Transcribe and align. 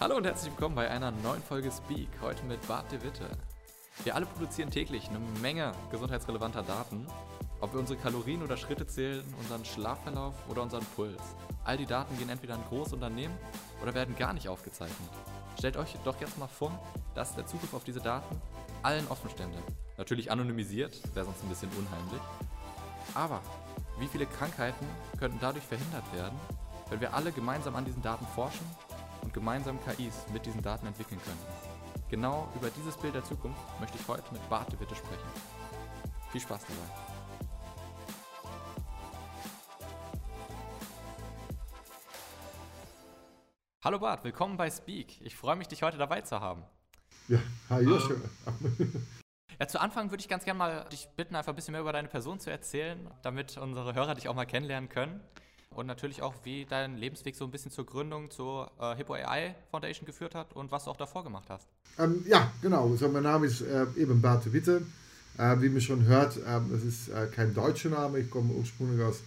Hallo 0.00 0.16
und 0.16 0.24
herzlich 0.26 0.52
willkommen 0.52 0.76
bei 0.76 0.88
einer 0.88 1.10
neuen 1.10 1.42
Folge 1.42 1.72
Speak. 1.72 2.08
Heute 2.22 2.44
mit 2.44 2.64
Bart 2.68 2.92
de 2.92 3.02
Witte. 3.02 3.28
Wir 4.04 4.14
alle 4.14 4.26
produzieren 4.26 4.70
täglich 4.70 5.08
eine 5.08 5.18
Menge 5.42 5.72
gesundheitsrelevanter 5.90 6.62
Daten. 6.62 7.04
Ob 7.60 7.72
wir 7.72 7.80
unsere 7.80 7.98
Kalorien 7.98 8.44
oder 8.44 8.56
Schritte 8.56 8.86
zählen, 8.86 9.24
unseren 9.40 9.64
Schlafverlauf 9.64 10.34
oder 10.48 10.62
unseren 10.62 10.84
Puls. 10.94 11.20
All 11.64 11.76
die 11.76 11.84
Daten 11.84 12.16
gehen 12.16 12.28
entweder 12.28 12.54
an 12.54 12.62
Großunternehmen 12.68 13.36
oder 13.82 13.92
werden 13.92 14.14
gar 14.14 14.32
nicht 14.34 14.48
aufgezeichnet. 14.48 15.10
Stellt 15.58 15.76
euch 15.76 15.96
doch 16.04 16.20
jetzt 16.20 16.38
mal 16.38 16.46
vor, 16.46 16.78
dass 17.16 17.34
der 17.34 17.46
Zugriff 17.46 17.74
auf 17.74 17.82
diese 17.82 18.00
Daten 18.00 18.40
allen 18.84 19.08
offen 19.08 19.30
stände. 19.30 19.58
Natürlich 19.96 20.30
anonymisiert, 20.30 20.96
wäre 21.12 21.26
sonst 21.26 21.42
ein 21.42 21.48
bisschen 21.48 21.70
unheimlich. 21.70 22.22
Aber 23.14 23.40
wie 23.98 24.06
viele 24.06 24.26
Krankheiten 24.26 24.86
könnten 25.18 25.38
dadurch 25.40 25.64
verhindert 25.64 26.04
werden, 26.14 26.38
wenn 26.88 27.00
wir 27.00 27.14
alle 27.14 27.32
gemeinsam 27.32 27.74
an 27.74 27.84
diesen 27.84 28.00
Daten 28.00 28.28
forschen 28.36 28.64
und 29.28 29.34
gemeinsam 29.34 29.78
KIs 29.84 30.24
mit 30.32 30.46
diesen 30.46 30.62
Daten 30.62 30.86
entwickeln 30.86 31.20
könnten? 31.22 31.44
Genau 32.08 32.50
über 32.54 32.70
dieses 32.70 32.96
Bild 32.96 33.14
der 33.14 33.22
Zukunft 33.22 33.60
möchte 33.78 33.98
ich 33.98 34.08
heute 34.08 34.32
mit 34.32 34.48
Bart 34.48 34.72
de 34.72 34.80
Witte 34.80 34.94
sprechen. 34.94 35.28
Viel 36.32 36.40
Spaß 36.40 36.62
dabei. 36.62 36.80
Hallo 43.84 43.98
Bart, 43.98 44.24
willkommen 44.24 44.56
bei 44.56 44.70
Speak. 44.70 45.20
Ich 45.20 45.36
freue 45.36 45.56
mich, 45.56 45.68
dich 45.68 45.82
heute 45.82 45.98
dabei 45.98 46.22
zu 46.22 46.40
haben. 46.40 46.64
Ja, 47.28 47.40
hi 47.68 47.82
Joshua. 47.82 48.16
Ja, 49.60 49.66
zu 49.66 49.78
Anfang 49.78 50.10
würde 50.10 50.22
ich 50.22 50.28
ganz 50.28 50.44
gerne 50.44 50.56
mal 50.56 50.84
dich 50.90 51.08
bitten, 51.16 51.34
einfach 51.36 51.52
ein 51.52 51.56
bisschen 51.56 51.72
mehr 51.72 51.80
über 51.82 51.92
deine 51.92 52.08
Person 52.08 52.40
zu 52.40 52.48
erzählen, 52.48 53.10
damit 53.22 53.58
unsere 53.58 53.92
Hörer 53.92 54.14
dich 54.14 54.28
auch 54.28 54.34
mal 54.34 54.46
kennenlernen 54.46 54.88
können. 54.88 55.20
Und 55.78 55.86
natürlich 55.86 56.22
auch, 56.22 56.34
wie 56.42 56.66
dein 56.68 56.96
Lebensweg 56.96 57.36
so 57.36 57.44
ein 57.44 57.52
bisschen 57.52 57.70
zur 57.70 57.86
Gründung 57.86 58.32
zur 58.32 58.68
äh, 58.80 58.96
Hippo 58.96 59.14
AI 59.14 59.54
Foundation 59.70 60.06
geführt 60.06 60.34
hat 60.34 60.52
und 60.56 60.72
was 60.72 60.86
du 60.86 60.90
auch 60.90 60.96
davor 60.96 61.22
gemacht 61.22 61.44
hast. 61.48 61.68
Ähm, 62.00 62.24
ja, 62.26 62.50
genau. 62.60 62.90
Also 62.90 63.08
mein 63.08 63.22
Name 63.22 63.46
ist 63.46 63.60
äh, 63.60 63.86
eben 63.96 64.20
Bart 64.20 64.52
Witte. 64.52 64.82
Äh, 65.38 65.60
wie 65.60 65.68
man 65.68 65.80
schon 65.80 66.04
hört, 66.06 66.36
ähm, 66.48 66.70
das 66.72 66.82
ist 66.82 67.10
äh, 67.10 67.28
kein 67.32 67.54
deutscher 67.54 67.90
Name. 67.90 68.18
Ich 68.18 68.28
komme 68.28 68.54
ursprünglich 68.54 69.00
aus 69.06 69.20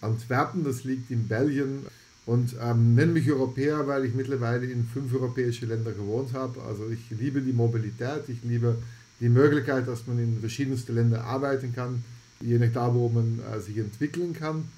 Antwerpen, 0.00 0.62
das 0.62 0.84
liegt 0.84 1.10
in 1.10 1.26
Belgien. 1.26 1.84
Und 2.24 2.54
ähm, 2.62 2.94
nenne 2.94 3.10
mich 3.10 3.28
Europäer, 3.28 3.88
weil 3.88 4.04
ich 4.04 4.14
mittlerweile 4.14 4.64
in 4.66 4.84
fünf 4.84 5.12
europäische 5.12 5.66
Länder 5.66 5.90
gewohnt 5.90 6.34
habe. 6.34 6.62
Also 6.68 6.88
ich 6.88 7.10
liebe 7.18 7.40
die 7.40 7.52
Mobilität, 7.52 8.28
ich 8.28 8.44
liebe 8.44 8.78
die 9.18 9.28
Möglichkeit, 9.28 9.88
dass 9.88 10.06
man 10.06 10.20
in 10.20 10.38
verschiedensten 10.38 10.94
Ländern 10.94 11.22
arbeiten 11.22 11.74
kann, 11.74 12.04
je 12.40 12.60
nach 12.60 12.72
da, 12.72 12.94
wo 12.94 13.08
man 13.08 13.40
äh, 13.52 13.58
sich 13.58 13.78
entwickeln 13.78 14.34
kann. 14.34 14.68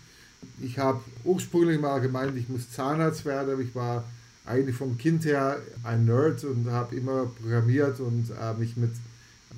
Ich 0.60 0.78
habe 0.78 1.00
ursprünglich 1.24 1.80
mal 1.80 2.00
gemeint, 2.00 2.36
ich 2.36 2.48
muss 2.48 2.70
Zahnarzt 2.70 3.24
werden. 3.24 3.60
Ich 3.60 3.74
war 3.74 4.04
eigentlich 4.44 4.76
vom 4.76 4.96
Kind 4.98 5.24
her 5.24 5.60
ein 5.84 6.06
Nerd 6.06 6.44
und 6.44 6.70
habe 6.70 6.96
immer 6.96 7.26
programmiert 7.26 8.00
und 8.00 8.30
äh, 8.30 8.54
mich 8.54 8.76
mit 8.76 8.92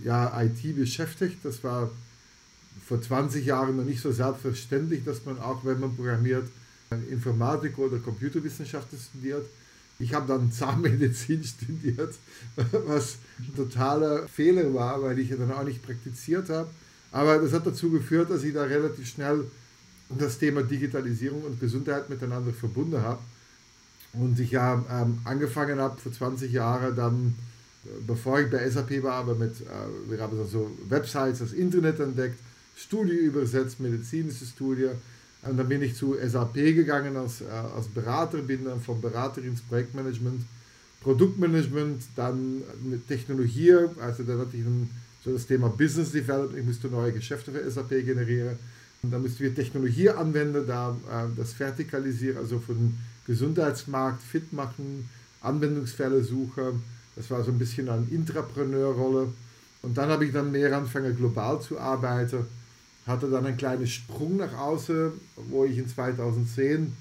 ja, 0.04 0.42
IT 0.42 0.76
beschäftigt. 0.76 1.38
Das 1.42 1.62
war 1.64 1.90
vor 2.86 3.00
20 3.00 3.44
Jahren 3.46 3.76
noch 3.76 3.84
nicht 3.84 4.00
so 4.00 4.10
selbstverständlich, 4.10 5.04
dass 5.04 5.24
man 5.24 5.38
auch, 5.38 5.64
wenn 5.64 5.80
man 5.80 5.94
programmiert, 5.94 6.48
Informatik 7.08 7.78
oder 7.78 7.98
Computerwissenschaften 7.98 8.98
studiert. 8.98 9.46
Ich 10.00 10.14
habe 10.14 10.26
dann 10.26 10.50
Zahnmedizin 10.52 11.44
studiert, 11.44 12.14
was 12.86 13.18
ein 13.38 13.54
totaler 13.54 14.26
Fehler 14.28 14.74
war, 14.74 15.02
weil 15.02 15.18
ich 15.18 15.30
ja 15.30 15.36
dann 15.36 15.52
auch 15.52 15.64
nicht 15.64 15.82
praktiziert 15.84 16.48
habe. 16.48 16.68
Aber 17.12 17.38
das 17.38 17.52
hat 17.52 17.66
dazu 17.66 17.90
geführt, 17.90 18.30
dass 18.30 18.42
ich 18.42 18.54
da 18.54 18.64
relativ 18.64 19.06
schnell 19.06 19.44
das 20.18 20.38
Thema 20.38 20.62
Digitalisierung 20.62 21.42
und 21.42 21.60
Gesundheit 21.60 22.10
miteinander 22.10 22.52
verbunden 22.52 23.00
habe. 23.00 23.20
Und 24.12 24.40
ich 24.40 24.50
ja 24.50 24.84
ähm, 24.90 25.18
angefangen 25.24 25.78
habe 25.78 26.00
vor 26.00 26.12
20 26.12 26.50
Jahren 26.52 26.96
dann, 26.96 27.34
bevor 28.06 28.40
ich 28.40 28.50
bei 28.50 28.68
SAP 28.68 29.02
war, 29.02 29.14
aber 29.14 29.34
mit, 29.36 29.60
äh, 29.60 30.10
wir 30.10 30.20
haben 30.20 30.36
so 30.50 30.70
Websites, 30.88 31.38
das 31.38 31.52
Internet 31.52 32.00
entdeckt, 32.00 32.38
Studie 32.76 33.14
übersetzt, 33.14 33.78
medizinische 33.78 34.46
Studie, 34.46 34.90
und 35.42 35.56
dann 35.56 35.68
bin 35.68 35.80
ich 35.80 35.94
zu 35.94 36.16
SAP 36.22 36.54
gegangen 36.54 37.16
als, 37.16 37.40
äh, 37.40 37.46
als 37.46 37.88
Berater, 37.88 38.38
bin 38.38 38.64
dann 38.64 38.80
vom 38.80 39.00
Berater 39.00 39.42
ins 39.42 39.62
Projektmanagement, 39.62 40.42
Produktmanagement, 41.02 42.02
dann 42.14 42.62
mit 42.82 43.08
Technologie, 43.08 43.72
also 44.00 44.22
da 44.22 44.38
hatte 44.38 44.56
ich 44.56 44.64
dann 44.64 44.90
so 45.24 45.32
das 45.32 45.46
Thema 45.46 45.68
Business 45.68 46.12
Development, 46.12 46.58
ich 46.58 46.66
musste 46.66 46.88
neue 46.88 47.12
Geschäfte 47.12 47.52
für 47.52 47.70
SAP 47.70 48.04
generieren. 48.04 48.58
Dann 49.02 49.22
mussten 49.22 49.40
wir 49.40 49.54
Technologie 49.54 50.10
anwenden, 50.10 50.66
da 50.66 50.96
äh, 51.10 51.26
das 51.36 51.52
vertikalisieren, 51.54 52.38
also 52.38 52.58
den 52.68 52.98
Gesundheitsmarkt 53.26 54.22
fit 54.22 54.52
machen, 54.52 55.08
Anwendungsfälle 55.40 56.22
suchen. 56.22 56.82
Das 57.16 57.30
war 57.30 57.42
so 57.42 57.50
ein 57.50 57.58
bisschen 57.58 57.88
eine 57.88 58.06
Intrapreneurrolle. 58.10 59.32
Und 59.82 59.96
dann 59.96 60.10
habe 60.10 60.26
ich 60.26 60.32
dann 60.32 60.52
mehr 60.52 60.76
angefangen, 60.76 61.16
global 61.16 61.60
zu 61.60 61.78
arbeiten 61.78 62.44
hatte 63.10 63.28
dann 63.28 63.46
einen 63.46 63.56
kleinen 63.56 63.86
Sprung 63.86 64.36
nach 64.36 64.56
außen, 64.56 65.12
wo 65.48 65.64
ich 65.64 65.78
in 65.78 65.88
2010 65.88 66.92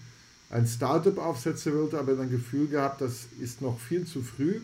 ein 0.49 0.65
Startup 0.67 1.17
aufsetzen 1.17 1.77
wollte, 1.77 1.99
aber 1.99 2.13
dann 2.15 2.29
Gefühl 2.29 2.67
gehabt, 2.67 3.01
das 3.01 3.27
ist 3.39 3.61
noch 3.61 3.79
viel 3.79 4.05
zu 4.05 4.21
früh. 4.21 4.59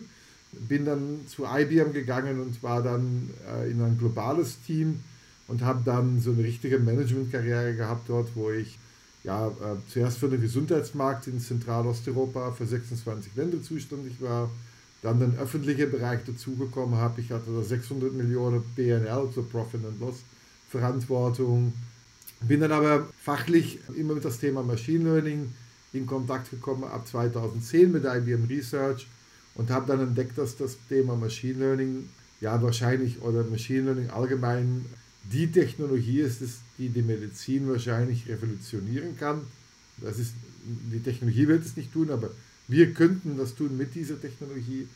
Bin 0.52 0.84
dann 0.84 1.20
zu 1.28 1.44
IBM 1.44 1.92
gegangen 1.92 2.40
und 2.40 2.62
war 2.62 2.82
dann 2.82 3.30
äh, 3.48 3.70
in 3.70 3.80
ein 3.82 3.98
globales 3.98 4.60
Team 4.66 5.00
und 5.48 5.62
habe 5.62 5.82
dann 5.84 6.20
so 6.20 6.32
eine 6.32 6.44
richtige 6.44 6.78
Managementkarriere 6.78 7.74
gehabt 7.74 8.08
dort, 8.08 8.28
wo 8.34 8.50
ich 8.50 8.78
ja, 9.24 9.48
äh, 9.48 9.76
zuerst 9.92 10.18
für 10.18 10.28
den 10.28 10.40
Gesundheitsmarkt 10.40 11.26
in 11.26 11.40
Zentralosteuropa 11.40 12.52
für 12.52 12.66
26 12.66 13.34
Länder 13.34 13.60
zuständig 13.60 14.20
war, 14.20 14.48
dann 15.02 15.18
den 15.18 15.36
öffentlichen 15.36 15.90
Bereich 15.90 16.20
dazugekommen 16.24 16.96
habe. 16.96 17.20
Ich 17.20 17.30
hatte 17.30 17.50
da 17.52 17.62
600 17.62 18.12
Millionen 18.12 18.62
BNL, 18.76 19.28
so 19.34 19.42
Profit 19.42 19.84
and 19.84 20.00
Loss, 20.00 20.22
Verantwortung. 20.70 21.72
Bin 22.40 22.60
dann 22.60 22.72
aber 22.72 23.08
fachlich 23.20 23.80
immer 23.96 24.14
mit 24.14 24.24
das 24.24 24.38
Thema 24.38 24.62
Machine 24.62 25.04
Learning 25.04 25.52
in 25.92 26.06
Kontakt 26.06 26.50
gekommen 26.50 26.84
ab 26.84 27.06
2010 27.06 27.90
mit 27.90 28.04
IBM 28.04 28.44
Research 28.44 29.06
und 29.54 29.70
habe 29.70 29.86
dann 29.86 30.00
entdeckt, 30.00 30.38
dass 30.38 30.56
das 30.56 30.76
Thema 30.88 31.16
Machine 31.16 31.58
Learning 31.58 32.08
ja 32.40 32.60
wahrscheinlich 32.62 33.22
oder 33.22 33.42
Machine 33.44 33.82
Learning 33.92 34.10
allgemein 34.10 34.84
die 35.32 35.50
Technologie 35.50 36.20
ist, 36.20 36.42
die 36.78 36.88
die 36.88 37.02
Medizin 37.02 37.68
wahrscheinlich 37.68 38.28
revolutionieren 38.28 39.16
kann. 39.16 39.42
Das 39.98 40.18
ist, 40.18 40.34
die 40.92 41.00
Technologie 41.00 41.48
wird 41.48 41.64
es 41.64 41.76
nicht 41.76 41.92
tun, 41.92 42.10
aber 42.10 42.30
wir 42.68 42.92
könnten 42.92 43.36
das 43.36 43.54
tun 43.54 43.76
mit 43.76 43.94
dieser 43.94 44.20
Technologie. 44.20 44.86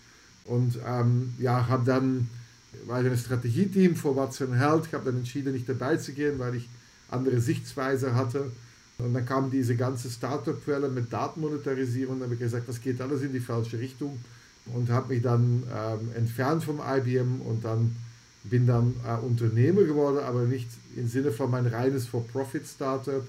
Und 0.45 0.79
ähm, 0.87 1.35
ja, 1.39 1.69
habe 1.69 1.85
dann 1.85 2.29
ich 2.73 2.91
ein 2.91 3.17
Strategieteam 3.17 3.97
vor 3.97 4.17
Watson 4.17 4.55
Health. 4.55 4.93
Habe 4.93 5.07
dann 5.07 5.19
entschieden, 5.19 5.53
nicht 5.53 5.69
dabei 5.69 5.97
zu 5.97 6.13
gehen, 6.13 6.39
weil 6.39 6.57
ich 6.57 6.69
andere 7.11 7.41
Sichtweise 7.41 8.15
hatte. 8.15 8.51
Und 8.99 9.15
dann 9.15 9.25
kam 9.25 9.51
diese 9.51 9.77
ganze 9.77 10.11
Startup-Quelle 10.11 10.89
mit 10.89 11.13
Datenmonetarisierung. 11.13 12.19
Da 12.19 12.25
habe 12.25 12.35
ich 12.35 12.41
gesagt, 12.41 12.69
das 12.69 12.81
geht 12.81 13.01
alles 13.01 13.23
in 13.23 13.33
die 13.33 13.41
falsche 13.41 13.79
Richtung. 13.79 14.19
Und 14.67 14.91
habe 14.91 15.15
mich 15.15 15.23
dann 15.23 15.63
ähm, 15.75 16.11
entfernt 16.15 16.63
vom 16.63 16.81
IBM 16.81 17.41
und 17.41 17.65
dann 17.65 17.97
bin 18.45 18.67
dann 18.67 18.95
äh, 19.07 19.15
Unternehmer 19.25 19.83
geworden, 19.83 20.19
aber 20.19 20.45
nicht 20.45 20.69
im 20.97 21.07
Sinne 21.09 21.33
von 21.33 21.51
mein 21.51 21.67
reines 21.67 22.07
For-Profit-Startup. 22.07 23.27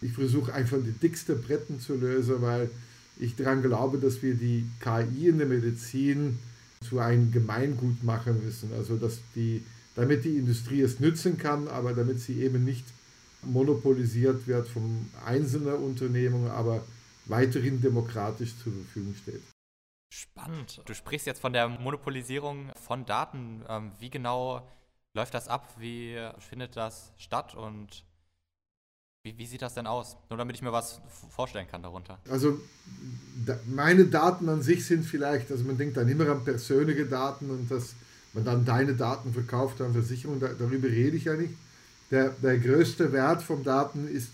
Ich 0.00 0.12
versuche 0.12 0.52
einfach 0.52 0.78
die 0.84 0.92
dicksten 0.92 1.40
Bretten 1.42 1.80
zu 1.80 1.94
lösen, 1.94 2.36
weil 2.40 2.70
ich 3.18 3.36
daran 3.36 3.62
glaube, 3.62 3.98
dass 3.98 4.22
wir 4.22 4.34
die 4.34 4.64
KI 4.80 5.28
in 5.28 5.38
der 5.38 5.46
Medizin 5.46 6.38
zu 6.88 6.98
einem 6.98 7.30
Gemeingut 7.30 8.02
machen 8.02 8.44
müssen. 8.44 8.70
Also 8.76 8.96
dass 8.96 9.18
die, 9.34 9.62
damit 9.94 10.24
die 10.24 10.36
Industrie 10.36 10.80
es 10.80 11.00
nützen 11.00 11.38
kann, 11.38 11.68
aber 11.68 11.92
damit 11.92 12.20
sie 12.20 12.42
eben 12.42 12.64
nicht 12.64 12.84
monopolisiert 13.42 14.46
wird 14.46 14.68
von 14.68 15.06
einzelnen 15.24 15.74
Unternehmungen, 15.74 16.50
aber 16.50 16.84
weiterhin 17.26 17.80
demokratisch 17.80 18.54
zur 18.62 18.72
Verfügung 18.72 19.14
steht. 19.20 19.51
Spannend. 20.14 20.82
Du 20.84 20.92
sprichst 20.92 21.26
jetzt 21.26 21.40
von 21.40 21.54
der 21.54 21.68
Monopolisierung 21.68 22.70
von 22.86 23.06
Daten. 23.06 23.64
Ähm, 23.66 23.92
wie 23.98 24.10
genau 24.10 24.68
läuft 25.14 25.32
das 25.32 25.48
ab? 25.48 25.74
Wie 25.78 26.18
findet 26.38 26.76
das 26.76 27.14
statt? 27.16 27.54
Und 27.54 28.04
wie, 29.22 29.38
wie, 29.38 29.46
sieht 29.46 29.62
das 29.62 29.72
denn 29.72 29.86
aus? 29.86 30.18
Nur 30.28 30.36
damit 30.36 30.54
ich 30.56 30.60
mir 30.60 30.70
was 30.70 31.00
vorstellen 31.30 31.66
kann 31.66 31.82
darunter. 31.82 32.18
Also 32.28 32.60
da, 33.46 33.58
meine 33.64 34.04
Daten 34.04 34.50
an 34.50 34.60
sich 34.60 34.84
sind 34.84 35.06
vielleicht, 35.06 35.50
also 35.50 35.64
man 35.64 35.78
denkt 35.78 35.96
dann 35.96 36.06
immer 36.08 36.28
an 36.28 36.44
persönliche 36.44 37.06
Daten 37.06 37.48
und 37.48 37.70
dass 37.70 37.94
man 38.34 38.44
dann 38.44 38.66
deine 38.66 38.92
Daten 38.92 39.32
verkauft 39.32 39.80
an 39.80 39.94
Versicherungen, 39.94 40.40
da, 40.40 40.48
darüber 40.48 40.88
rede 40.88 41.16
ich 41.16 41.24
ja 41.24 41.36
nicht. 41.36 41.54
Der, 42.10 42.28
der 42.42 42.58
größte 42.58 43.12
Wert 43.12 43.42
von 43.42 43.64
Daten 43.64 44.08
ist, 44.08 44.30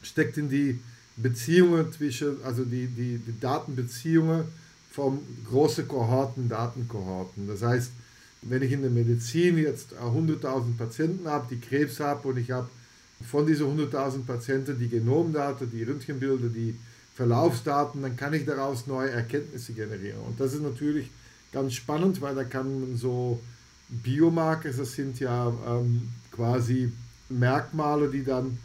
steckt 0.00 0.38
in 0.38 0.48
die 0.48 0.78
Beziehungen 1.16 1.92
zwischen, 1.92 2.40
also 2.44 2.64
die, 2.64 2.86
die, 2.86 3.18
die 3.18 3.40
Datenbeziehungen 3.40 4.61
von 4.92 5.20
großen 5.48 5.88
Kohorten, 5.88 6.48
Datenkohorten. 6.48 7.48
Das 7.48 7.62
heißt, 7.62 7.90
wenn 8.42 8.62
ich 8.62 8.72
in 8.72 8.82
der 8.82 8.90
Medizin 8.90 9.58
jetzt 9.58 9.94
100.000 9.94 10.76
Patienten 10.76 11.28
habe, 11.28 11.46
die 11.50 11.60
Krebs 11.60 12.00
haben 12.00 12.28
und 12.28 12.36
ich 12.38 12.50
habe 12.50 12.68
von 13.28 13.46
diesen 13.46 13.66
100.000 13.66 14.24
Patienten 14.26 14.78
die 14.78 14.88
Genomdaten, 14.88 15.70
die 15.70 15.82
Röntgenbilder, 15.84 16.48
die 16.48 16.76
Verlaufsdaten, 17.14 18.02
dann 18.02 18.16
kann 18.16 18.34
ich 18.34 18.44
daraus 18.44 18.86
neue 18.86 19.10
Erkenntnisse 19.10 19.72
generieren. 19.72 20.20
Und 20.26 20.40
das 20.40 20.54
ist 20.54 20.62
natürlich 20.62 21.10
ganz 21.52 21.74
spannend, 21.74 22.20
weil 22.20 22.34
da 22.34 22.44
kann 22.44 22.80
man 22.80 22.96
so 22.96 23.40
Biomarker, 23.88 24.70
das 24.70 24.92
sind 24.92 25.20
ja 25.20 25.52
ähm, 25.66 26.08
quasi 26.32 26.90
Merkmale, 27.28 28.08
die 28.08 28.24
dann 28.24 28.58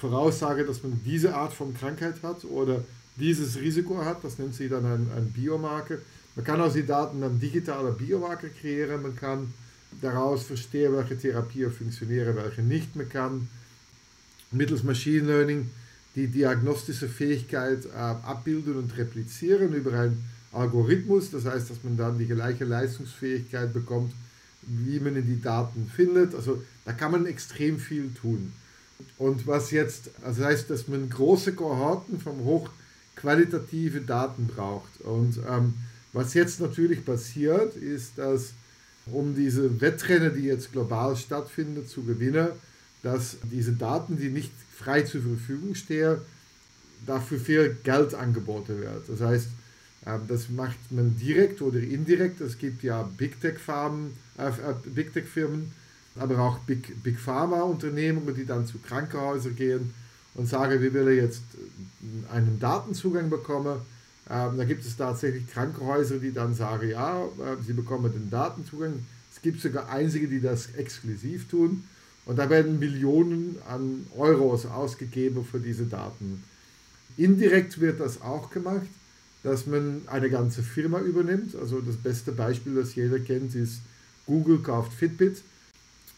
voraussagen, 0.00 0.66
dass 0.66 0.82
man 0.82 1.00
diese 1.04 1.34
Art 1.34 1.52
von 1.52 1.72
Krankheit 1.74 2.22
hat 2.22 2.44
oder 2.44 2.82
dieses 3.18 3.58
Risiko 3.58 4.04
hat. 4.04 4.22
Das 4.24 4.38
nennt 4.38 4.54
sich 4.54 4.70
dann 4.70 4.84
ein, 4.84 5.06
ein 5.16 5.32
Biomarker. 5.32 5.98
Man 6.36 6.44
kann 6.44 6.60
aus 6.60 6.74
den 6.74 6.86
Daten 6.86 7.20
dann 7.20 7.40
digitale 7.40 7.92
Biomarker 7.92 8.48
kreieren. 8.48 9.02
Man 9.02 9.16
kann 9.16 9.52
daraus 10.00 10.44
verstehen, 10.44 10.94
welche 10.94 11.18
Therapien 11.18 11.72
funktionieren, 11.72 12.36
welche 12.36 12.62
nicht. 12.62 12.94
Man 12.94 13.08
kann 13.08 13.48
mittels 14.50 14.82
Machine 14.82 15.26
Learning 15.26 15.70
die 16.14 16.28
diagnostische 16.28 17.08
Fähigkeit 17.08 17.84
äh, 17.86 17.98
abbilden 17.98 18.76
und 18.76 18.96
replizieren 18.96 19.72
über 19.72 19.92
einen 19.92 20.24
Algorithmus. 20.52 21.30
Das 21.30 21.44
heißt, 21.44 21.70
dass 21.70 21.84
man 21.84 21.96
dann 21.96 22.18
die 22.18 22.26
gleiche 22.26 22.64
Leistungsfähigkeit 22.64 23.72
bekommt, 23.72 24.12
wie 24.62 25.00
man 25.00 25.16
in 25.16 25.26
die 25.26 25.40
Daten 25.40 25.90
findet. 25.94 26.34
Also 26.34 26.62
da 26.84 26.92
kann 26.92 27.12
man 27.12 27.26
extrem 27.26 27.78
viel 27.78 28.10
tun. 28.14 28.52
Und 29.16 29.46
was 29.46 29.70
jetzt, 29.70 30.10
also 30.24 30.42
das 30.42 30.50
heißt, 30.50 30.70
dass 30.70 30.88
man 30.88 31.08
große 31.08 31.52
Kohorten 31.52 32.20
von 32.20 32.44
hochqualitative 33.18 34.00
Daten 34.00 34.46
braucht. 34.46 35.00
Und 35.02 35.38
ähm, 35.48 35.74
was 36.12 36.34
jetzt 36.34 36.60
natürlich 36.60 37.04
passiert, 37.04 37.76
ist, 37.76 38.18
dass 38.18 38.52
um 39.06 39.34
diese 39.34 39.80
Wettrennen, 39.80 40.34
die 40.34 40.44
jetzt 40.44 40.72
global 40.72 41.16
stattfinden, 41.16 41.86
zu 41.86 42.02
gewinnen, 42.02 42.48
dass 43.02 43.38
diese 43.42 43.72
Daten, 43.72 44.16
die 44.16 44.28
nicht 44.28 44.52
frei 44.76 45.02
zur 45.02 45.22
Verfügung 45.22 45.74
stehen, 45.74 46.18
dafür 47.06 47.38
viel 47.38 47.76
Geld 47.84 48.14
angeboten 48.14 48.80
wird. 48.80 49.08
Das 49.08 49.20
heißt, 49.20 49.48
ähm, 50.06 50.20
das 50.28 50.48
macht 50.48 50.90
man 50.90 51.16
direkt 51.16 51.62
oder 51.62 51.78
indirekt. 51.78 52.40
Es 52.40 52.58
gibt 52.58 52.82
ja 52.82 53.02
Big 53.02 53.40
Tech-Firmen, 53.40 54.12
äh, 54.36 54.48
äh, 54.48 54.74
Big 54.94 55.12
Tech 55.12 55.24
-Firmen, 55.34 55.70
aber 56.16 56.38
auch 56.40 56.58
Big, 56.60 57.02
Big 57.02 57.18
Pharma-Unternehmungen, 57.18 58.34
die 58.34 58.44
dann 58.44 58.66
zu 58.66 58.78
Krankenhäusern 58.78 59.54
gehen 59.54 59.94
und 60.34 60.46
sagen, 60.46 60.80
wir 60.80 60.94
wollen 60.94 61.16
jetzt 61.16 61.42
einen 62.32 62.58
Datenzugang 62.60 63.30
bekommen. 63.30 63.80
Ähm, 64.30 64.56
da 64.56 64.64
gibt 64.64 64.84
es 64.84 64.96
tatsächlich 64.96 65.46
Krankenhäuser, 65.48 66.18
die 66.18 66.32
dann 66.32 66.54
sagen, 66.54 66.90
ja, 66.90 67.24
äh, 67.24 67.62
sie 67.66 67.72
bekommen 67.72 68.12
den 68.12 68.30
Datenzugang. 68.30 69.04
Es 69.34 69.42
gibt 69.42 69.60
sogar 69.60 69.88
einzige, 69.88 70.28
die 70.28 70.40
das 70.40 70.74
exklusiv 70.74 71.48
tun. 71.48 71.84
Und 72.26 72.38
da 72.38 72.50
werden 72.50 72.78
Millionen 72.78 73.56
an 73.66 74.06
Euros 74.16 74.66
ausgegeben 74.66 75.46
für 75.50 75.60
diese 75.60 75.86
Daten. 75.86 76.42
Indirekt 77.16 77.80
wird 77.80 78.00
das 78.00 78.20
auch 78.20 78.50
gemacht, 78.50 78.86
dass 79.42 79.66
man 79.66 80.02
eine 80.06 80.28
ganze 80.28 80.62
Firma 80.62 81.00
übernimmt. 81.00 81.56
Also 81.56 81.80
das 81.80 81.96
beste 81.96 82.32
Beispiel, 82.32 82.74
das 82.74 82.94
jeder 82.94 83.18
kennt, 83.18 83.54
ist 83.54 83.80
Google 84.26 84.58
kauft 84.58 84.92
Fitbit. 84.92 85.42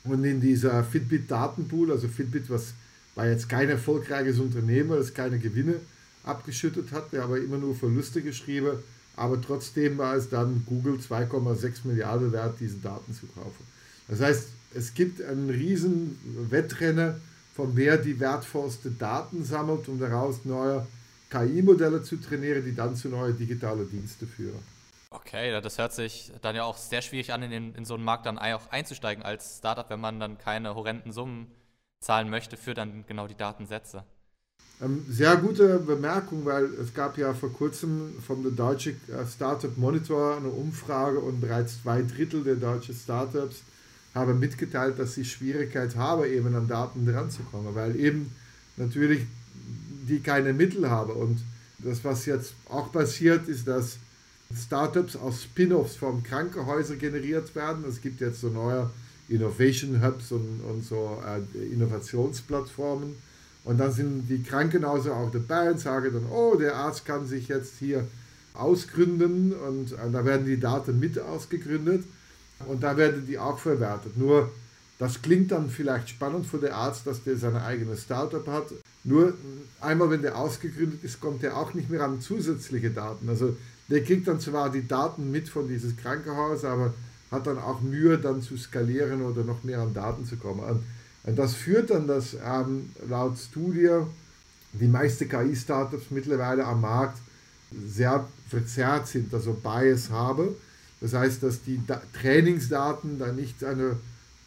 Und 0.02 0.24
in 0.24 0.40
dieser 0.40 0.82
Fitbit-Datenpool, 0.82 1.92
also 1.92 2.08
Fitbit, 2.08 2.50
was 2.50 2.74
war 3.14 3.28
jetzt 3.28 3.48
kein 3.48 3.68
erfolgreiches 3.68 4.38
Unternehmen, 4.38 4.90
das 4.90 5.14
keine 5.14 5.38
Gewinne 5.38 5.76
abgeschüttet 6.24 6.92
hat, 6.92 7.12
der 7.12 7.24
aber 7.24 7.38
immer 7.38 7.58
nur 7.58 7.74
Verluste 7.74 8.22
geschrieben, 8.22 8.78
aber 9.16 9.40
trotzdem 9.40 9.98
war 9.98 10.14
es 10.14 10.28
dann 10.28 10.64
Google 10.66 10.94
2,6 10.94 11.80
Milliarden 11.84 12.32
wert, 12.32 12.56
diese 12.60 12.76
Daten 12.76 13.14
zu 13.14 13.26
kaufen. 13.26 13.66
Das 14.08 14.20
heißt, 14.20 14.48
es 14.74 14.94
gibt 14.94 15.22
einen 15.22 15.50
riesen 15.50 16.18
Wettrennen, 16.50 17.20
von 17.54 17.76
wer 17.76 17.98
die 17.98 18.18
wertvollsten 18.20 18.98
Daten 18.98 19.44
sammelt, 19.44 19.88
um 19.88 19.98
daraus 19.98 20.44
neue 20.44 20.86
KI-Modelle 21.30 22.02
zu 22.02 22.16
trainieren, 22.16 22.64
die 22.64 22.74
dann 22.74 22.96
zu 22.96 23.08
neuen 23.08 23.36
digitalen 23.36 23.88
Diensten 23.90 24.26
führen. 24.26 24.58
Okay, 25.10 25.60
das 25.60 25.76
hört 25.78 25.92
sich 25.92 26.32
dann 26.40 26.54
ja 26.54 26.62
auch 26.64 26.76
sehr 26.76 27.02
schwierig 27.02 27.32
an, 27.32 27.42
in, 27.42 27.50
den, 27.50 27.74
in 27.74 27.84
so 27.84 27.94
einen 27.94 28.04
Markt 28.04 28.26
dann 28.26 28.38
auch 28.38 28.70
einzusteigen 28.70 29.24
als 29.24 29.58
Startup, 29.58 29.90
wenn 29.90 30.00
man 30.00 30.20
dann 30.20 30.38
keine 30.38 30.74
horrenden 30.74 31.12
Summen 31.12 31.48
zahlen 32.00 32.30
möchte 32.30 32.56
für 32.56 32.74
dann 32.74 33.04
genau 33.06 33.26
die 33.26 33.36
Datensätze. 33.36 34.04
Ähm, 34.82 35.04
sehr 35.08 35.36
gute 35.36 35.78
Bemerkung, 35.78 36.44
weil 36.46 36.64
es 36.64 36.94
gab 36.94 37.18
ja 37.18 37.34
vor 37.34 37.52
kurzem 37.52 38.14
vom 38.26 38.42
der 38.42 38.52
Deutsche 38.52 38.90
äh, 38.90 39.26
Startup 39.30 39.76
Monitor 39.76 40.36
eine 40.36 40.48
Umfrage 40.48 41.20
und 41.20 41.40
bereits 41.40 41.82
zwei 41.82 42.02
Drittel 42.02 42.42
der 42.42 42.56
deutschen 42.56 42.94
Startups 42.94 43.62
haben 44.14 44.40
mitgeteilt, 44.40 44.98
dass 44.98 45.14
sie 45.14 45.24
Schwierigkeit 45.24 45.94
haben, 45.96 46.24
eben 46.24 46.54
an 46.56 46.66
Daten 46.66 47.06
dranzukommen, 47.06 47.74
weil 47.74 47.94
eben 47.96 48.34
natürlich 48.76 49.26
die 50.08 50.20
keine 50.20 50.52
Mittel 50.52 50.90
haben. 50.90 51.12
Und 51.12 51.40
das, 51.78 52.02
was 52.02 52.26
jetzt 52.26 52.54
auch 52.68 52.90
passiert, 52.90 53.48
ist, 53.48 53.68
dass 53.68 53.98
Startups 54.56 55.14
aus 55.14 55.44
Spin-offs 55.44 55.96
von 55.96 56.22
Krankenhäusern 56.22 56.98
generiert 56.98 57.54
werden. 57.54 57.84
Es 57.88 58.00
gibt 58.00 58.20
jetzt 58.20 58.40
so 58.40 58.48
neue 58.48 58.90
Innovation 59.30 60.02
Hubs 60.04 60.32
und, 60.32 60.60
und 60.68 60.84
so 60.84 61.22
äh, 61.26 61.72
Innovationsplattformen. 61.72 63.14
Und 63.64 63.78
dann 63.78 63.92
sind 63.92 64.28
die 64.28 64.42
Krankenhäuser 64.42 65.16
auch 65.16 65.30
dabei 65.30 65.70
und 65.70 65.80
sagen 65.80 66.12
dann, 66.12 66.26
oh, 66.30 66.56
der 66.56 66.76
Arzt 66.76 67.04
kann 67.04 67.26
sich 67.26 67.48
jetzt 67.48 67.74
hier 67.78 68.06
ausgründen 68.54 69.52
und, 69.52 69.92
und 69.92 70.12
da 70.12 70.24
werden 70.24 70.46
die 70.46 70.58
Daten 70.58 70.98
mit 70.98 71.18
ausgegründet 71.18 72.04
und 72.66 72.82
da 72.82 72.96
werden 72.96 73.26
die 73.26 73.38
auch 73.38 73.58
verwertet. 73.58 74.16
Nur 74.16 74.50
das 74.98 75.22
klingt 75.22 75.50
dann 75.52 75.70
vielleicht 75.70 76.10
spannend 76.10 76.46
für 76.46 76.58
den 76.58 76.72
Arzt, 76.72 77.06
dass 77.06 77.22
der 77.22 77.36
seine 77.36 77.62
eigene 77.62 77.96
Startup 77.96 78.46
hat. 78.46 78.66
Nur 79.04 79.32
einmal, 79.80 80.10
wenn 80.10 80.22
der 80.22 80.36
ausgegründet 80.36 81.02
ist, 81.02 81.20
kommt 81.20 81.42
er 81.42 81.56
auch 81.56 81.72
nicht 81.72 81.88
mehr 81.88 82.02
an 82.02 82.20
zusätzliche 82.20 82.90
Daten. 82.90 83.28
Also 83.28 83.56
der 83.88 84.04
kriegt 84.04 84.28
dann 84.28 84.40
zwar 84.40 84.70
die 84.70 84.86
Daten 84.86 85.30
mit 85.30 85.48
von 85.48 85.68
dieses 85.68 85.96
Krankenhaus, 85.96 86.64
aber 86.64 86.92
hat 87.30 87.46
dann 87.46 87.58
auch 87.58 87.80
Mühe, 87.80 88.18
dann 88.18 88.42
zu 88.42 88.56
skalieren 88.56 89.22
oder 89.22 89.44
noch 89.44 89.62
mehr 89.62 89.80
an 89.80 89.94
Daten 89.94 90.24
zu 90.24 90.36
kommen. 90.36 90.84
Und 91.24 91.38
das 91.38 91.54
führt 91.54 91.90
dann, 91.90 92.06
dass 92.06 92.34
ähm, 92.34 92.90
laut 93.08 93.38
Studie 93.38 93.90
die 94.72 94.88
meisten 94.88 95.28
KI-Startups 95.28 96.10
mittlerweile 96.10 96.64
am 96.64 96.80
Markt 96.80 97.18
sehr 97.86 98.26
verzerrt 98.48 99.06
sind, 99.06 99.32
also 99.32 99.52
Bias 99.52 100.10
haben 100.10 100.56
das 101.00 101.14
heißt, 101.14 101.42
dass 101.42 101.62
die 101.62 101.80
da 101.86 102.00
Trainingsdaten 102.20 103.18
dann 103.18 103.36
nicht 103.36 103.64
eine 103.64 103.96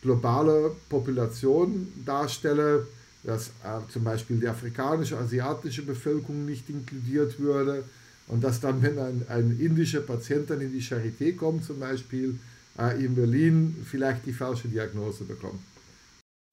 globale 0.02 0.72
Population 0.90 1.88
darstellen, 2.06 2.84
dass 3.24 3.48
äh, 3.48 3.80
zum 3.92 4.04
Beispiel 4.04 4.38
die 4.38 4.48
afrikanische, 4.48 5.18
asiatische 5.18 5.82
Bevölkerung 5.82 6.46
nicht 6.46 6.70
inkludiert 6.70 7.40
würde 7.40 7.84
und 8.28 8.44
dass 8.44 8.60
dann, 8.60 8.82
wenn 8.82 9.00
ein, 9.00 9.26
ein 9.30 9.58
indischer 9.60 10.02
Patient 10.02 10.50
dann 10.50 10.62
in 10.62 10.72
die 10.72 10.82
Charité 10.82 11.36
kommt, 11.36 11.64
zum 11.64 11.80
Beispiel 11.80 12.38
äh, 12.78 13.04
in 13.04 13.16
Berlin, 13.16 13.86
vielleicht 13.86 14.26
die 14.26 14.34
falsche 14.34 14.68
Diagnose 14.68 15.26
bekommt. 15.26 15.60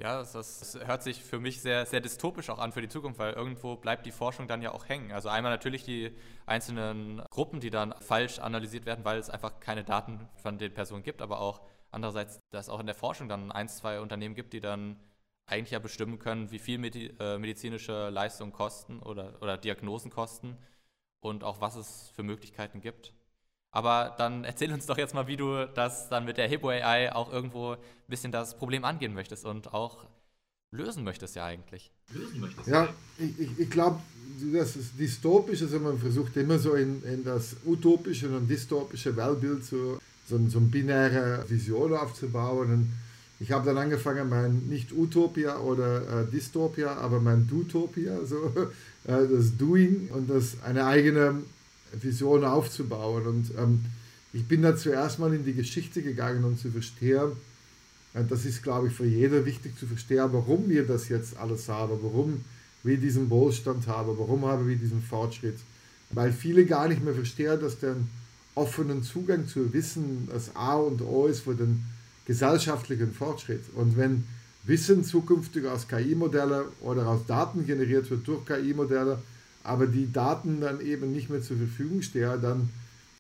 Ja, 0.01 0.19
das, 0.19 0.33
das, 0.33 0.79
hört 0.87 1.03
sich 1.03 1.23
für 1.23 1.39
mich 1.39 1.61
sehr, 1.61 1.85
sehr 1.85 2.01
dystopisch 2.01 2.49
auch 2.49 2.59
an 2.59 2.73
für 2.73 2.81
die 2.81 2.89
Zukunft, 2.89 3.19
weil 3.19 3.35
irgendwo 3.35 3.77
bleibt 3.77 4.07
die 4.07 4.13
Forschung 4.13 4.49
dann 4.49 4.63
ja 4.63 4.73
auch 4.73 4.89
hängen. 4.89 5.13
Also 5.13 5.29
einmal 5.29 5.53
natürlich 5.53 5.85
die 5.85 6.11
einzelnen 6.47 7.21
Gruppen, 7.31 7.61
die 7.61 7.69
dann 7.69 7.95
falsch 8.01 8.39
analysiert 8.39 8.87
werden, 8.87 9.05
weil 9.05 9.19
es 9.19 9.29
einfach 9.29 9.61
keine 9.61 9.85
Daten 9.85 10.27
von 10.37 10.57
den 10.57 10.73
Personen 10.73 11.03
gibt, 11.03 11.21
aber 11.21 11.41
auch 11.41 11.61
andererseits, 11.91 12.41
dass 12.51 12.71
auch 12.71 12.81
in 12.81 12.87
der 12.87 12.95
Forschung 12.95 13.29
dann 13.29 13.53
ein, 13.53 13.69
zwei 13.69 14.01
Unternehmen 14.01 14.35
gibt, 14.35 14.55
die 14.55 14.61
dann 14.61 14.97
eigentlich 15.45 15.73
ja 15.73 15.81
bestimmen 15.81 16.19
können, 16.19 16.51
wie 16.51 16.59
viel 16.59 16.83
äh, 17.19 17.39
medizinische 17.39 18.09
Leistungen 18.09 18.53
kosten 18.53 19.01
oder, 19.01 19.35
oder 19.43 19.59
Diagnosen 19.59 20.11
kosten 20.11 20.57
und 21.21 21.45
auch 21.45 21.61
was 21.61 21.77
es 21.77 22.09
für 22.15 22.23
Möglichkeiten 22.23 22.81
gibt. 22.81 23.13
Aber 23.73 24.15
dann 24.19 24.45
erzähl 24.45 24.73
uns 24.73 24.87
doch 24.87 24.99
jetzt 24.99 25.15
mal, 25.15 25.27
wie 25.27 25.37
du 25.37 25.67
das 25.75 26.09
dann 26.09 26.25
mit 26.25 26.37
der 26.37 26.49
Hebo 26.49 26.71
AI 26.71 27.13
auch 27.13 27.33
irgendwo 27.33 27.73
ein 27.73 27.79
bisschen 28.09 28.33
das 28.33 28.59
Problem 28.59 28.85
angehen 28.85 29.15
möchtest 29.15 29.45
und 29.45 29.73
auch 29.73 30.07
lösen 30.73 31.05
möchtest 31.05 31.37
ja 31.37 31.45
eigentlich. 31.45 31.93
Lösen 32.13 32.41
möchtest 32.41 32.69
ja, 32.69 32.89
ich, 33.19 33.39
ich, 33.39 33.59
ich 33.59 33.71
glaube, 33.71 34.01
das 34.53 34.77
ist 34.77 34.99
dystopisch, 34.99 35.63
also 35.63 35.79
man 35.79 35.99
versucht 35.99 36.37
immer 36.37 36.59
so 36.59 36.75
in, 36.75 37.03
in 37.05 37.25
das 37.25 37.57
utopische 37.65 38.29
und 38.29 38.49
dystopische 38.49 39.17
Weltbild 39.17 39.65
so, 39.65 39.99
so, 40.29 40.39
so 40.49 40.59
eine 40.59 40.67
binäre 40.67 41.45
Vision 41.49 41.95
aufzubauen. 41.95 42.73
Und 42.73 42.93
ich 43.39 43.53
habe 43.53 43.67
dann 43.67 43.79
angefangen, 43.79 44.29
mein 44.29 44.67
nicht 44.69 44.93
Utopia 44.93 45.59
oder 45.59 46.23
äh, 46.23 46.27
Dystopia, 46.27 46.97
aber 46.97 47.21
mein 47.21 47.47
Dutopia, 47.47 48.25
so 48.25 48.53
äh, 49.05 49.29
das 49.29 49.57
Doing 49.57 50.09
und 50.13 50.29
das 50.29 50.63
eine 50.63 50.87
eigene 50.87 51.43
Vision 51.93 52.45
aufzubauen. 52.45 53.27
Und 53.27 53.51
ähm, 53.59 53.85
ich 54.33 54.47
bin 54.47 54.63
da 54.63 54.77
zuerst 54.77 55.19
mal 55.19 55.35
in 55.35 55.45
die 55.45 55.55
Geschichte 55.55 56.03
gegangen, 56.03 56.45
um 56.45 56.59
zu 56.59 56.71
verstehen, 56.71 57.33
und 58.13 58.31
das 58.31 58.45
ist, 58.45 58.63
glaube 58.63 58.89
ich, 58.89 58.95
für 58.95 59.07
jeder 59.07 59.45
wichtig 59.45 59.79
zu 59.79 59.87
verstehen, 59.87 60.31
warum 60.33 60.69
wir 60.69 60.85
das 60.85 61.09
jetzt 61.09 61.37
alles 61.37 61.69
haben, 61.69 61.99
warum 62.03 62.45
wir 62.83 62.97
diesen 62.97 63.31
Wohlstand 63.31 63.87
haben, 63.87 64.19
warum 64.19 64.45
haben 64.47 64.69
wir 64.69 64.77
diesen 64.77 65.03
Fortschritt. 65.03 65.59
Weil 66.11 66.33
viele 66.33 66.67
gar 66.67 66.89
nicht 66.89 67.05
mehr 67.05 67.15
verstehen, 67.15 67.61
dass 67.61 67.79
der 67.79 67.95
offenen 68.57 69.05
Zugang 69.05 69.47
zu 69.47 69.73
Wissen 69.73 70.29
das 70.33 70.57
A 70.57 70.75
und 70.75 71.03
O 71.03 71.27
ist 71.27 71.41
für 71.41 71.55
den 71.55 71.85
gesellschaftlichen 72.27 73.13
Fortschritt. 73.13 73.63
Und 73.77 73.97
wenn 73.97 74.25
Wissen 74.65 75.05
zukünftig 75.05 75.67
aus 75.67 75.87
KI-Modellen 75.87 76.65
oder 76.81 77.07
aus 77.07 77.27
Daten 77.27 77.65
generiert 77.65 78.11
wird 78.11 78.27
durch 78.27 78.45
KI-Modelle, 78.45 79.19
aber 79.63 79.87
die 79.87 80.13
Daten 80.13 80.61
dann 80.61 80.81
eben 80.81 81.13
nicht 81.13 81.31
mehr 81.31 81.43
zur 81.43 81.59
Verfügung 81.59 82.03
stehen, 82.03 82.41
dann 82.41 82.71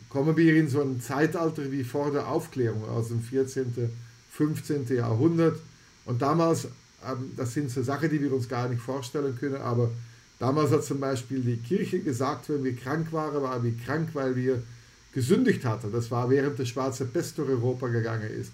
kommen 0.08 0.36
wir 0.36 0.56
in 0.56 0.68
so 0.68 0.80
ein 0.80 1.00
Zeitalter 1.00 1.70
wie 1.70 1.84
vor 1.84 2.10
der 2.10 2.28
Aufklärung 2.28 2.88
aus 2.88 3.08
dem 3.08 3.22
14., 3.22 3.90
15. 4.32 4.86
Jahrhundert. 4.96 5.58
Und 6.04 6.22
damals, 6.22 6.66
ähm, 7.06 7.32
das 7.36 7.54
sind 7.54 7.70
so 7.70 7.82
Sachen, 7.82 8.10
die 8.10 8.20
wir 8.20 8.32
uns 8.32 8.48
gar 8.48 8.68
nicht 8.68 8.80
vorstellen 8.80 9.36
können, 9.38 9.56
aber 9.56 9.90
damals 10.38 10.70
hat 10.70 10.84
zum 10.84 11.00
Beispiel 11.00 11.40
die 11.40 11.56
Kirche 11.56 12.00
gesagt, 12.00 12.48
wenn 12.48 12.64
wir 12.64 12.74
krank 12.74 13.12
waren, 13.12 13.42
waren 13.42 13.62
wir 13.62 13.74
krank, 13.84 14.10
weil 14.14 14.34
wir 14.36 14.62
gesündigt 15.12 15.64
hatten. 15.64 15.92
Das 15.92 16.10
war 16.10 16.30
während 16.30 16.58
der 16.58 16.64
schwarze 16.64 17.04
Pest 17.04 17.38
durch 17.38 17.50
Europa 17.50 17.88
gegangen 17.88 18.30
ist. 18.30 18.52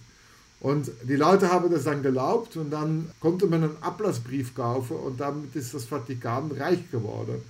Und 0.59 0.91
die 1.03 1.17
Leute 1.17 1.53
haben 1.53 1.71
das 1.71 1.85
dann 1.85 2.03
geglaubt 2.03 2.57
und 2.57 2.71
dann 2.71 3.11
konnte 3.21 3.47
man 3.47 3.63
einen 3.63 3.77
Ablassbrief 3.83 4.55
kaufen 4.55 4.97
und 4.97 5.21
damit 5.21 5.55
ist 5.55 5.75
das 5.75 5.85
Vatikan 5.85 6.51
reich 6.51 6.91
geworden. 6.91 7.43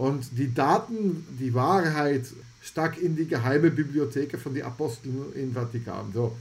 Und 0.00 0.38
die 0.38 0.54
Daten, 0.54 1.26
die 1.38 1.52
Wahrheit 1.52 2.24
stak 2.62 3.00
in 3.02 3.16
die 3.16 3.26
geheime 3.26 3.70
Bibliothek 3.70 4.38
von 4.38 4.54
den 4.54 4.64
Aposteln 4.64 5.26
im 5.34 5.52
Vatikan. 5.52 6.10
So. 6.14 6.34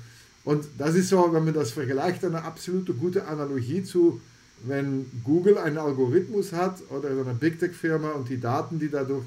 Und 0.45 0.65
das 0.77 0.95
ist 0.95 1.09
so, 1.09 1.33
wenn 1.33 1.43
man 1.43 1.53
das 1.53 1.71
vergleicht, 1.71 2.23
eine 2.23 2.41
absolute 2.43 2.93
gute 2.93 3.27
Analogie 3.27 3.83
zu, 3.83 4.21
wenn 4.65 5.05
Google 5.25 5.57
einen 5.57 5.77
Algorithmus 5.77 6.53
hat 6.53 6.77
oder 6.89 7.09
eine 7.09 7.33
Big 7.33 7.59
Tech 7.59 7.73
Firma 7.73 8.11
und 8.11 8.29
die 8.29 8.39
Daten, 8.39 8.79
die 8.79 8.89
dadurch 8.89 9.25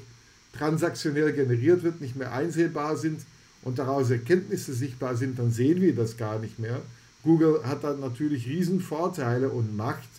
transaktionell 0.57 1.33
generiert 1.33 1.83
wird, 1.83 2.01
nicht 2.01 2.15
mehr 2.15 2.31
einsehbar 2.31 2.97
sind, 2.97 3.21
und 3.61 3.79
daraus 3.79 4.09
Erkenntnisse 4.09 4.73
sichtbar 4.73 5.15
sind, 5.15 5.39
dann 5.39 5.51
sehen 5.51 5.79
wir 5.79 5.95
das 5.95 6.17
gar 6.17 6.39
nicht 6.39 6.59
mehr. 6.59 6.81
Google 7.23 7.61
hat 7.63 7.83
dann 7.83 7.99
natürlich 7.99 8.47
riesen 8.47 8.81
Vorteile 8.81 9.49
und 9.49 9.77
Macht 9.77 10.09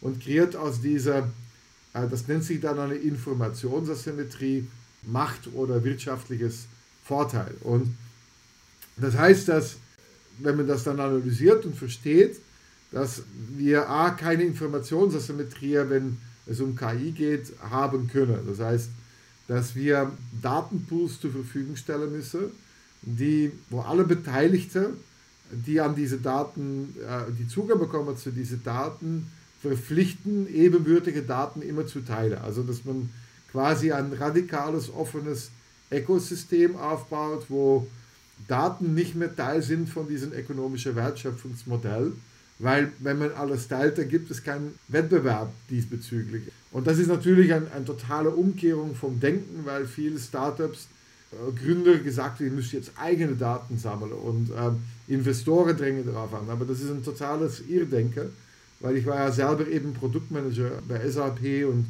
und 0.00 0.20
kreiert 0.20 0.56
aus 0.56 0.80
dieser, 0.82 1.30
das 1.92 2.28
nennt 2.28 2.44
sich 2.44 2.60
dann 2.60 2.78
eine 2.78 2.94
Informationsasymmetrie, 2.94 4.66
Macht 5.02 5.48
oder 5.54 5.82
wirtschaftliches 5.82 6.66
Vorteil. 7.02 7.54
Und 7.62 7.96
das 8.96 9.16
heißt, 9.16 9.48
dass 9.48 9.76
wenn 10.38 10.56
man 10.56 10.66
das 10.66 10.84
dann 10.84 11.00
analysiert 11.00 11.64
und 11.64 11.76
versteht, 11.76 12.36
dass 12.92 13.22
wir 13.56 13.88
A, 13.88 14.10
keine 14.10 14.42
Informationsasymmetrie, 14.44 15.78
wenn 15.88 16.18
es 16.46 16.60
um 16.60 16.74
KI 16.74 17.12
geht, 17.12 17.52
haben 17.60 18.08
können. 18.08 18.40
Das 18.46 18.58
heißt, 18.58 18.90
dass 19.48 19.74
wir 19.74 20.12
Datenpools 20.42 21.20
zur 21.20 21.30
Verfügung 21.30 21.76
stellen 21.76 22.12
müssen, 22.12 22.50
die, 23.02 23.52
wo 23.68 23.80
alle 23.80 24.04
Beteiligten, 24.04 24.94
die 25.50 25.80
an 25.80 25.94
diese 25.94 26.18
Daten, 26.18 26.94
äh, 27.00 27.32
die 27.38 27.48
Zugang 27.48 27.78
bekommen 27.78 28.16
zu 28.16 28.30
diesen 28.30 28.62
Daten, 28.62 29.30
verpflichten, 29.60 30.52
ebenbürtige 30.52 31.22
Daten 31.22 31.62
immer 31.62 31.86
zu 31.86 32.00
teilen. 32.00 32.38
Also 32.38 32.62
dass 32.62 32.84
man 32.84 33.10
quasi 33.50 33.92
ein 33.92 34.12
radikales, 34.12 34.90
offenes 34.92 35.50
Ökosystem 35.90 36.76
aufbaut, 36.76 37.46
wo 37.48 37.86
Daten 38.48 38.94
nicht 38.94 39.14
mehr 39.16 39.34
Teil 39.34 39.62
sind 39.62 39.88
von 39.88 40.08
diesem 40.08 40.32
ökonomischen 40.32 40.96
Wertschöpfungsmodell, 40.96 42.12
weil 42.58 42.92
wenn 42.98 43.18
man 43.18 43.32
alles 43.32 43.68
teilt, 43.68 43.98
dann 43.98 44.08
gibt 44.08 44.30
es 44.30 44.42
keinen 44.42 44.74
Wettbewerb 44.88 45.52
diesbezüglich. 45.68 46.44
Und 46.72 46.86
das 46.86 46.98
ist 46.98 47.08
natürlich 47.08 47.52
eine 47.52 47.70
ein 47.72 47.84
totale 47.84 48.30
Umkehrung 48.30 48.94
vom 48.94 49.18
Denken, 49.18 49.64
weil 49.64 49.86
viele 49.86 50.18
Startups 50.18 50.88
äh, 51.32 51.52
Gründer 51.52 51.98
gesagt, 51.98 52.40
wir 52.40 52.50
müssen 52.50 52.76
jetzt 52.76 52.92
eigene 52.96 53.34
Daten 53.34 53.78
sammeln 53.78 54.12
und 54.12 54.50
ähm, 54.56 54.82
Investoren 55.08 55.76
drängen 55.76 56.06
darauf 56.06 56.32
an. 56.34 56.48
Aber 56.48 56.64
das 56.64 56.80
ist 56.80 56.90
ein 56.90 57.04
totales 57.04 57.62
Irrdenken, 57.68 58.30
weil 58.80 58.96
ich 58.96 59.06
war 59.06 59.16
ja 59.16 59.30
selber 59.30 59.68
eben 59.68 59.94
Produktmanager 59.94 60.82
bei 60.88 61.08
SAP 61.08 61.66
und 61.68 61.86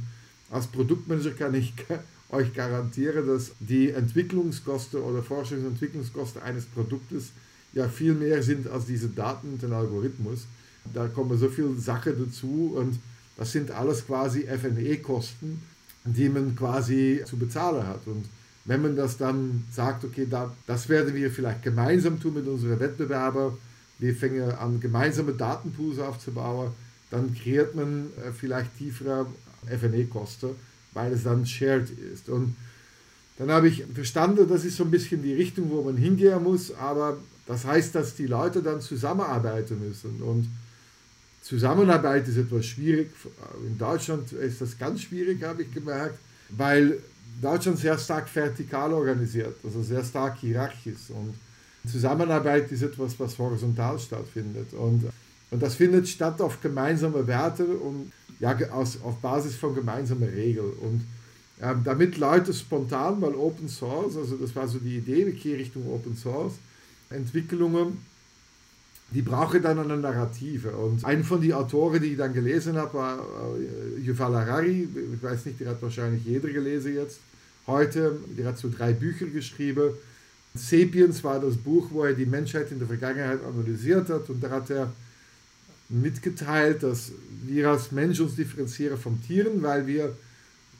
als 0.50 0.66
Produktmanager 0.66 1.30
kann 1.30 1.54
ich 1.54 1.72
euch 2.30 2.52
garantieren, 2.52 3.26
dass 3.26 3.52
die 3.60 3.90
Entwicklungskosten 3.90 5.00
oder 5.00 5.20
Forschungs- 5.20 5.60
und 5.60 5.72
Entwicklungskosten 5.72 6.42
eines 6.42 6.66
Produktes 6.66 7.30
ja 7.72 7.88
viel 7.88 8.14
mehr 8.14 8.42
sind 8.42 8.68
als 8.68 8.86
diese 8.86 9.08
Daten 9.08 9.52
und 9.52 9.62
den 9.62 9.72
Algorithmus. 9.72 10.46
Da 10.92 11.06
kommen 11.08 11.38
so 11.38 11.48
viele 11.48 11.76
Sachen 11.76 12.14
dazu 12.18 12.74
und 12.76 12.98
das 13.36 13.52
sind 13.52 13.70
alles 13.70 14.06
quasi 14.06 14.46
FNE-Kosten, 14.46 15.62
die 16.04 16.28
man 16.28 16.56
quasi 16.56 17.22
zu 17.24 17.36
bezahlen 17.36 17.86
hat. 17.86 18.06
Und 18.06 18.26
wenn 18.64 18.82
man 18.82 18.96
das 18.96 19.16
dann 19.16 19.64
sagt, 19.72 20.04
okay, 20.04 20.26
da, 20.28 20.54
das 20.66 20.88
werden 20.88 21.14
wir 21.14 21.30
vielleicht 21.30 21.62
gemeinsam 21.62 22.20
tun 22.20 22.34
mit 22.34 22.46
unseren 22.46 22.78
Wettbewerbern, 22.80 23.52
wir 24.00 24.14
fangen 24.14 24.50
an, 24.52 24.80
gemeinsame 24.80 25.32
Datenpools 25.32 25.98
aufzubauen, 25.98 26.72
dann 27.10 27.34
kreiert 27.34 27.74
man 27.74 28.06
äh, 28.16 28.32
vielleicht 28.32 28.76
tiefere 28.78 29.26
FNE-Kosten, 29.66 30.50
weil 30.92 31.12
es 31.12 31.24
dann 31.24 31.46
shared 31.46 31.88
ist. 31.90 32.28
Und 32.28 32.56
dann 33.38 33.50
habe 33.50 33.68
ich 33.68 33.84
verstanden, 33.94 34.48
das 34.48 34.64
ist 34.64 34.76
so 34.76 34.84
ein 34.84 34.90
bisschen 34.90 35.22
die 35.22 35.34
Richtung, 35.34 35.70
wo 35.70 35.82
man 35.82 35.96
hingehen 35.96 36.42
muss, 36.42 36.74
aber 36.74 37.18
das 37.46 37.64
heißt, 37.64 37.94
dass 37.94 38.14
die 38.14 38.26
Leute 38.26 38.62
dann 38.62 38.80
zusammenarbeiten 38.80 39.80
müssen. 39.80 40.22
Und 40.22 40.48
Zusammenarbeit 41.42 42.28
ist 42.28 42.36
etwas 42.36 42.66
schwierig. 42.66 43.10
In 43.66 43.76
Deutschland 43.78 44.32
ist 44.32 44.60
das 44.60 44.78
ganz 44.78 45.02
schwierig, 45.02 45.42
habe 45.42 45.62
ich 45.62 45.72
gemerkt, 45.72 46.18
weil 46.50 46.98
Deutschland 47.40 47.78
sehr 47.78 47.98
stark 47.98 48.28
vertikal 48.34 48.92
organisiert, 48.92 49.56
also 49.64 49.82
sehr 49.82 50.04
stark 50.04 50.38
hierarchisch. 50.38 51.08
Und 51.08 51.34
Zusammenarbeit 51.88 52.70
ist 52.72 52.82
etwas, 52.82 53.18
was 53.18 53.38
horizontal 53.38 53.98
stattfindet. 53.98 54.72
Und, 54.74 55.10
und 55.50 55.62
das 55.62 55.74
findet 55.74 56.08
statt 56.08 56.40
auf 56.40 56.60
gemeinsame 56.60 57.26
Werte 57.26 57.64
und 57.64 58.12
ja, 58.38 58.56
aus, 58.70 58.98
auf 59.02 59.16
Basis 59.18 59.54
von 59.54 59.74
gemeinsamen 59.74 60.28
Regeln. 60.28 60.72
Und 60.80 61.02
ähm, 61.62 61.82
damit 61.84 62.16
Leute 62.16 62.54
spontan, 62.54 63.20
weil 63.20 63.34
Open 63.34 63.68
Source, 63.68 64.16
also 64.16 64.36
das 64.36 64.54
war 64.56 64.66
so 64.66 64.78
die 64.78 64.96
Idee, 64.96 65.26
wir 65.26 65.32
gehen 65.32 65.56
Richtung 65.56 65.86
Open 65.92 66.16
Source, 66.16 66.54
Entwicklungen, 67.10 67.98
die 69.10 69.22
brauchen 69.22 69.62
dann 69.62 69.78
eine 69.78 69.96
Narrative. 69.96 70.70
Und 70.70 71.04
ein 71.04 71.24
von 71.24 71.40
den 71.40 71.52
Autoren, 71.52 72.00
die 72.00 72.12
ich 72.12 72.16
dann 72.16 72.32
gelesen 72.32 72.76
habe, 72.76 72.94
war 72.94 73.18
äh, 73.18 74.00
Yuval 74.00 74.34
Harari. 74.34 74.88
Ich 75.14 75.22
weiß 75.22 75.46
nicht, 75.46 75.60
der 75.60 75.70
hat 75.70 75.82
wahrscheinlich 75.82 76.24
jeder 76.24 76.48
gelesen 76.48 76.94
jetzt 76.94 77.18
heute. 77.66 78.18
Der 78.38 78.46
hat 78.46 78.58
so 78.58 78.70
drei 78.70 78.92
Bücher 78.92 79.26
geschrieben. 79.26 79.90
Sapiens 80.54 81.22
war 81.22 81.40
das 81.40 81.56
Buch, 81.56 81.88
wo 81.90 82.04
er 82.04 82.12
die 82.12 82.26
Menschheit 82.26 82.70
in 82.72 82.78
der 82.78 82.88
Vergangenheit 82.88 83.40
analysiert 83.44 84.08
hat. 84.08 84.28
Und 84.28 84.42
da 84.42 84.50
hat 84.50 84.70
er 84.70 84.92
mitgeteilt, 85.88 86.82
dass 86.82 87.12
wir 87.44 87.70
als 87.70 87.92
Mensch 87.92 88.20
uns 88.20 88.36
differenzieren 88.36 88.98
von 88.98 89.22
Tieren, 89.22 89.62
weil 89.62 89.86
wir 89.86 90.16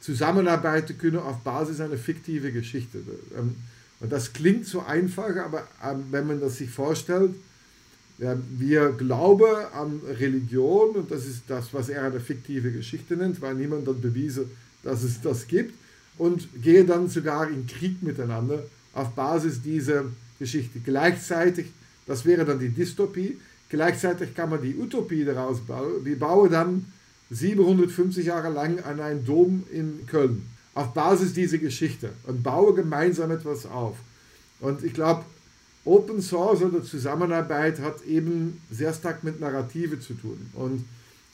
zusammenarbeiten 0.01 0.97
können 0.99 1.19
auf 1.19 1.41
Basis 1.41 1.81
einer 1.81 1.97
fiktiven 1.97 2.53
Geschichte. 2.53 2.99
Ähm, 3.37 3.57
und 4.01 4.11
das 4.11 4.33
klingt 4.33 4.67
so 4.67 4.81
einfach, 4.81 5.37
aber 5.37 5.69
ähm, 5.85 6.05
wenn 6.11 6.27
man 6.27 6.41
das 6.41 6.57
sich 6.57 6.71
vorstellt, 6.71 7.35
wir 8.59 8.91
glauben 8.91 9.65
an 9.73 10.01
Religion 10.07 10.91
und 10.91 11.11
das 11.11 11.25
ist 11.25 11.45
das, 11.49 11.73
was 11.73 11.89
er 11.89 12.05
eine 12.05 12.21
fiktive 12.21 12.71
Geschichte 12.71 13.17
nennt, 13.17 13.41
weil 13.41 13.55
niemand 13.55 13.89
hat 13.89 14.03
bewiesen, 14.03 14.51
dass 14.83 15.03
es 15.03 15.23
das 15.23 15.49
gibt 15.49 15.75
und 16.19 16.47
gehe 16.63 16.85
dann 16.85 17.09
sogar 17.09 17.49
in 17.49 17.67
Krieg 17.67 18.03
miteinander 18.03 18.63
auf 18.93 19.11
Basis 19.11 19.63
dieser 19.63 20.05
Geschichte. 20.39 20.81
Gleichzeitig, 20.81 21.67
das 22.07 22.25
wäre 22.25 22.45
dann 22.45 22.59
die 22.59 22.71
Dystopie, 22.71 23.39
gleichzeitig 23.69 24.35
kann 24.35 24.51
man 24.51 24.63
die 24.63 24.77
Utopie 24.77 25.25
daraus 25.25 25.61
bauen. 25.61 26.05
Wir 26.05 26.19
bauen 26.19 26.51
dann 26.51 26.87
750 27.31 28.27
Jahre 28.27 28.53
lang 28.53 28.81
an 28.81 29.01
einen 29.01 29.25
Dom 29.25 29.65
in 29.73 30.07
Köln 30.07 30.47
auf 30.75 30.95
Basis 30.95 31.33
dieser 31.33 31.59
Geschichte 31.59 32.11
und 32.27 32.43
baue 32.43 32.75
gemeinsam 32.75 33.31
etwas 33.31 33.67
auf. 33.67 33.97
Und 34.61 34.85
ich 34.85 34.95
glaube, 34.95 35.25
Open 35.85 36.21
Source 36.21 36.63
oder 36.63 36.83
Zusammenarbeit 36.83 37.81
hat 37.81 38.05
eben 38.05 38.61
sehr 38.71 38.93
stark 38.93 39.25
mit 39.25 39.41
Narrative 39.41 39.99
zu 39.99 40.15
tun 40.15 40.51
und 40.55 40.85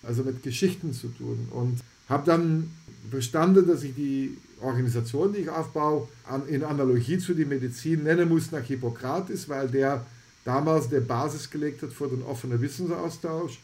also 0.02 0.22
mit 0.22 0.42
Geschichten 0.42 0.92
zu 0.92 1.08
tun. 1.08 1.48
Und 1.50 1.80
habe 2.08 2.24
dann 2.26 2.70
verstanden, 3.10 3.66
dass 3.66 3.82
ich 3.82 3.94
die 3.94 4.36
Organisation, 4.60 5.32
die 5.32 5.40
ich 5.40 5.50
aufbaue, 5.50 6.08
in 6.48 6.64
Analogie 6.64 7.18
zu 7.18 7.34
der 7.34 7.46
Medizin 7.46 8.04
nennen 8.04 8.28
muss 8.28 8.52
nach 8.52 8.64
Hippokrates, 8.64 9.48
weil 9.48 9.68
der 9.68 10.04
damals 10.44 10.88
der 10.88 11.00
Basis 11.00 11.50
gelegt 11.50 11.82
hat 11.82 11.92
für 11.92 12.08
den 12.08 12.22
offenen 12.22 12.60
Wissensaustausch 12.60 13.58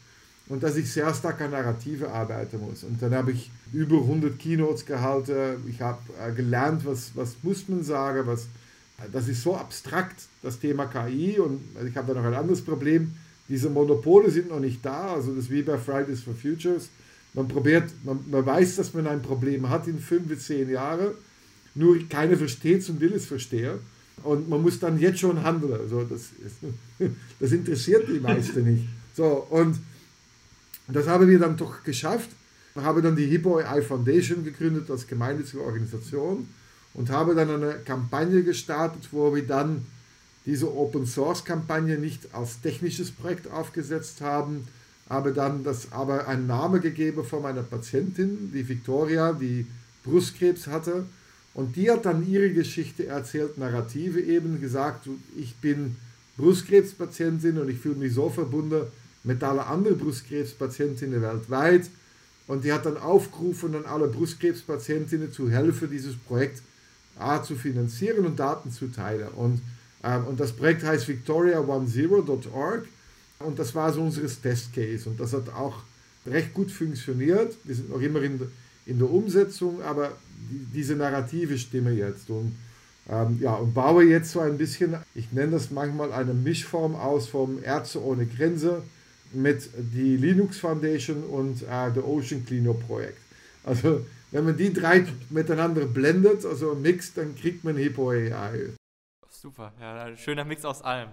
und 0.48 0.62
dass 0.62 0.76
ich 0.76 0.90
sehr 0.90 1.12
stark 1.14 1.40
an 1.40 1.52
Narrative 1.52 2.10
arbeiten 2.10 2.60
muss. 2.60 2.84
Und 2.84 3.00
dann 3.00 3.14
habe 3.14 3.32
ich 3.32 3.50
über 3.72 3.96
100 3.96 4.38
Keynotes 4.38 4.84
gehalten, 4.84 5.64
ich 5.68 5.80
habe 5.80 5.98
äh, 6.20 6.32
gelernt, 6.32 6.84
was, 6.84 7.12
was 7.14 7.36
muss 7.42 7.68
man 7.68 7.82
sagen, 7.82 8.26
was 8.26 8.48
das 9.10 9.28
ist 9.28 9.42
so 9.42 9.56
abstrakt, 9.56 10.22
das 10.42 10.58
Thema 10.58 10.86
KI. 10.86 11.38
Und 11.38 11.60
ich 11.86 11.96
habe 11.96 12.12
da 12.12 12.20
noch 12.20 12.26
ein 12.26 12.34
anderes 12.34 12.62
Problem. 12.62 13.12
Diese 13.48 13.68
Monopole 13.68 14.30
sind 14.30 14.50
noch 14.50 14.60
nicht 14.60 14.84
da. 14.84 15.14
Also 15.14 15.34
das 15.34 15.50
wie 15.50 15.62
bei 15.62 15.78
Fridays 15.78 16.22
for 16.22 16.34
Futures. 16.34 16.88
Man 17.34 17.48
probiert, 17.48 17.90
man, 18.04 18.20
man 18.30 18.44
weiß, 18.44 18.76
dass 18.76 18.92
man 18.94 19.06
ein 19.06 19.22
Problem 19.22 19.68
hat 19.68 19.86
in 19.86 19.98
fünf 19.98 20.28
bis 20.28 20.46
zehn 20.46 20.68
Jahren. 20.68 21.12
Nur 21.74 21.98
keiner 22.08 22.36
versteht 22.36 22.80
es 22.80 22.90
und 22.90 23.00
will 23.00 23.14
es 23.14 23.24
verstehen. 23.24 23.78
Und 24.22 24.48
man 24.48 24.60
muss 24.60 24.78
dann 24.78 24.98
jetzt 24.98 25.20
schon 25.20 25.42
handeln. 25.42 25.72
Also 25.72 26.04
das, 26.04 26.20
ist, 26.44 26.56
das 27.40 27.52
interessiert 27.52 28.06
die 28.08 28.20
meisten 28.20 28.64
nicht. 28.72 28.84
So, 29.16 29.46
und 29.50 29.78
das 30.88 31.06
haben 31.06 31.28
wir 31.28 31.38
dann 31.38 31.56
doch 31.56 31.82
geschafft. 31.82 32.28
habe 32.76 33.02
dann 33.02 33.16
die 33.16 33.26
Hippo 33.26 33.58
AI 33.58 33.82
Foundation 33.82 34.44
gegründet 34.44 34.90
als 34.90 35.06
gemeinnützige 35.06 35.62
Organisation 35.62 36.48
und 36.94 37.10
habe 37.10 37.34
dann 37.34 37.50
eine 37.50 37.74
Kampagne 37.84 38.42
gestartet, 38.42 39.08
wo 39.10 39.34
wir 39.34 39.46
dann 39.46 39.86
diese 40.44 40.74
Open 40.74 41.06
Source 41.06 41.44
Kampagne 41.44 41.98
nicht 41.98 42.34
als 42.34 42.60
technisches 42.60 43.10
Projekt 43.10 43.50
aufgesetzt 43.50 44.20
haben, 44.20 44.66
habe 45.12 45.32
dann 45.32 45.62
das 45.62 45.92
aber 45.92 46.26
einen 46.26 46.46
Namen 46.46 46.80
gegeben 46.80 47.22
von 47.22 47.42
meiner 47.42 47.62
Patientin, 47.62 48.50
die 48.52 48.66
Victoria, 48.66 49.34
die 49.34 49.66
Brustkrebs 50.04 50.66
hatte. 50.66 51.04
Und 51.52 51.76
die 51.76 51.90
hat 51.90 52.06
dann 52.06 52.26
ihre 52.26 52.50
Geschichte 52.50 53.06
erzählt, 53.06 53.58
Narrative 53.58 54.22
eben 54.22 54.58
gesagt, 54.58 55.06
ich 55.36 55.54
bin 55.56 55.96
Brustkrebspatientin 56.38 57.58
und 57.58 57.68
ich 57.68 57.78
fühle 57.78 57.96
mich 57.96 58.14
so 58.14 58.30
verbunden 58.30 58.86
mit 59.22 59.44
allen 59.44 59.58
anderen 59.60 59.98
Brustkrebspatientinnen 59.98 61.20
weltweit. 61.20 61.90
Und 62.46 62.64
die 62.64 62.72
hat 62.72 62.86
dann 62.86 62.96
aufgerufen, 62.96 63.74
an 63.76 63.84
alle 63.84 64.08
Brustkrebspatientinnen 64.08 65.30
zu 65.30 65.50
helfen, 65.50 65.90
dieses 65.90 66.16
Projekt 66.16 66.62
A, 67.18 67.42
zu 67.42 67.54
finanzieren 67.54 68.24
und 68.24 68.40
Daten 68.40 68.70
zu 68.70 68.86
teilen. 68.86 69.28
Und, 69.28 69.60
ähm, 70.02 70.24
und 70.24 70.40
das 70.40 70.52
Projekt 70.52 70.84
heißt 70.84 71.06
victoria10.org 71.06 72.86
und 73.44 73.58
das 73.58 73.74
war 73.74 73.92
so 73.92 74.02
unser 74.02 74.22
Testcase 74.26 75.08
und 75.08 75.18
das 75.20 75.32
hat 75.32 75.48
auch 75.50 75.82
recht 76.26 76.54
gut 76.54 76.70
funktioniert. 76.70 77.56
Wir 77.64 77.74
sind 77.74 77.90
noch 77.90 78.00
immer 78.00 78.22
in, 78.22 78.40
in 78.86 78.98
der 78.98 79.10
Umsetzung, 79.10 79.82
aber 79.82 80.12
die, 80.50 80.66
diese 80.72 80.96
Narrative 80.96 81.58
stimmen 81.58 81.96
jetzt. 81.96 82.30
Und, 82.30 82.56
ähm, 83.08 83.38
ja, 83.40 83.54
und 83.54 83.74
baue 83.74 84.04
jetzt 84.04 84.32
so 84.32 84.40
ein 84.40 84.58
bisschen, 84.58 84.96
ich 85.14 85.32
nenne 85.32 85.52
das 85.52 85.70
manchmal 85.70 86.12
eine 86.12 86.34
Mischform 86.34 86.94
aus 86.94 87.28
vom 87.28 87.62
Ärzte 87.62 88.02
ohne 88.02 88.26
Grenze 88.26 88.82
mit 89.32 89.70
die 89.76 90.16
Linux 90.16 90.58
Foundation 90.58 91.24
und 91.24 91.62
äh, 91.62 91.92
der 91.92 92.06
Ocean 92.06 92.44
Cleanup 92.44 92.86
Projekt. 92.86 93.18
Also 93.64 94.04
wenn 94.30 94.44
man 94.44 94.56
die 94.56 94.72
drei 94.72 95.06
miteinander 95.30 95.86
blendet, 95.86 96.44
also 96.44 96.74
mixt, 96.74 97.18
dann 97.18 97.34
kriegt 97.34 97.64
man 97.64 97.76
Hippo 97.76 98.10
AI. 98.10 98.70
Super, 99.28 99.72
ja, 99.80 100.16
schöner 100.16 100.44
Mix 100.44 100.64
aus 100.64 100.82
allem. 100.82 101.08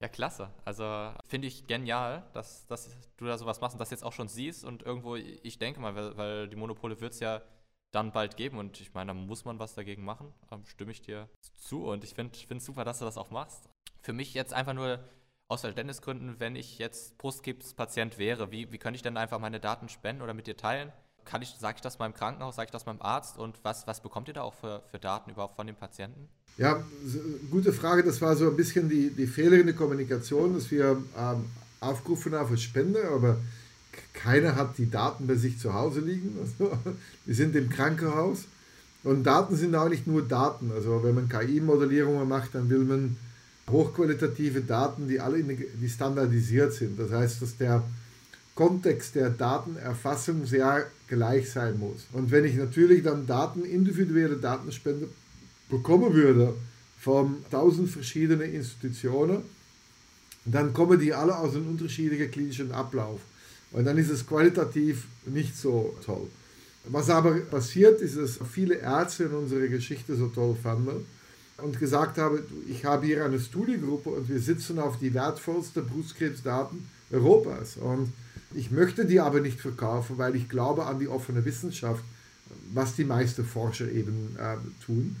Ja, 0.00 0.08
klasse. 0.08 0.50
Also 0.64 1.12
finde 1.26 1.46
ich 1.48 1.66
genial, 1.66 2.26
dass, 2.32 2.66
dass 2.66 2.88
du 3.18 3.26
da 3.26 3.36
sowas 3.36 3.60
machst 3.60 3.74
und 3.74 3.80
das 3.80 3.90
jetzt 3.90 4.02
auch 4.02 4.14
schon 4.14 4.28
siehst. 4.28 4.64
Und 4.64 4.82
irgendwo, 4.82 5.16
ich 5.16 5.58
denke 5.58 5.78
mal, 5.80 5.94
weil, 5.94 6.16
weil 6.16 6.48
die 6.48 6.56
Monopole 6.56 7.00
wird 7.00 7.12
es 7.12 7.20
ja 7.20 7.42
dann 7.90 8.12
bald 8.12 8.36
geben 8.36 8.58
und 8.58 8.80
ich 8.80 8.94
meine, 8.94 9.08
da 9.08 9.14
muss 9.14 9.44
man 9.44 9.58
was 9.58 9.74
dagegen 9.74 10.04
machen. 10.04 10.32
Ähm, 10.50 10.64
stimme 10.64 10.92
ich 10.92 11.02
dir 11.02 11.28
zu 11.56 11.84
und 11.84 12.04
ich 12.04 12.14
finde 12.14 12.38
es 12.56 12.64
super, 12.64 12.84
dass 12.84 13.00
du 13.00 13.04
das 13.04 13.18
auch 13.18 13.30
machst. 13.30 13.68
Für 14.00 14.12
mich 14.14 14.32
jetzt 14.32 14.54
einfach 14.54 14.72
nur 14.72 15.00
aus 15.48 15.62
Verständnisgründen, 15.62 16.40
wenn 16.40 16.56
ich 16.56 16.78
jetzt 16.78 17.18
Brustkrebspatient 17.18 18.16
wäre, 18.16 18.52
wie, 18.52 18.72
wie 18.72 18.78
könnte 18.78 18.96
ich 18.96 19.02
denn 19.02 19.16
einfach 19.18 19.38
meine 19.38 19.60
Daten 19.60 19.88
spenden 19.88 20.22
oder 20.22 20.32
mit 20.32 20.46
dir 20.46 20.56
teilen? 20.56 20.92
Kann 21.30 21.42
ich, 21.42 21.54
sage 21.60 21.76
ich 21.76 21.82
das 21.82 22.00
meinem 22.00 22.12
Krankenhaus, 22.12 22.56
sage 22.56 22.66
ich 22.66 22.72
das 22.72 22.86
meinem 22.86 23.00
Arzt 23.00 23.38
und 23.38 23.54
was, 23.62 23.86
was 23.86 24.02
bekommt 24.02 24.26
ihr 24.26 24.34
da 24.34 24.42
auch 24.42 24.54
für, 24.54 24.82
für 24.90 24.98
Daten 24.98 25.30
überhaupt 25.30 25.54
von 25.54 25.64
dem 25.64 25.76
Patienten? 25.76 26.28
Ja, 26.56 26.82
gute 27.52 27.72
Frage. 27.72 28.02
Das 28.02 28.20
war 28.20 28.34
so 28.34 28.48
ein 28.48 28.56
bisschen 28.56 28.88
die, 28.88 29.10
die 29.10 29.26
der 29.26 29.72
Kommunikation, 29.74 30.54
dass 30.54 30.72
wir 30.72 31.00
ähm, 31.16 31.44
aufgerufen 31.78 32.34
haben 32.34 32.48
für 32.48 32.58
Spende, 32.58 33.08
aber 33.08 33.36
keiner 34.12 34.56
hat 34.56 34.76
die 34.76 34.90
Daten 34.90 35.28
bei 35.28 35.36
sich 35.36 35.56
zu 35.60 35.72
Hause 35.72 36.00
liegen. 36.00 36.36
Also, 36.40 36.76
wir 37.24 37.34
sind 37.36 37.54
im 37.54 37.70
Krankenhaus 37.70 38.46
und 39.04 39.22
Daten 39.22 39.54
sind 39.54 39.76
auch 39.76 39.88
nicht 39.88 40.08
nur 40.08 40.22
Daten. 40.22 40.72
Also 40.72 41.04
wenn 41.04 41.14
man 41.14 41.28
KI-Modellierungen 41.28 42.28
macht, 42.28 42.56
dann 42.56 42.68
will 42.68 42.84
man 42.84 43.16
hochqualitative 43.70 44.62
Daten, 44.62 45.06
die 45.06 45.20
alle 45.20 45.38
in, 45.38 45.48
die 45.48 45.88
standardisiert 45.88 46.72
sind. 46.72 46.98
Das 46.98 47.12
heißt, 47.12 47.40
dass 47.40 47.56
der 47.56 47.84
Kontext 48.54 49.14
der 49.14 49.30
Datenerfassung 49.30 50.44
sehr 50.44 50.86
gleich 51.10 51.50
sein 51.50 51.78
muss. 51.78 52.06
Und 52.12 52.30
wenn 52.30 52.44
ich 52.46 52.54
natürlich 52.54 53.02
dann 53.02 53.26
Daten, 53.26 53.64
individuelle 53.64 54.36
Datenspende 54.36 55.08
bekommen 55.68 56.14
würde 56.14 56.54
von 56.98 57.44
tausend 57.50 57.90
verschiedenen 57.90 58.54
Institutionen, 58.54 59.42
dann 60.46 60.72
kommen 60.72 60.98
die 60.98 61.12
alle 61.12 61.36
aus 61.36 61.54
einem 61.54 61.68
unterschiedlichen 61.68 62.30
klinischen 62.30 62.72
Ablauf. 62.72 63.20
Und 63.72 63.84
dann 63.84 63.98
ist 63.98 64.10
es 64.10 64.26
qualitativ 64.26 65.04
nicht 65.26 65.56
so 65.56 65.94
toll. 66.04 66.28
Was 66.86 67.10
aber 67.10 67.32
passiert 67.40 68.00
ist, 68.00 68.16
dass 68.16 68.38
viele 68.50 68.76
Ärzte 68.76 69.24
in 69.24 69.32
unserer 69.32 69.68
Geschichte 69.68 70.16
so 70.16 70.28
toll 70.28 70.56
fanden 70.60 71.04
und 71.58 71.78
gesagt 71.78 72.16
haben, 72.16 72.38
ich 72.68 72.84
habe 72.84 73.06
hier 73.06 73.24
eine 73.24 73.38
Studiegruppe 73.38 74.10
und 74.10 74.28
wir 74.28 74.40
sitzen 74.40 74.78
auf 74.78 74.98
die 74.98 75.12
wertvollsten 75.12 75.86
Brustkrebsdaten 75.86 76.88
Europas. 77.12 77.76
Und 77.76 78.12
ich 78.54 78.70
möchte 78.70 79.04
die 79.04 79.20
aber 79.20 79.40
nicht 79.40 79.60
verkaufen, 79.60 80.18
weil 80.18 80.34
ich 80.36 80.48
glaube 80.48 80.86
an 80.86 80.98
die 80.98 81.08
offene 81.08 81.44
Wissenschaft, 81.44 82.02
was 82.72 82.94
die 82.96 83.04
meisten 83.04 83.44
Forscher 83.44 83.90
eben 83.90 84.36
äh, 84.38 84.56
tun. 84.84 85.16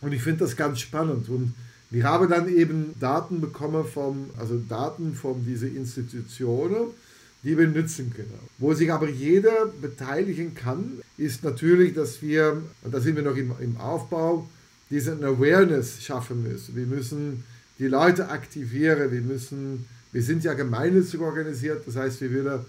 Und 0.00 0.12
ich 0.12 0.22
finde 0.22 0.44
das 0.44 0.56
ganz 0.56 0.80
spannend. 0.80 1.28
Und 1.28 1.54
wir 1.90 2.04
haben 2.04 2.28
dann 2.28 2.48
eben 2.48 2.94
Daten 2.98 3.40
bekommen 3.40 3.84
von, 3.84 4.30
also 4.38 4.58
Daten 4.68 5.14
von 5.14 5.44
diesen 5.44 5.76
Institutionen, 5.76 6.88
die 7.42 7.56
wir 7.56 7.66
nutzen 7.66 8.12
können. 8.14 8.38
Wo 8.58 8.74
sich 8.74 8.92
aber 8.92 9.08
jeder 9.08 9.66
beteiligen 9.80 10.54
kann, 10.54 11.00
ist 11.16 11.42
natürlich, 11.42 11.94
dass 11.94 12.22
wir, 12.22 12.62
und 12.82 12.94
da 12.94 13.00
sind 13.00 13.16
wir 13.16 13.22
noch 13.22 13.36
im, 13.36 13.52
im 13.60 13.76
Aufbau, 13.78 14.48
diese 14.90 15.12
Awareness 15.12 16.02
schaffen 16.02 16.42
müssen. 16.42 16.76
Wir 16.76 16.86
müssen 16.86 17.44
die 17.78 17.86
Leute 17.86 18.28
aktivieren, 18.28 19.10
wir 19.10 19.22
müssen, 19.22 19.86
wir 20.12 20.22
sind 20.22 20.44
ja 20.44 20.54
gemeinnützig 20.54 21.20
organisiert, 21.20 21.86
das 21.86 21.96
heißt, 21.96 22.20
wir 22.20 22.32
wollen 22.32 22.60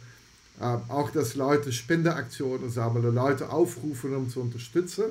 äh, 0.59 0.63
auch, 0.89 1.09
dass 1.11 1.35
Leute 1.35 1.71
Spendeaktionen 1.71 2.69
sammeln, 2.69 3.15
Leute 3.15 3.49
aufrufen, 3.49 4.15
um 4.15 4.29
zu 4.29 4.41
unterstützen. 4.41 5.05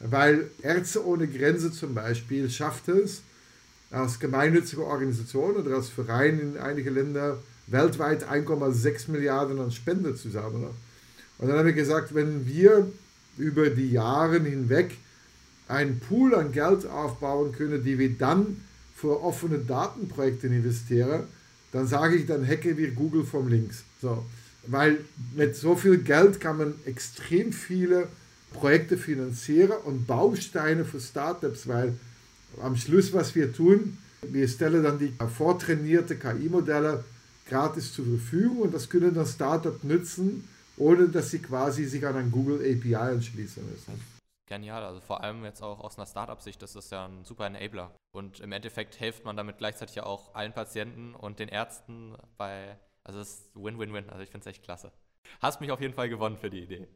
Weil 0.00 0.50
Ärzte 0.62 1.04
ohne 1.06 1.26
Grenze 1.26 1.72
zum 1.72 1.94
Beispiel 1.94 2.50
schafft 2.50 2.88
es, 2.88 3.22
als 3.90 4.18
gemeinnützige 4.18 4.84
Organisation 4.84 5.56
oder 5.56 5.76
als 5.76 5.88
Verein 5.88 6.38
in 6.40 6.58
einigen 6.58 6.94
Ländern 6.94 7.38
weltweit 7.68 8.28
1,6 8.28 9.10
Milliarden 9.10 9.58
an 9.60 9.70
Spenden 9.70 10.16
zu 10.16 10.30
sammeln. 10.30 10.70
Und 11.38 11.48
dann 11.48 11.58
haben 11.58 11.66
wir 11.66 11.72
gesagt, 11.72 12.14
wenn 12.14 12.46
wir 12.46 12.90
über 13.38 13.70
die 13.70 13.90
Jahre 13.90 14.40
hinweg 14.40 14.96
einen 15.68 16.00
Pool 16.00 16.34
an 16.34 16.52
Geld 16.52 16.86
aufbauen 16.86 17.52
können, 17.52 17.82
die 17.82 17.98
wir 17.98 18.10
dann 18.18 18.60
für 18.94 19.22
offene 19.22 19.58
Datenprojekte 19.58 20.48
investieren, 20.48 21.24
dann 21.74 21.88
sage 21.88 22.14
ich, 22.14 22.26
dann 22.26 22.46
hacke 22.46 22.76
wir 22.78 22.92
Google 22.92 23.24
vom 23.24 23.48
Links. 23.48 23.82
So. 24.00 24.24
Weil 24.68 24.98
mit 25.34 25.56
so 25.56 25.74
viel 25.74 25.98
Geld 25.98 26.40
kann 26.40 26.56
man 26.56 26.74
extrem 26.86 27.52
viele 27.52 28.06
Projekte 28.52 28.96
finanzieren 28.96 29.72
und 29.84 30.06
Bausteine 30.06 30.84
für 30.84 31.00
Startups, 31.00 31.66
weil 31.66 31.94
am 32.62 32.76
Schluss, 32.76 33.12
was 33.12 33.34
wir 33.34 33.52
tun, 33.52 33.98
wir 34.22 34.46
stellen 34.46 34.84
dann 34.84 35.00
die 35.00 35.12
vortrainierte 35.36 36.14
KI-Modelle 36.14 37.02
gratis 37.48 37.92
zur 37.92 38.04
Verfügung 38.04 38.58
und 38.60 38.72
das 38.72 38.88
können 38.88 39.12
dann 39.12 39.26
Startups 39.26 39.82
nutzen, 39.82 40.44
ohne 40.76 41.08
dass 41.08 41.32
sie 41.32 41.40
quasi 41.40 41.86
sich 41.86 42.06
an 42.06 42.14
ein 42.14 42.30
Google 42.30 42.60
API 42.60 42.94
anschließen 42.94 43.64
müssen. 43.68 44.13
Genial, 44.46 44.84
also 44.84 45.00
vor 45.00 45.22
allem 45.22 45.44
jetzt 45.44 45.62
auch 45.62 45.80
aus 45.80 45.96
einer 45.96 46.06
Startup-Sicht, 46.06 46.60
das 46.60 46.76
ist 46.76 46.92
ja 46.92 47.06
ein 47.06 47.24
super 47.24 47.46
Enabler. 47.46 47.94
Und 48.14 48.40
im 48.40 48.52
Endeffekt 48.52 48.94
hilft 48.94 49.24
man 49.24 49.36
damit 49.36 49.58
gleichzeitig 49.58 49.96
ja 49.96 50.04
auch 50.04 50.34
allen 50.34 50.52
Patienten 50.52 51.14
und 51.14 51.38
den 51.38 51.48
Ärzten 51.48 52.16
bei, 52.36 52.78
also 53.04 53.20
es 53.20 53.30
ist 53.30 53.50
Win-Win-Win, 53.54 54.10
also 54.10 54.22
ich 54.22 54.30
finde 54.30 54.48
es 54.48 54.54
echt 54.54 54.62
klasse. 54.62 54.92
Hast 55.40 55.60
mich 55.62 55.70
auf 55.70 55.80
jeden 55.80 55.94
Fall 55.94 56.10
gewonnen 56.10 56.36
für 56.36 56.50
die 56.50 56.62
Idee. 56.62 56.88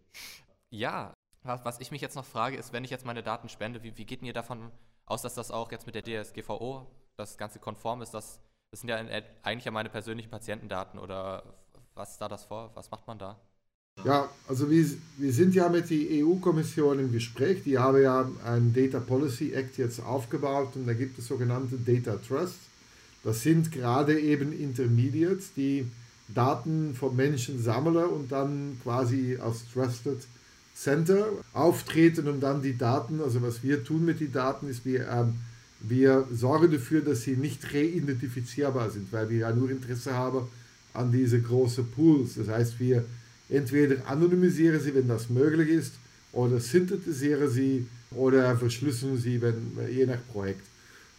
Ja, 0.70 1.14
was 1.42 1.80
ich 1.80 1.90
mich 1.90 2.02
jetzt 2.02 2.16
noch 2.16 2.26
frage, 2.26 2.56
ist, 2.58 2.74
wenn 2.74 2.84
ich 2.84 2.90
jetzt 2.90 3.06
meine 3.06 3.22
Daten 3.22 3.48
spende, 3.48 3.82
wie, 3.82 3.96
wie 3.96 4.04
geht 4.04 4.22
ihr 4.22 4.34
davon 4.34 4.70
aus, 5.06 5.22
dass 5.22 5.34
das 5.34 5.50
auch 5.50 5.72
jetzt 5.72 5.86
mit 5.86 5.94
der 5.94 6.02
DSGVO 6.02 6.86
das 7.16 7.38
Ganze 7.38 7.58
konform 7.58 8.02
ist? 8.02 8.12
Das, 8.12 8.42
das 8.70 8.80
sind 8.80 8.90
ja 8.90 8.96
eigentlich 9.42 9.64
ja 9.64 9.70
meine 9.70 9.88
persönlichen 9.88 10.30
Patientendaten 10.30 10.98
oder 10.98 11.42
was 11.94 12.12
ist 12.12 12.20
da 12.20 12.28
das 12.28 12.44
vor? 12.44 12.70
Was 12.76 12.90
macht 12.90 13.06
man 13.06 13.18
da? 13.18 13.40
Ja, 14.04 14.28
also 14.46 14.70
wir, 14.70 14.84
wir 15.16 15.32
sind 15.32 15.54
ja 15.54 15.68
mit 15.68 15.90
der 15.90 16.24
EU-Kommission 16.24 17.00
im 17.00 17.12
Gespräch. 17.12 17.62
Die 17.64 17.78
haben 17.78 18.00
ja 18.00 18.30
einen 18.44 18.72
Data 18.72 19.00
Policy 19.00 19.52
Act 19.52 19.76
jetzt 19.78 20.00
aufgebaut 20.00 20.70
und 20.76 20.86
da 20.86 20.92
gibt 20.92 21.18
es 21.18 21.26
sogenannte 21.26 21.76
Data 21.76 22.16
Trusts. 22.16 22.60
Das 23.24 23.42
sind 23.42 23.72
gerade 23.72 24.18
eben 24.18 24.52
Intermediates, 24.52 25.52
die 25.56 25.86
Daten 26.28 26.94
von 26.94 27.16
Menschen 27.16 27.60
sammeln 27.60 28.04
und 28.10 28.30
dann 28.30 28.78
quasi 28.82 29.36
als 29.40 29.64
Trusted 29.72 30.18
Center 30.74 31.26
auftreten, 31.52 32.28
um 32.28 32.40
dann 32.40 32.62
die 32.62 32.78
Daten, 32.78 33.20
also 33.20 33.42
was 33.42 33.64
wir 33.64 33.82
tun 33.82 34.04
mit 34.04 34.20
den 34.20 34.32
Daten, 34.32 34.68
ist, 34.68 34.84
wir, 34.84 35.08
ähm, 35.08 35.34
wir 35.80 36.28
sorgen 36.32 36.70
dafür, 36.70 37.00
dass 37.00 37.22
sie 37.22 37.36
nicht 37.36 37.74
reidentifizierbar 37.74 38.90
sind, 38.90 39.12
weil 39.12 39.28
wir 39.28 39.38
ja 39.38 39.52
nur 39.52 39.70
Interesse 39.70 40.14
haben 40.14 40.46
an 40.94 41.10
diese 41.10 41.40
großen 41.40 41.90
Pools. 41.90 42.34
Das 42.36 42.48
heißt, 42.48 42.78
wir 42.78 43.04
entweder 43.48 44.06
anonymisieren 44.06 44.80
sie, 44.80 44.94
wenn 44.94 45.08
das 45.08 45.28
möglich 45.30 45.68
ist, 45.68 45.94
oder 46.32 46.60
synthetisieren 46.60 47.48
sie 47.48 47.86
oder 48.10 48.56
verschlüsseln 48.56 49.16
sie, 49.18 49.40
wenn, 49.40 49.72
je 49.90 50.06
nach 50.06 50.18
Projekt. 50.32 50.62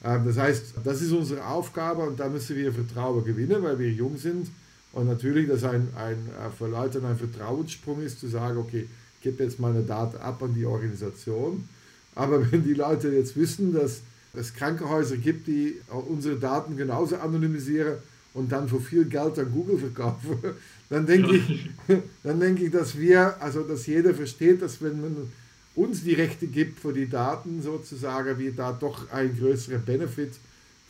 Ähm, 0.03 0.25
das 0.25 0.37
heißt, 0.37 0.75
das 0.83 1.01
ist 1.01 1.11
unsere 1.11 1.45
Aufgabe 1.45 2.03
und 2.03 2.19
da 2.19 2.29
müssen 2.29 2.55
wir 2.55 2.71
Vertrauen 2.71 3.23
gewinnen, 3.23 3.61
weil 3.63 3.79
wir 3.79 3.91
jung 3.91 4.17
sind 4.17 4.47
Und 4.91 5.07
natürlich, 5.07 5.47
dass 5.47 5.63
ein, 5.63 5.87
ein 5.95 6.13
äh, 6.13 6.49
für 6.57 6.67
Leute 6.67 7.01
ein 7.05 7.17
Vertrauenssprung 7.17 8.01
ist, 8.01 8.19
zu 8.19 8.27
sagen, 8.27 8.57
okay, 8.57 8.87
ich 9.17 9.23
gebe 9.23 9.43
jetzt 9.43 9.59
meine 9.59 9.83
Daten 9.83 10.17
ab 10.17 10.41
an 10.41 10.53
die 10.53 10.65
Organisation. 10.65 11.67
Aber 12.15 12.39
wenn 12.51 12.63
die 12.63 12.73
Leute 12.73 13.09
jetzt 13.09 13.35
wissen, 13.35 13.73
dass 13.73 14.01
es 14.33 14.53
Krankenhäuser 14.53 15.17
gibt, 15.17 15.47
die 15.47 15.81
unsere 16.07 16.37
Daten 16.37 16.77
genauso 16.77 17.17
anonymisieren 17.17 17.97
und 18.33 18.51
dann 18.51 18.69
für 18.69 18.79
viel 18.79 19.05
Geld 19.05 19.37
an 19.39 19.51
Google 19.51 19.79
verkaufen, 19.79 20.37
dann 20.89 21.05
denke 21.05 21.35
ich, 21.35 21.69
dann 22.23 22.39
denke 22.39 22.65
ich, 22.65 22.71
dass 22.71 22.97
wir, 22.97 23.41
also 23.41 23.61
dass 23.63 23.85
jeder 23.85 24.13
versteht, 24.13 24.61
dass 24.61 24.81
wenn 24.81 25.01
man 25.01 25.15
uns 25.75 26.03
die 26.03 26.13
Rechte 26.13 26.47
gibt 26.47 26.79
für 26.79 26.93
die 26.93 27.07
Daten 27.07 27.61
sozusagen, 27.61 28.37
wir 28.37 28.51
da 28.51 28.71
doch 28.71 29.09
einen 29.11 29.37
größeren 29.37 29.83
Benefit 29.83 30.31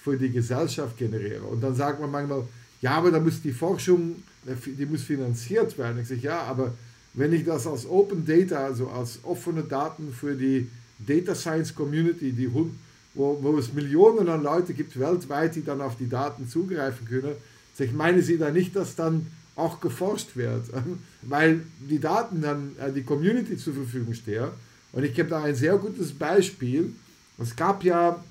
für 0.01 0.17
die 0.17 0.31
Gesellschaft 0.31 0.97
generieren. 0.97 1.43
Und 1.43 1.61
dann 1.61 1.75
sagt 1.75 1.99
man 1.99 2.09
manchmal, 2.09 2.43
ja, 2.81 2.91
aber 2.91 3.11
da 3.11 3.19
muss 3.19 3.41
die 3.41 3.51
Forschung, 3.51 4.23
die 4.65 4.85
muss 4.85 5.03
finanziert 5.03 5.77
werden. 5.77 6.01
Ich 6.01 6.07
sage, 6.07 6.21
ja, 6.21 6.41
aber 6.43 6.73
wenn 7.13 7.33
ich 7.33 7.43
das 7.43 7.67
als 7.67 7.85
Open 7.85 8.25
Data, 8.25 8.65
also 8.65 8.87
als 8.87 9.19
offene 9.23 9.63
Daten 9.63 10.13
für 10.13 10.35
die 10.35 10.69
Data 10.97 11.35
Science 11.35 11.75
Community, 11.75 12.31
die, 12.31 12.49
wo, 12.53 12.71
wo 13.13 13.57
es 13.57 13.73
Millionen 13.73 14.29
an 14.29 14.43
Leute 14.43 14.73
gibt 14.73 14.97
weltweit, 14.97 15.55
die 15.55 15.63
dann 15.63 15.81
auf 15.81 15.97
die 15.97 16.07
Daten 16.07 16.47
zugreifen 16.47 17.05
können, 17.07 17.33
ich 17.77 17.93
meine 17.93 18.21
Sie 18.21 18.37
da 18.37 18.51
nicht, 18.51 18.75
dass 18.75 18.95
dann 18.95 19.27
auch 19.59 19.79
geforscht 19.79 20.35
wird, 20.35 20.65
weil 21.21 21.61
die 21.79 21.99
Daten 21.99 22.41
dann 22.41 22.75
äh, 22.79 22.91
die 22.91 23.03
Community 23.03 23.57
zur 23.57 23.73
Verfügung 23.73 24.13
stehen. 24.13 24.49
Und 24.91 25.03
ich 25.03 25.17
habe 25.19 25.29
da 25.29 25.43
ein 25.43 25.55
sehr 25.55 25.77
gutes 25.77 26.11
Beispiel. 26.11 26.93
Es 27.37 27.55
gab 27.55 27.83
ja 27.83 28.23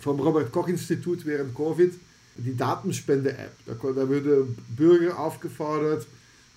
vom 0.00 0.18
Robert 0.20 0.50
Koch 0.50 0.68
Institut 0.68 1.24
während 1.26 1.54
Covid 1.54 1.92
die 2.36 2.56
Datenspende-App. 2.56 3.52
Da, 3.66 4.08
würde 4.08 4.48
Bürger 4.76 5.18
aufgefordert, 5.18 6.06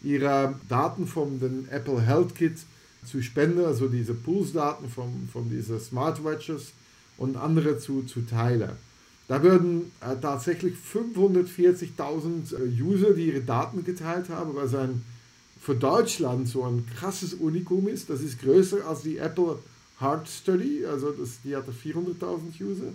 ihre 0.02 0.56
Daten 0.70 1.08
von 1.08 1.40
den 1.40 1.68
Apple 1.70 2.02
Health 2.02 2.36
Kit 2.36 2.58
zu 3.06 3.22
spenden, 3.22 3.66
also 3.66 3.88
diese 3.88 4.14
Pulsdaten 4.14 4.90
von, 4.90 5.30
von 5.32 5.50
diesen 5.50 5.80
Smartwatches 5.80 6.72
und 7.18 7.38
andere 7.38 7.80
zu, 7.80 8.04
zu 8.04 8.22
teilen. 8.22 8.72
Da 9.28 9.44
würden 9.44 9.92
äh, 10.02 10.16
tatsächlich 10.22 10.76
540.000 10.94 12.56
äh, 12.56 12.82
User, 12.82 13.13
die 13.13 13.28
ihre 13.28 13.42
Daten 13.42 13.84
geteilt 13.84 14.30
haben, 14.30 14.56
was 14.56 14.74
ein, 14.74 15.04
für 15.62 15.76
Deutschland 15.76 16.48
so 16.48 16.63
ein 16.63 16.86
krasses 16.98 17.34
Unikum 17.34 17.88
ist. 17.88 18.10
Das 18.10 18.22
ist 18.22 18.40
größer 18.42 18.86
als 18.88 19.02
die 19.02 19.18
Apple 19.18 19.60
Heart 20.00 20.30
Study, 20.30 20.86
also 20.86 21.12
das, 21.12 21.42
die 21.44 21.56
hatte 21.56 21.72
400.000 21.72 22.62
User. 22.62 22.94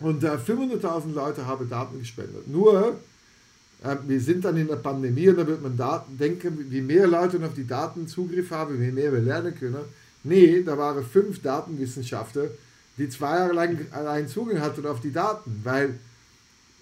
Und 0.00 0.24
äh, 0.24 0.30
500.000 0.30 1.12
Leute 1.12 1.46
haben 1.46 1.68
Daten 1.68 1.98
gespendet. 2.00 2.48
Nur, 2.48 2.96
äh, 3.84 3.96
wir 4.06 4.20
sind 4.20 4.44
dann 4.44 4.56
in 4.56 4.66
der 4.66 4.76
Pandemie 4.76 5.28
und 5.28 5.36
da 5.36 5.46
wird 5.46 5.62
man 5.62 5.76
Daten 5.76 6.18
denken, 6.18 6.66
wie 6.70 6.80
mehr 6.80 7.06
Leute 7.06 7.44
auf 7.44 7.54
die 7.54 7.66
Daten 7.66 8.08
Zugriff 8.08 8.50
haben, 8.50 8.80
wie 8.80 8.90
mehr 8.90 9.12
wir 9.12 9.20
lernen 9.20 9.54
können. 9.54 9.84
Nee, 10.24 10.62
da 10.64 10.76
waren 10.76 11.04
fünf 11.04 11.40
Datenwissenschaftler, 11.40 12.48
die 12.98 13.08
zwei 13.08 13.36
Jahre 13.36 13.52
lang 13.52 13.78
allein 13.90 14.28
Zugang 14.28 14.60
hatten 14.60 14.86
auf 14.86 15.00
die 15.00 15.12
Daten, 15.12 15.60
weil, 15.64 15.98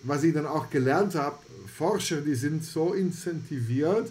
was 0.03 0.25
ich 0.25 0.35
dann 0.35 0.47
auch 0.47 0.71
gelernt 0.71 1.15
habe, 1.15 1.39
Forscher, 1.77 2.21
die 2.21 2.35
sind 2.35 2.65
so 2.65 2.93
incentiviert, 2.95 4.11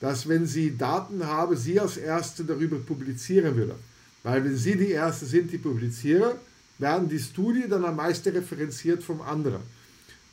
dass 0.00 0.28
wenn 0.28 0.46
sie 0.46 0.76
Daten 0.76 1.26
haben, 1.26 1.56
sie 1.56 1.80
als 1.80 1.96
Erste 1.96 2.44
darüber 2.44 2.78
publizieren 2.78 3.56
würden. 3.56 3.76
Weil 4.22 4.44
wenn 4.44 4.56
sie 4.56 4.76
die 4.76 4.90
Erste 4.90 5.26
sind, 5.26 5.52
die 5.52 5.58
publizieren, 5.58 6.32
werden 6.78 7.08
die 7.08 7.18
Studien 7.18 7.68
dann 7.68 7.84
am 7.84 7.96
meisten 7.96 8.28
referenziert 8.30 9.02
vom 9.02 9.20
anderen. 9.20 9.60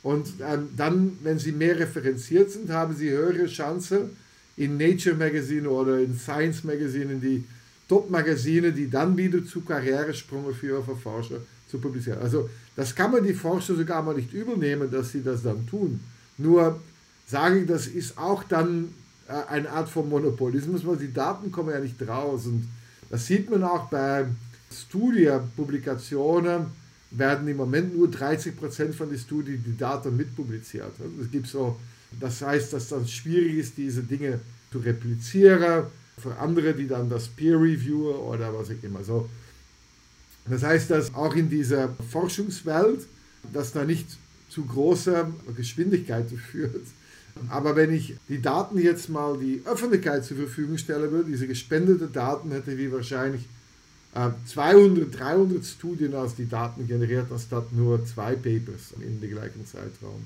Und 0.02 0.34
ähm, 0.40 0.68
dann, 0.76 1.18
wenn 1.22 1.38
sie 1.38 1.52
mehr 1.52 1.78
referenziert 1.78 2.50
sind, 2.50 2.70
haben 2.70 2.94
sie 2.94 3.10
höhere 3.10 3.46
Chance 3.46 4.10
in 4.56 4.76
Nature 4.76 5.16
Magazine 5.16 5.68
oder 5.68 5.98
in 5.98 6.16
Science 6.16 6.62
Magazine, 6.62 7.12
in 7.12 7.20
die 7.20 7.44
Top-Magazine, 7.88 8.72
die 8.72 8.90
dann 8.90 9.16
wieder 9.16 9.44
zu 9.44 9.60
Karrieresprünge 9.60 10.52
für 10.52 10.82
Forscher 10.82 11.40
zu 11.68 11.78
publizieren. 11.78 12.18
Also 12.20 12.48
das 12.74 12.94
kann 12.94 13.12
man 13.12 13.24
die 13.24 13.34
Forscher 13.34 13.74
sogar 13.74 14.02
mal 14.02 14.14
nicht 14.14 14.32
übernehmen, 14.32 14.90
dass 14.90 15.12
sie 15.12 15.22
das 15.22 15.42
dann 15.42 15.66
tun. 15.66 16.00
Nur 16.38 16.80
sage 17.26 17.60
ich, 17.60 17.66
das 17.66 17.86
ist 17.86 18.18
auch 18.18 18.44
dann 18.44 18.92
äh, 19.28 19.32
eine 19.48 19.70
Art 19.70 19.88
von 19.88 20.08
Monopolismus, 20.08 20.86
weil 20.86 20.96
die 20.96 21.12
Daten 21.12 21.50
kommen 21.50 21.70
ja 21.70 21.80
nicht 21.80 22.00
raus. 22.06 22.46
Und 22.46 22.68
das 23.10 23.26
sieht 23.26 23.50
man 23.50 23.62
auch 23.62 23.88
bei 23.88 24.26
Studiepublikationen 24.72 26.66
werden 27.12 27.48
im 27.48 27.56
Moment 27.56 27.96
nur 27.96 28.08
30% 28.08 28.92
von 28.92 29.08
den 29.08 29.18
Studien 29.18 29.62
die 29.64 29.76
Daten 29.76 30.16
mitpubliziert. 30.16 30.92
Es 31.20 31.30
gibt 31.30 31.46
so, 31.46 31.78
das 32.18 32.42
heißt, 32.42 32.72
dass 32.72 32.88
das 32.88 33.10
schwierig 33.10 33.58
ist, 33.58 33.76
diese 33.76 34.02
Dinge 34.02 34.40
zu 34.72 34.78
replizieren 34.78 35.84
für 36.18 36.36
andere, 36.38 36.74
die 36.74 36.88
dann 36.88 37.08
das 37.08 37.28
Peer 37.28 37.56
Reviewer 37.56 38.20
oder 38.22 38.52
was 38.54 38.68
auch 38.68 38.82
immer. 38.82 39.04
So, 39.04 39.28
das 40.48 40.62
heißt, 40.62 40.90
dass 40.90 41.14
auch 41.14 41.34
in 41.34 41.50
dieser 41.50 41.90
Forschungswelt, 42.10 43.00
dass 43.52 43.72
da 43.72 43.84
nicht 43.84 44.06
zu 44.48 44.64
großer 44.64 45.30
Geschwindigkeit 45.56 46.30
führt. 46.50 46.86
Aber 47.50 47.76
wenn 47.76 47.92
ich 47.92 48.16
die 48.30 48.40
Daten 48.40 48.78
jetzt 48.78 49.10
mal 49.10 49.36
die 49.38 49.60
Öffentlichkeit 49.66 50.24
zur 50.24 50.38
Verfügung 50.38 50.78
stellen 50.78 51.10
würde, 51.10 51.30
diese 51.30 51.46
gespendete 51.46 52.06
Daten 52.06 52.50
hätte 52.50 52.78
wie 52.78 52.90
wahrscheinlich 52.90 53.42
200, 54.46 55.08
äh, 55.08 55.16
300 55.18 55.64
Studien 55.64 56.14
aus 56.14 56.34
die 56.34 56.48
Daten 56.48 56.86
generiert, 56.86 57.30
anstatt 57.30 57.72
nur 57.72 58.04
zwei 58.06 58.34
Papers 58.34 58.94
in 58.98 59.20
dem 59.20 59.30
gleichen 59.30 59.66
Zeitraum. 59.66 60.24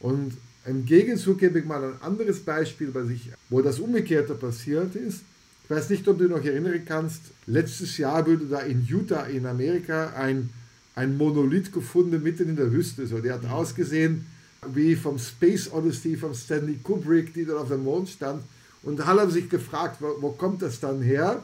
Und 0.00 0.32
im 0.68 0.84
Gegenzug 0.84 1.38
gebe 1.38 1.58
ich 1.58 1.64
mal 1.64 1.82
ein 1.82 2.02
anderes 2.02 2.40
Beispiel, 2.40 2.92
was 2.92 3.08
ich, 3.10 3.30
wo 3.48 3.62
das 3.62 3.80
Umgekehrte 3.80 4.34
passiert 4.34 4.94
ist. 4.94 5.22
Ich 5.64 5.70
weiß 5.70 5.90
nicht, 5.90 6.06
ob 6.08 6.18
du 6.18 6.28
noch 6.28 6.44
erinnern 6.44 6.82
kannst, 6.86 7.22
letztes 7.46 7.98
Jahr 7.98 8.26
wurde 8.26 8.46
da 8.46 8.60
in 8.60 8.86
Utah 8.86 9.24
in 9.24 9.46
Amerika 9.46 10.12
ein, 10.16 10.50
ein 10.94 11.16
Monolith 11.16 11.72
gefunden 11.72 12.22
mitten 12.22 12.48
in 12.48 12.56
der 12.56 12.72
Wüste. 12.72 13.06
So, 13.06 13.18
der 13.18 13.34
hat 13.34 13.44
mhm. 13.44 13.50
ausgesehen 13.50 14.26
wie 14.66 14.96
vom 14.96 15.18
Space 15.18 15.70
Odyssey 15.72 16.16
von 16.16 16.34
Stanley 16.34 16.78
Kubrick, 16.82 17.32
die 17.32 17.44
dort 17.44 17.62
auf 17.62 17.68
dem 17.68 17.84
Mond 17.84 18.08
stand. 18.08 18.42
Und 18.82 19.00
alle 19.00 19.22
haben 19.22 19.30
sich 19.30 19.48
gefragt, 19.48 19.98
wo, 20.00 20.16
wo 20.20 20.30
kommt 20.30 20.62
das 20.62 20.80
dann 20.80 21.02
her? 21.02 21.42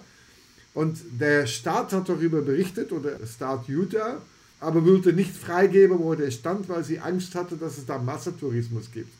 Und 0.72 0.98
der 1.20 1.46
Staat 1.46 1.92
hat 1.92 2.08
darüber 2.08 2.42
berichtet, 2.42 2.90
oder 2.92 3.12
der 3.12 3.26
Staat 3.26 3.68
Utah, 3.68 4.20
aber 4.64 4.84
wollte 4.86 5.12
nicht 5.12 5.36
freigeben, 5.36 5.98
wo 5.98 6.14
der 6.14 6.30
stand, 6.30 6.68
weil 6.70 6.82
sie 6.82 6.98
Angst 6.98 7.34
hatte, 7.34 7.56
dass 7.56 7.76
es 7.76 7.84
da 7.84 7.98
Massentourismus 7.98 8.90
gibt. 8.90 9.12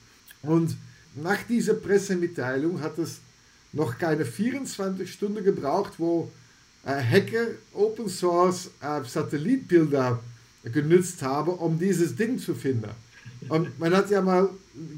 Und 0.42 0.74
nach 1.14 1.42
dieser 1.48 1.74
Pressemitteilung 1.74 2.80
hat 2.80 2.98
es 2.98 3.18
noch 3.72 3.98
keine 3.98 4.24
24 4.24 5.12
Stunden 5.12 5.44
gebraucht, 5.44 5.92
wo 5.98 6.30
äh, 6.86 6.92
Hacker 6.92 7.46
Open 7.74 8.08
Source 8.08 8.70
äh, 8.80 9.04
Satellitbilder 9.04 10.18
genutzt 10.64 11.20
haben, 11.22 11.52
um 11.52 11.78
dieses 11.78 12.16
Ding 12.16 12.38
zu 12.38 12.54
finden. 12.54 12.90
Und 13.50 13.78
man 13.78 13.94
hat 13.94 14.08
ja 14.10 14.22
mal 14.22 14.48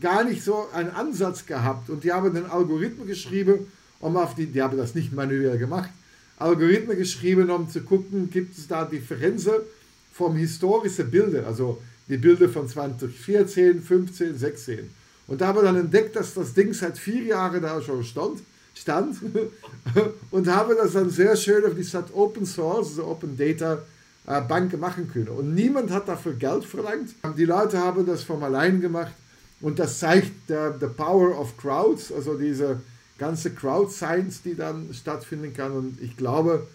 gar 0.01 0.23
nicht 0.23 0.45
so 0.45 0.69
einen 0.73 0.91
Ansatz 0.91 1.45
gehabt 1.45 1.91
und 1.91 2.05
die 2.05 2.13
haben 2.13 2.33
den 2.33 2.47
Algorithmen 2.47 3.09
geschrieben, 3.09 3.67
um 3.99 4.17
auf 4.17 4.37
die, 4.37 4.47
die 4.47 4.63
haben 4.63 4.79
das 4.79 4.95
nicht 4.95 5.13
manuell 5.13 5.59
gemacht, 5.59 5.91
Algorithmen 6.39 6.97
geschrieben, 6.97 7.51
um 7.51 7.69
zu 7.69 7.81
gucken, 7.81 8.31
gibt 8.31 8.57
es 8.57 8.69
da 8.69 8.85
Differenzen 8.85 9.55
vom 10.17 10.35
historischen 10.37 11.11
Bilder, 11.11 11.47
also 11.47 11.83
die 12.09 12.17
Bilder 12.17 12.49
von 12.49 12.67
2014, 12.67 13.83
15, 13.83 14.39
16. 14.39 14.91
Und 15.27 15.41
da 15.41 15.49
haben 15.49 15.59
wir 15.59 15.65
dann 15.65 15.77
entdeckt, 15.77 16.17
dass 16.17 16.33
das 16.33 16.55
Ding 16.55 16.73
seit 16.73 16.97
vier 16.97 17.23
Jahren 17.23 17.61
da 17.61 17.83
schon 17.83 18.03
stand, 18.03 18.41
stand 18.75 19.19
und 20.31 20.49
habe 20.49 20.75
das 20.75 20.95
dann 20.95 21.11
sehr 21.11 21.37
schön 21.37 21.65
auf 21.67 21.75
die 21.75 21.85
Stadt 21.85 22.15
Open 22.15 22.47
Source, 22.47 22.89
also 22.91 23.07
Open 23.07 23.37
Data 23.37 23.83
äh, 24.27 24.41
Bank 24.41 24.79
machen 24.79 25.11
können. 25.13 25.29
Und 25.29 25.55
niemand 25.55 25.91
hat 25.91 26.09
dafür 26.09 26.33
Geld 26.33 26.65
verlangt. 26.65 27.11
Die 27.37 27.45
Leute 27.45 27.79
haben 27.79 28.07
das 28.07 28.23
von 28.23 28.43
allein 28.43 28.81
gemacht 28.81 29.13
und 29.61 29.79
das 29.79 29.99
zeigt 29.99 30.49
der, 30.49 30.77
the 30.81 30.87
power 30.87 31.39
of 31.39 31.57
crowds, 31.59 32.11
also 32.11 32.39
diese 32.39 32.81
ganze 33.19 33.51
Crowd 33.51 33.91
Science, 33.91 34.41
die 34.43 34.55
dann 34.55 34.95
stattfinden 34.95 35.53
kann. 35.53 35.73
Und 35.73 36.01
ich 36.01 36.17
glaube, 36.17 36.67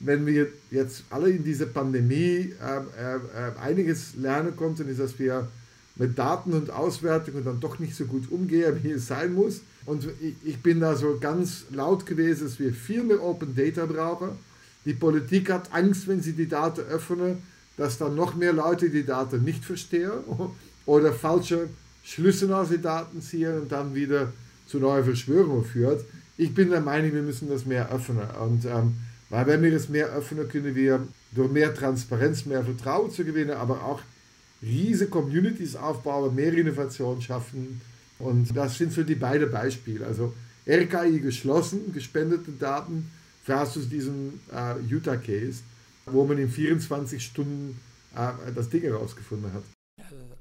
wenn 0.00 0.26
wir 0.26 0.48
jetzt 0.70 1.04
alle 1.10 1.30
in 1.30 1.44
dieser 1.44 1.66
Pandemie 1.66 2.52
äh, 2.60 2.78
äh, 2.98 3.16
äh, 3.16 3.58
einiges 3.62 4.14
lernen 4.16 4.56
konnten, 4.56 4.88
ist, 4.88 5.00
dass 5.00 5.18
wir 5.18 5.48
mit 5.96 6.18
Daten 6.18 6.52
und 6.52 6.70
Auswertungen 6.70 7.44
dann 7.44 7.60
doch 7.60 7.78
nicht 7.78 7.96
so 7.96 8.04
gut 8.04 8.30
umgehen, 8.30 8.78
wie 8.82 8.90
es 8.90 9.06
sein 9.06 9.32
muss. 9.32 9.60
Und 9.86 10.06
ich, 10.44 10.58
bin 10.58 10.80
da 10.80 10.96
so 10.96 11.16
ganz 11.18 11.66
laut 11.70 12.04
gewesen, 12.04 12.44
dass 12.44 12.58
wir 12.58 12.72
viel 12.72 13.02
mehr 13.02 13.22
Open 13.22 13.54
Data 13.54 13.86
brauchen. 13.86 14.30
Die 14.84 14.92
Politik 14.92 15.50
hat 15.50 15.72
Angst, 15.72 16.06
wenn 16.06 16.20
sie 16.20 16.32
die 16.32 16.48
Daten 16.48 16.82
öffnen, 16.82 17.38
dass 17.76 17.96
dann 17.98 18.14
noch 18.14 18.34
mehr 18.34 18.52
Leute 18.52 18.90
die 18.90 19.06
Daten 19.06 19.42
nicht 19.42 19.64
verstehen 19.64 20.10
oder 20.86 21.12
falsche 21.12 21.68
Schlüsse 22.04 22.54
aus 22.54 22.68
den 22.68 22.82
Daten 22.82 23.22
ziehen 23.22 23.62
und 23.62 23.72
dann 23.72 23.94
wieder 23.94 24.32
zu 24.66 24.78
neuen 24.78 25.04
Verschwörungen 25.04 25.64
führt. 25.64 26.04
Ich 26.36 26.52
bin 26.52 26.70
der 26.70 26.80
Meinung, 26.80 27.14
wir 27.14 27.22
müssen 27.22 27.48
das 27.48 27.64
mehr 27.64 27.90
öffnen. 27.90 28.28
Und 28.40 28.64
ähm, 28.66 28.94
weil 29.28 29.46
wenn 29.46 29.62
wir 29.62 29.72
das 29.72 29.88
mehr 29.88 30.08
öffnen, 30.08 30.48
können 30.48 30.74
wir 30.74 31.06
durch 31.32 31.50
mehr 31.50 31.74
Transparenz 31.74 32.46
mehr 32.46 32.64
Vertrauen 32.64 33.10
zu 33.10 33.24
gewinnen, 33.24 33.52
aber 33.52 33.84
auch 33.84 34.00
riesige 34.62 35.10
Communities 35.10 35.76
aufbauen, 35.76 36.34
mehr 36.34 36.52
Innovation 36.52 37.20
schaffen 37.20 37.80
Und 38.18 38.56
das 38.56 38.78
sind 38.78 38.92
so 38.92 39.02
die 39.02 39.14
beiden 39.14 39.50
Beispiele. 39.50 40.06
Also 40.06 40.32
RKI 40.66 41.20
geschlossen, 41.20 41.92
gespendete 41.92 42.52
Daten 42.52 43.10
versus 43.44 43.88
diesen 43.88 44.40
äh, 44.52 44.74
Utah-Case, 44.88 45.62
wo 46.06 46.24
man 46.24 46.38
in 46.38 46.48
24 46.48 47.22
Stunden 47.22 47.78
äh, 48.14 48.52
das 48.54 48.68
Ding 48.70 48.82
herausgefunden 48.82 49.52
hat. 49.52 49.62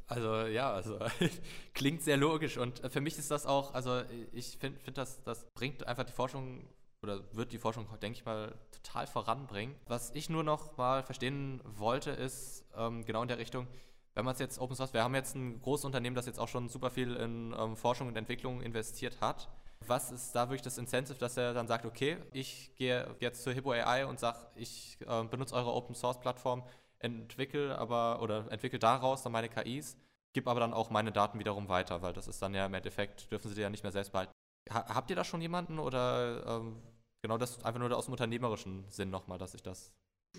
Also 0.07 0.45
ja, 0.45 0.71
also 0.71 0.99
klingt 1.73 2.03
sehr 2.03 2.17
logisch 2.17 2.57
und 2.57 2.81
für 2.91 3.01
mich 3.01 3.17
ist 3.17 3.31
das 3.31 3.45
auch, 3.45 3.73
also 3.73 4.01
ich 4.33 4.57
finde, 4.59 4.79
find 4.79 4.97
das, 4.97 5.21
das 5.23 5.45
bringt 5.55 5.87
einfach 5.87 6.03
die 6.03 6.13
Forschung 6.13 6.61
oder 7.05 7.21
wird 7.33 7.51
die 7.51 7.57
Forschung, 7.57 7.87
denke 8.01 8.19
ich 8.19 8.25
mal, 8.25 8.53
total 8.71 9.07
voranbringen. 9.07 9.75
Was 9.87 10.11
ich 10.13 10.29
nur 10.29 10.43
noch 10.43 10.75
mal 10.77 11.03
verstehen 11.03 11.61
wollte, 11.63 12.11
ist 12.11 12.65
ähm, 12.75 13.05
genau 13.05 13.21
in 13.21 13.27
der 13.27 13.37
Richtung, 13.37 13.67
wenn 14.15 14.25
man 14.25 14.33
es 14.33 14.39
jetzt 14.39 14.59
Open 14.59 14.75
Source, 14.75 14.93
wir 14.93 15.03
haben 15.03 15.13
jetzt 15.13 15.35
ein 15.35 15.61
großes 15.61 15.85
Unternehmen, 15.85 16.15
das 16.15 16.25
jetzt 16.25 16.39
auch 16.39 16.47
schon 16.47 16.69
super 16.69 16.89
viel 16.89 17.15
in 17.15 17.53
ähm, 17.57 17.75
Forschung 17.75 18.07
und 18.07 18.17
Entwicklung 18.17 18.61
investiert 18.61 19.19
hat. 19.21 19.49
Was 19.87 20.11
ist 20.11 20.33
da 20.33 20.49
wirklich 20.49 20.61
das 20.61 20.77
Incentive, 20.77 21.17
dass 21.17 21.37
er 21.37 21.53
dann 21.53 21.67
sagt, 21.67 21.85
okay, 21.85 22.17
ich 22.31 22.73
gehe 22.75 23.13
jetzt 23.19 23.43
zur 23.43 23.53
Hippo 23.53 23.71
AI 23.71 24.05
und 24.05 24.19
sage, 24.19 24.39
ich 24.55 24.97
äh, 25.05 25.23
benutze 25.25 25.53
eure 25.53 25.73
Open 25.73 25.95
Source 25.95 26.19
Plattform, 26.19 26.63
entwickle 26.99 27.77
aber 27.77 28.21
oder 28.21 28.51
entwickle 28.51 28.79
daraus 28.79 29.21
dann 29.21 29.33
meine 29.33 29.49
KIs, 29.49 29.97
gebe 30.33 30.49
aber 30.49 30.61
dann 30.61 30.73
auch 30.73 30.89
meine 30.89 31.11
Daten 31.11 31.37
wiederum 31.37 31.67
weiter, 31.67 32.01
weil 32.01 32.13
das 32.13 32.27
ist 32.27 32.41
dann 32.41 32.53
ja 32.53 32.65
im 32.65 32.73
Endeffekt, 32.73 33.29
dürfen 33.31 33.49
sie 33.49 33.55
die 33.55 33.61
ja 33.61 33.69
nicht 33.69 33.83
mehr 33.83 33.91
selbst 33.91 34.11
behalten. 34.11 34.31
Ha 34.71 34.95
habt 34.95 35.09
ihr 35.09 35.15
da 35.15 35.23
schon 35.23 35.41
jemanden 35.41 35.77
oder 35.77 36.43
ähm, 36.47 36.81
genau 37.25 37.39
das 37.39 37.63
einfach 37.63 37.79
nur 37.79 37.91
aus 37.95 38.05
dem 38.05 38.11
unternehmerischen 38.11 38.83
Sinn 38.89 39.09
nochmal, 39.09 39.39
dass 39.39 39.55
ich 39.55 39.63
das 39.63 39.91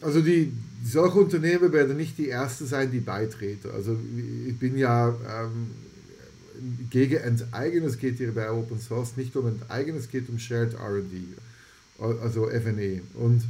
also 0.03 0.20
die, 0.20 0.53
solche 0.85 1.18
Unternehmen 1.18 1.72
werden 1.72 1.96
nicht 1.96 2.18
die 2.18 2.29
erste 2.29 2.66
sein, 2.66 2.90
die 2.90 3.01
beitreten. 3.01 3.70
Also 3.70 3.99
ich 4.46 4.59
bin 4.59 4.77
ja 4.77 5.09
ähm, 5.09 5.70
gegen 6.90 7.16
Enteignen, 7.16 7.85
es 7.85 7.99
geht 7.99 8.18
hier 8.18 8.35
bei 8.35 8.51
Open 8.51 8.79
Source 8.79 9.16
nicht 9.16 9.35
um 9.37 9.46
Enteignen, 9.49 9.96
es 9.96 10.11
geht 10.11 10.29
um 10.29 10.38
Shared 10.38 10.75
RD, 10.75 11.38
also 11.99 12.46
FNE. 12.51 13.01
Und 13.14 13.42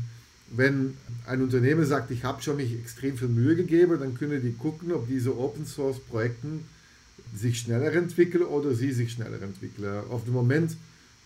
wenn 0.50 0.94
ein 1.26 1.42
Unternehmen 1.42 1.84
sagt, 1.84 2.12
ich 2.12 2.22
habe 2.22 2.40
schon 2.42 2.56
mich 2.56 2.72
extrem 2.74 3.18
viel 3.18 3.26
Mühe 3.26 3.56
gegeben, 3.56 3.98
dann 3.98 4.14
können 4.14 4.40
die 4.40 4.52
gucken, 4.52 4.92
ob 4.92 5.08
diese 5.08 5.36
Open 5.36 5.66
Source 5.66 5.98
Projekte 5.98 6.46
sich 7.34 7.58
schneller 7.58 7.92
entwickeln 7.92 8.44
oder 8.44 8.72
sie 8.72 8.92
sich 8.92 9.12
schneller 9.12 9.42
entwickeln. 9.42 10.04
Auf 10.10 10.24
dem 10.24 10.34
Moment, 10.34 10.76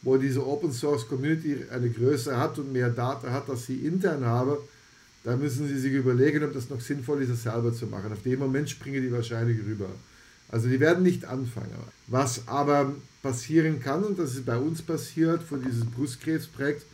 wo 0.02 0.16
diese 0.16 0.46
Open 0.46 0.72
Source 0.72 1.06
Community 1.06 1.56
eine 1.70 1.90
Größe 1.90 2.36
hat 2.36 2.58
und 2.58 2.72
mehr 2.72 2.90
Daten 2.90 3.30
hat, 3.30 3.48
als 3.50 3.66
sie 3.66 3.76
intern 3.76 4.24
haben, 4.24 4.56
da 5.22 5.36
müssen 5.36 5.68
Sie 5.68 5.78
sich 5.78 5.92
überlegen, 5.92 6.42
ob 6.44 6.54
das 6.54 6.70
noch 6.70 6.80
sinnvoll 6.80 7.22
ist, 7.22 7.30
das 7.30 7.42
selber 7.42 7.74
zu 7.74 7.86
machen. 7.86 8.10
Auf 8.12 8.22
dem 8.22 8.38
Moment 8.38 8.70
springen 8.70 9.02
die 9.02 9.12
wahrscheinlich 9.12 9.58
rüber. 9.58 9.90
Also 10.48 10.68
die 10.68 10.80
werden 10.80 11.02
nicht 11.02 11.26
anfangen. 11.26 11.68
Was 12.06 12.48
aber 12.48 12.94
passieren 13.22 13.80
kann, 13.80 14.02
und 14.02 14.18
das 14.18 14.34
ist 14.34 14.46
bei 14.46 14.56
uns 14.56 14.80
passiert, 14.80 15.42
für 15.42 15.58
dieses 15.58 15.84
Brustkrebsprojekt, 15.84 16.86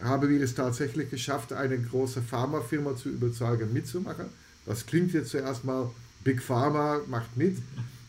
haben 0.00 0.28
wir 0.28 0.40
es 0.42 0.54
tatsächlich 0.54 1.10
geschafft, 1.10 1.52
eine 1.52 1.78
große 1.78 2.20
Pharmafirma 2.22 2.94
zu 2.96 3.08
überzeugen, 3.08 3.72
mitzumachen. 3.72 4.26
Das 4.66 4.84
klingt 4.84 5.12
jetzt 5.12 5.30
zuerst 5.30 5.64
mal, 5.64 5.90
Big 6.22 6.42
Pharma 6.42 7.00
macht 7.08 7.36
mit. 7.36 7.56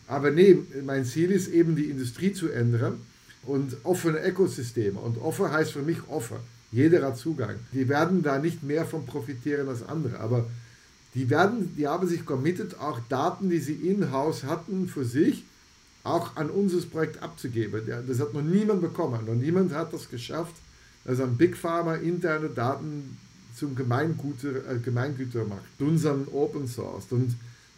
Aber 0.06 0.30
nee, 0.30 0.58
mein 0.84 1.04
Ziel 1.04 1.30
ist 1.30 1.48
eben, 1.48 1.74
die 1.74 1.86
Industrie 1.86 2.32
zu 2.32 2.50
ändern 2.50 3.00
und 3.44 3.76
offene 3.84 4.24
Ökosysteme. 4.24 4.98
Und 4.98 5.18
offen 5.18 5.50
heißt 5.50 5.72
für 5.72 5.82
mich 5.82 5.98
offen. 6.08 6.36
Jeder 6.72 7.04
hat 7.04 7.18
Zugang. 7.18 7.56
Die 7.72 7.88
werden 7.88 8.22
da 8.22 8.38
nicht 8.38 8.62
mehr 8.62 8.84
von 8.84 9.04
profitieren 9.06 9.68
als 9.68 9.82
andere, 9.82 10.20
aber 10.20 10.46
die, 11.14 11.28
werden, 11.28 11.74
die 11.76 11.88
haben 11.88 12.06
sich 12.06 12.24
committed, 12.24 12.78
auch 12.78 13.00
Daten, 13.08 13.50
die 13.50 13.58
sie 13.58 13.74
in-house 13.74 14.44
hatten, 14.44 14.86
für 14.86 15.04
sich 15.04 15.44
auch 16.04 16.36
an 16.36 16.48
unser 16.50 16.80
Projekt 16.86 17.22
abzugeben. 17.22 17.82
Das 18.06 18.20
hat 18.20 18.32
noch 18.32 18.42
niemand 18.42 18.80
bekommen. 18.80 19.24
Noch 19.26 19.34
niemand 19.34 19.74
hat 19.74 19.92
das 19.92 20.08
geschafft, 20.08 20.54
dass 21.04 21.20
ein 21.20 21.36
Big 21.36 21.56
Pharma 21.56 21.96
interne 21.96 22.48
Daten 22.48 23.18
zum 23.56 23.74
Gemeingüter, 23.74 24.70
äh, 24.70 24.78
Gemeingüter 24.78 25.44
macht, 25.44 25.80
unseren 25.80 26.28
Open 26.32 26.68
Source. 26.68 27.06
Und 27.10 27.34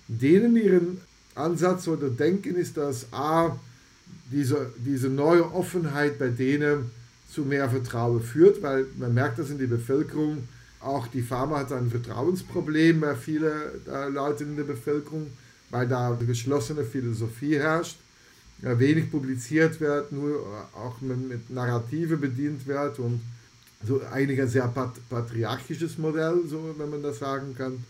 denen 0.07 0.57
ihren 0.57 1.01
Ansatz 1.35 1.89
oder 1.89 2.11
Denken 2.11 2.57
ist, 2.57 2.77
dass 2.77 3.07
A, 3.13 3.59
diese, 4.31 4.71
diese 4.77 5.09
neue 5.09 5.53
Offenheit 5.53 6.19
bei 6.19 6.29
denen 6.29 6.91
zu 7.31 7.43
mehr 7.43 7.69
Vertrauen 7.69 8.23
führt, 8.23 8.63
weil 8.63 8.87
man 8.99 9.15
merkt 9.15 9.39
das 9.39 9.51
in 9.51 9.59
der 9.59 9.67
Bevölkerung. 9.67 10.49
Auch 10.81 11.07
die 11.07 11.23
Pharma 11.23 11.61
hat 11.61 11.73
ein 11.73 11.91
Vertrauensproblem 11.91 13.01
bei 13.01 13.15
vielen 13.15 13.53
äh, 13.89 14.09
Leuten 14.09 14.51
in 14.51 14.57
der 14.57 14.65
Bevölkerung, 14.65 15.29
weil 15.71 15.87
da 15.87 16.13
eine 16.13 16.27
geschlossene 16.27 16.85
Philosophie 16.85 17.57
herrscht, 17.57 17.97
äh, 18.63 18.79
wenig 18.79 19.11
publiziert 19.11 19.81
wird, 19.81 20.13
nur 20.13 20.31
äh, 20.31 20.77
auch 20.77 21.01
mit, 21.01 21.29
mit 21.29 21.51
Narrative 21.51 22.17
bedient 22.17 22.67
wird 22.67 22.99
und 22.99 23.21
so 23.87 24.01
einiger 24.13 24.47
sehr 24.47 24.69
pat 24.69 24.95
patriarchisches 25.09 25.99
Modell, 25.99 26.43
so 26.49 26.75
wenn 26.77 26.91
man 26.91 27.03
das 27.03 27.19
sagen 27.19 27.55
kann. 27.57 27.85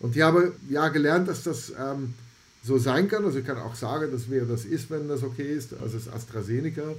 Und 0.00 0.14
ich 0.16 0.22
habe 0.22 0.52
ja 0.68 0.88
gelernt, 0.88 1.28
dass 1.28 1.42
das 1.42 1.70
ähm, 1.70 2.14
so 2.68 2.78
sein 2.78 3.08
kann. 3.08 3.24
Also 3.24 3.40
ich 3.40 3.46
kann 3.46 3.58
auch 3.58 3.74
sagen, 3.74 4.12
dass 4.12 4.30
wer 4.30 4.44
das 4.44 4.64
ist, 4.64 4.90
wenn 4.90 5.08
das 5.08 5.24
okay 5.24 5.52
ist. 5.52 5.72
Also 5.72 5.96
es 5.96 6.06
ist 6.06 6.12
AstraZeneca. 6.12 6.94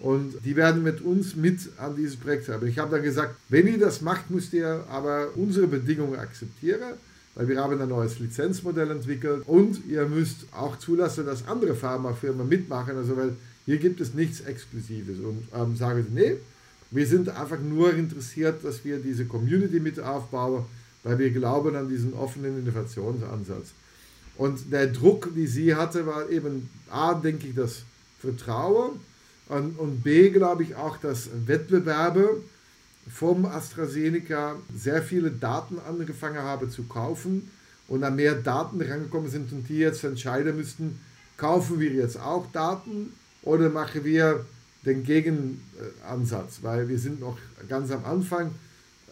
Und 0.00 0.44
die 0.44 0.56
werden 0.56 0.82
mit 0.82 1.00
uns 1.00 1.36
mit 1.36 1.60
an 1.78 1.94
dieses 1.94 2.16
Projekt 2.16 2.48
haben. 2.48 2.66
Ich 2.66 2.78
habe 2.78 2.90
dann 2.90 3.04
gesagt, 3.04 3.36
wenn 3.48 3.68
ihr 3.68 3.78
das 3.78 4.00
macht, 4.00 4.30
müsst 4.30 4.52
ihr 4.52 4.84
aber 4.90 5.28
unsere 5.36 5.68
Bedingungen 5.68 6.18
akzeptieren, 6.18 6.94
weil 7.36 7.46
wir 7.46 7.60
haben 7.60 7.80
ein 7.80 7.88
neues 7.88 8.18
Lizenzmodell 8.18 8.90
entwickelt 8.90 9.44
und 9.46 9.86
ihr 9.86 10.06
müsst 10.06 10.46
auch 10.50 10.76
zulassen, 10.78 11.24
dass 11.24 11.46
andere 11.46 11.76
Pharmafirmen 11.76 12.48
mitmachen, 12.48 12.96
also 12.96 13.16
weil 13.16 13.36
hier 13.64 13.76
gibt 13.76 14.00
es 14.00 14.12
nichts 14.12 14.40
Exklusives. 14.40 15.20
Und 15.20 15.46
ähm, 15.54 15.76
sagen 15.76 16.04
sie, 16.08 16.14
nee, 16.20 16.36
wir 16.90 17.06
sind 17.06 17.28
einfach 17.28 17.60
nur 17.60 17.94
interessiert, 17.94 18.64
dass 18.64 18.84
wir 18.84 18.98
diese 18.98 19.24
Community 19.26 19.78
mit 19.78 20.00
aufbauen, 20.00 20.64
weil 21.04 21.18
wir 21.18 21.30
glauben 21.30 21.76
an 21.76 21.88
diesen 21.88 22.12
offenen 22.14 22.58
Innovationsansatz. 22.58 23.72
Und 24.36 24.72
der 24.72 24.86
Druck, 24.86 25.30
die 25.34 25.46
sie 25.46 25.74
hatte, 25.74 26.06
war 26.06 26.28
eben, 26.30 26.68
A, 26.90 27.14
denke 27.14 27.48
ich, 27.48 27.54
das 27.54 27.82
Vertrauen 28.20 29.00
und, 29.48 29.78
und 29.78 30.02
B, 30.02 30.30
glaube 30.30 30.62
ich 30.62 30.74
auch, 30.76 30.96
dass 30.96 31.28
Wettbewerbe 31.46 32.42
vom 33.12 33.44
AstraZeneca 33.44 34.56
sehr 34.74 35.02
viele 35.02 35.30
Daten 35.30 35.78
angefangen 35.86 36.38
haben 36.38 36.70
zu 36.70 36.84
kaufen. 36.84 37.50
Und 37.88 38.02
dann 38.02 38.16
mehr 38.16 38.34
Daten 38.34 38.80
rangekommen 38.80 39.30
sind 39.30 39.52
und 39.52 39.68
die 39.68 39.78
jetzt 39.78 40.02
entscheiden 40.04 40.56
müssten, 40.56 40.98
kaufen 41.36 41.80
wir 41.80 41.90
jetzt 41.90 42.18
auch 42.18 42.46
Daten 42.52 43.12
oder 43.42 43.68
machen 43.68 44.04
wir 44.04 44.46
den 44.86 45.04
Gegenansatz, 45.04 46.60
weil 46.62 46.88
wir 46.88 46.98
sind 46.98 47.20
noch 47.20 47.36
ganz 47.68 47.90
am 47.90 48.04
Anfang, 48.04 48.52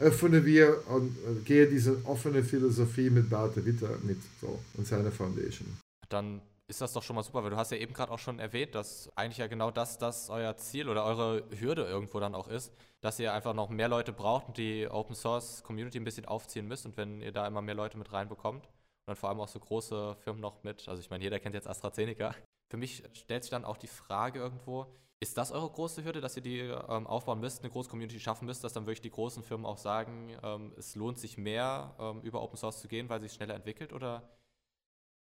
öffnen 0.00 0.44
wir 0.44 0.82
und 0.88 1.16
gehen 1.44 1.70
diese 1.70 2.04
offene 2.04 2.42
Philosophie 2.42 3.10
mit 3.10 3.28
Barte 3.30 3.64
Witter 3.64 3.98
mit 4.02 4.18
so, 4.40 4.58
und 4.74 4.86
seiner 4.86 5.12
Foundation. 5.12 5.78
Dann 6.08 6.40
ist 6.66 6.80
das 6.80 6.92
doch 6.92 7.02
schon 7.02 7.16
mal 7.16 7.22
super, 7.22 7.42
weil 7.42 7.50
du 7.50 7.56
hast 7.56 7.72
ja 7.72 7.78
eben 7.78 7.92
gerade 7.92 8.12
auch 8.12 8.18
schon 8.18 8.38
erwähnt, 8.38 8.74
dass 8.74 9.10
eigentlich 9.16 9.38
ja 9.38 9.48
genau 9.48 9.70
das, 9.70 9.98
das 9.98 10.30
euer 10.30 10.56
Ziel 10.56 10.88
oder 10.88 11.04
eure 11.04 11.44
Hürde 11.58 11.82
irgendwo 11.82 12.20
dann 12.20 12.34
auch 12.34 12.48
ist, 12.48 12.72
dass 13.00 13.18
ihr 13.18 13.34
einfach 13.34 13.54
noch 13.54 13.68
mehr 13.70 13.88
Leute 13.88 14.12
braucht 14.12 14.48
und 14.48 14.56
die 14.56 14.88
Open 14.88 15.14
Source 15.14 15.62
Community 15.64 15.98
ein 15.98 16.04
bisschen 16.04 16.26
aufziehen 16.26 16.66
müsst 16.66 16.86
und 16.86 16.96
wenn 16.96 17.20
ihr 17.20 17.32
da 17.32 17.46
immer 17.46 17.60
mehr 17.60 17.74
Leute 17.74 17.98
mit 17.98 18.12
reinbekommt 18.12 18.66
und 18.66 18.72
dann 19.06 19.16
vor 19.16 19.28
allem 19.28 19.40
auch 19.40 19.48
so 19.48 19.58
große 19.58 20.16
Firmen 20.22 20.40
noch 20.40 20.62
mit, 20.62 20.88
also 20.88 21.00
ich 21.00 21.10
meine, 21.10 21.24
jeder 21.24 21.40
kennt 21.40 21.54
jetzt 21.54 21.68
AstraZeneca. 21.68 22.34
Für 22.70 22.76
mich 22.76 23.02
stellt 23.14 23.42
sich 23.42 23.50
dann 23.50 23.64
auch 23.64 23.76
die 23.76 23.88
Frage 23.88 24.38
irgendwo, 24.38 24.86
ist 25.20 25.36
das 25.36 25.52
eure 25.52 25.68
große 25.68 26.02
Hürde, 26.02 26.22
dass 26.22 26.36
ihr 26.36 26.42
die 26.42 26.58
ähm, 26.60 27.06
aufbauen 27.06 27.40
müsst, 27.40 27.60
eine 27.60 27.70
große 27.70 27.90
Community 27.90 28.18
schaffen 28.18 28.46
müsst, 28.46 28.64
dass 28.64 28.72
dann 28.72 28.86
wirklich 28.86 29.02
die 29.02 29.10
großen 29.10 29.42
Firmen 29.42 29.66
auch 29.66 29.76
sagen, 29.76 30.30
ähm, 30.42 30.72
es 30.78 30.94
lohnt 30.94 31.18
sich 31.18 31.36
mehr, 31.36 31.94
ähm, 32.00 32.22
über 32.22 32.42
Open 32.42 32.56
Source 32.56 32.80
zu 32.80 32.88
gehen, 32.88 33.08
weil 33.10 33.20
sich 33.20 33.32
schneller 33.32 33.54
entwickelt 33.54 33.92
oder 33.92 34.22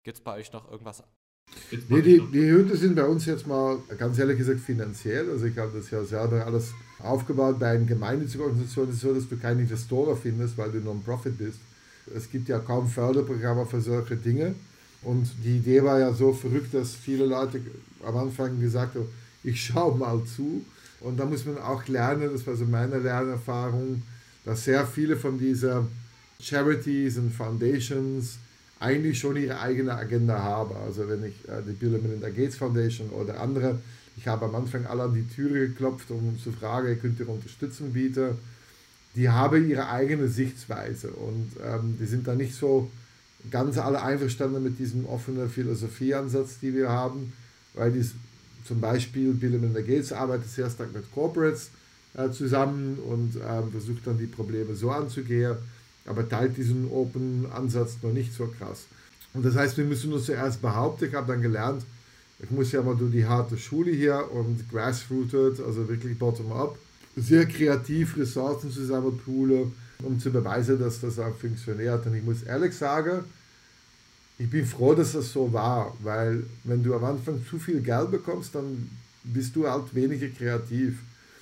gibt 0.04 0.18
es 0.18 0.24
bei 0.24 0.36
euch 0.36 0.52
noch 0.52 0.70
irgendwas 0.70 1.04
Nee, 1.90 2.02
die, 2.02 2.20
die 2.32 2.50
Hürden 2.50 2.76
sind 2.76 2.96
bei 2.96 3.06
uns 3.06 3.26
jetzt 3.26 3.46
mal 3.46 3.78
ganz 3.98 4.18
ehrlich 4.18 4.38
gesagt 4.38 4.60
finanziell. 4.62 5.30
Also 5.30 5.46
ich 5.46 5.58
habe 5.58 5.78
das 5.78 5.92
ja 5.92 6.04
selber 6.04 6.46
alles 6.46 6.74
aufgebaut. 7.00 7.60
Bei 7.60 7.72
einer 7.72 7.86
gemeinnützigen 7.86 8.46
Organisation 8.46 8.90
ist 8.90 8.96
es 8.96 9.02
so, 9.02 9.14
dass 9.14 9.28
du 9.28 9.38
keine 9.38 9.62
Investoren 9.62 10.18
findest, 10.18 10.58
weil 10.58 10.72
du 10.72 10.80
Non-Profit 10.80 11.38
bist. 11.38 11.60
Es 12.16 12.32
gibt 12.32 12.48
ja 12.48 12.60
kaum 12.60 12.88
Förderprogramme 12.88 13.66
für 13.66 13.82
solche 13.82 14.16
Dinge. 14.16 14.56
Und 15.04 15.30
die 15.44 15.58
Idee 15.58 15.84
war 15.84 16.00
ja 16.00 16.14
so 16.14 16.34
verrückt, 16.34 16.74
dass 16.74 16.96
viele 16.96 17.26
Leute 17.26 17.62
am 18.04 18.16
Anfang 18.18 18.60
gesagt 18.60 18.96
haben, 18.96 19.08
ich 19.44 19.66
schaue 19.66 19.98
mal 19.98 20.24
zu. 20.24 20.66
Und 21.00 21.20
da 21.20 21.26
muss 21.26 21.46
man 21.46 21.58
auch 21.58 21.88
lernen, 21.88 22.30
das 22.32 22.48
war 22.48 22.56
so 22.56 22.66
meine 22.66 22.98
Lernerfahrung, 22.98 24.02
dass 24.46 24.64
sehr 24.64 24.86
viele 24.86 25.18
von 25.18 25.38
diesen 25.38 25.88
Charities 26.40 27.18
und 27.18 27.34
Foundations 27.34 28.38
eigentlich 28.80 29.20
schon 29.20 29.38
ihre 29.38 29.60
eigene 29.60 29.94
Agenda 29.94 30.40
haben. 30.40 30.76
Also 30.76 31.08
wenn 31.08 31.24
ich 31.24 31.34
äh, 31.48 31.62
die 31.66 31.74
Bill 31.74 31.92
Melinda 31.92 32.30
Gates 32.30 32.58
Foundation 32.58 33.10
oder 33.10 33.40
andere, 33.40 33.80
ich 34.18 34.28
habe 34.28 34.46
am 34.46 34.56
Anfang 34.56 34.86
alle 34.86 35.04
an 35.04 35.14
die 35.14 35.28
Türe 35.28 35.68
geklopft, 35.70 36.12
um 36.12 36.38
zu 36.38 36.52
fragen, 36.52 37.00
könnt 37.02 37.20
ihr 37.20 37.30
Unterstützung 37.30 37.94
bieten. 37.94 38.38
Die 39.16 39.30
haben 39.30 39.70
ihre 39.70 39.90
eigene 39.90 40.28
Sichtweise 40.28 41.10
und 41.12 41.52
ähm, 41.64 41.98
die 42.00 42.06
sind 42.06 42.28
da 42.28 42.36
nicht 42.36 42.56
so 42.56 42.92
ganz 43.52 43.78
alle 43.78 44.02
einverstanden 44.02 44.64
mit 44.64 44.80
diesem 44.80 45.06
offenen 45.06 45.50
Philosophieansatz, 45.50 46.60
die 46.60 46.74
wir 46.74 46.90
haben, 46.90 47.34
weil 47.74 47.92
die 47.92 48.06
zum 48.63 48.80
Beispiel 48.80 49.34
Bill 49.34 49.52
Melinda 49.52 49.82
Gates 49.82 50.12
arbeitet 50.12 50.49
sehr 50.49 50.69
stark 50.69 50.93
mit 50.93 51.12
Corporates 51.13 51.69
äh, 52.15 52.30
zusammen 52.30 52.97
und 52.99 53.36
äh, 53.36 53.71
versucht 53.71 54.06
dann 54.06 54.17
die 54.17 54.28
Probleme 54.28 54.76
so 54.76 54.91
anzugehen, 54.91 55.56
aber 56.06 56.28
teilt 56.28 56.58
diesen 56.58 56.89
Open-Ansatz 56.91 57.97
noch 58.02 58.13
nicht 58.13 58.34
so 58.34 58.47
krass. 58.47 58.86
Und 59.34 59.45
das 59.45 59.56
heißt, 59.56 59.78
wir 59.78 59.86
müssen 59.86 60.13
uns 60.13 60.26
zuerst 60.26 60.62
behaupten. 60.62 61.06
Ich 61.06 61.13
habe 61.15 61.32
dann 61.32 61.41
gelernt, 61.41 61.84
ich 62.39 62.52
muss 62.52 62.71
ja 62.71 62.82
mal 62.82 62.95
durch 62.95 63.12
die 63.12 63.26
harte 63.26 63.58
Schule 63.58 63.91
hier 63.91 64.30
und 64.32 64.69
grassrooted, 64.69 65.60
also 65.62 65.88
wirklich 65.88 66.17
bottom-up, 66.19 66.78
sehr 67.15 67.45
kreativ 67.45 68.17
Ressourcen 68.17 68.71
zusammenpoolen, 68.71 69.71
um 70.04 70.19
zu 70.19 70.32
beweisen, 70.32 70.80
dass 70.80 70.99
das 70.99 71.19
auch 71.19 71.36
funktioniert. 71.36 72.06
Und 72.06 72.15
ich 72.15 72.23
muss 72.23 72.43
ehrlich 72.43 72.76
sagen, 72.76 73.23
ich 74.38 74.50
bin 74.50 74.65
froh, 74.65 74.96
dass 74.96 75.13
das 75.13 75.32
so 75.32 75.52
war, 75.54 75.96
weil 76.02 76.43
wenn 76.63 76.84
du 76.84 76.96
am 76.96 77.04
Anfang 77.04 77.43
zu 77.50 77.60
viel 77.60 77.82
Geld 77.82 78.12
bekommst, 78.12 78.56
dann 78.56 78.89
bist 79.24 79.56
du 79.56 79.67
halt 79.67 79.93
weniger 79.93 80.28
kreativ. 80.28 81.00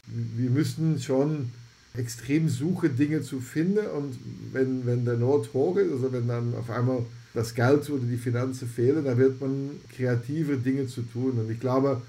Wir 0.08 0.49
müssen 0.49 1.01
schon 1.01 1.51
extrem 1.95 2.49
suchen, 2.49 2.95
Dinge 2.95 3.21
zu 3.21 3.39
finden 3.39 3.86
und 3.88 4.17
wenn, 4.51 4.86
wenn 4.86 5.06
der 5.06 5.17
Not 5.17 5.54
hoch 5.54 5.77
ist, 5.77 5.91
also 5.91 6.12
wenn 6.12 6.27
dann 6.27 6.54
auf 6.56 6.69
einmal 6.69 7.06
das 7.34 7.54
Geld 7.56 7.89
oder 7.89 8.04
die 8.04 8.17
Finanzen 8.17 8.67
fehlen, 8.67 9.06
dann 9.06 9.17
wird 9.17 9.39
man 9.39 9.71
kreative 9.95 10.58
Dinge 10.58 10.88
zu 10.88 11.01
tun. 11.01 11.39
Und 11.39 11.49
ich 11.49 11.60
glaube, 11.60 12.01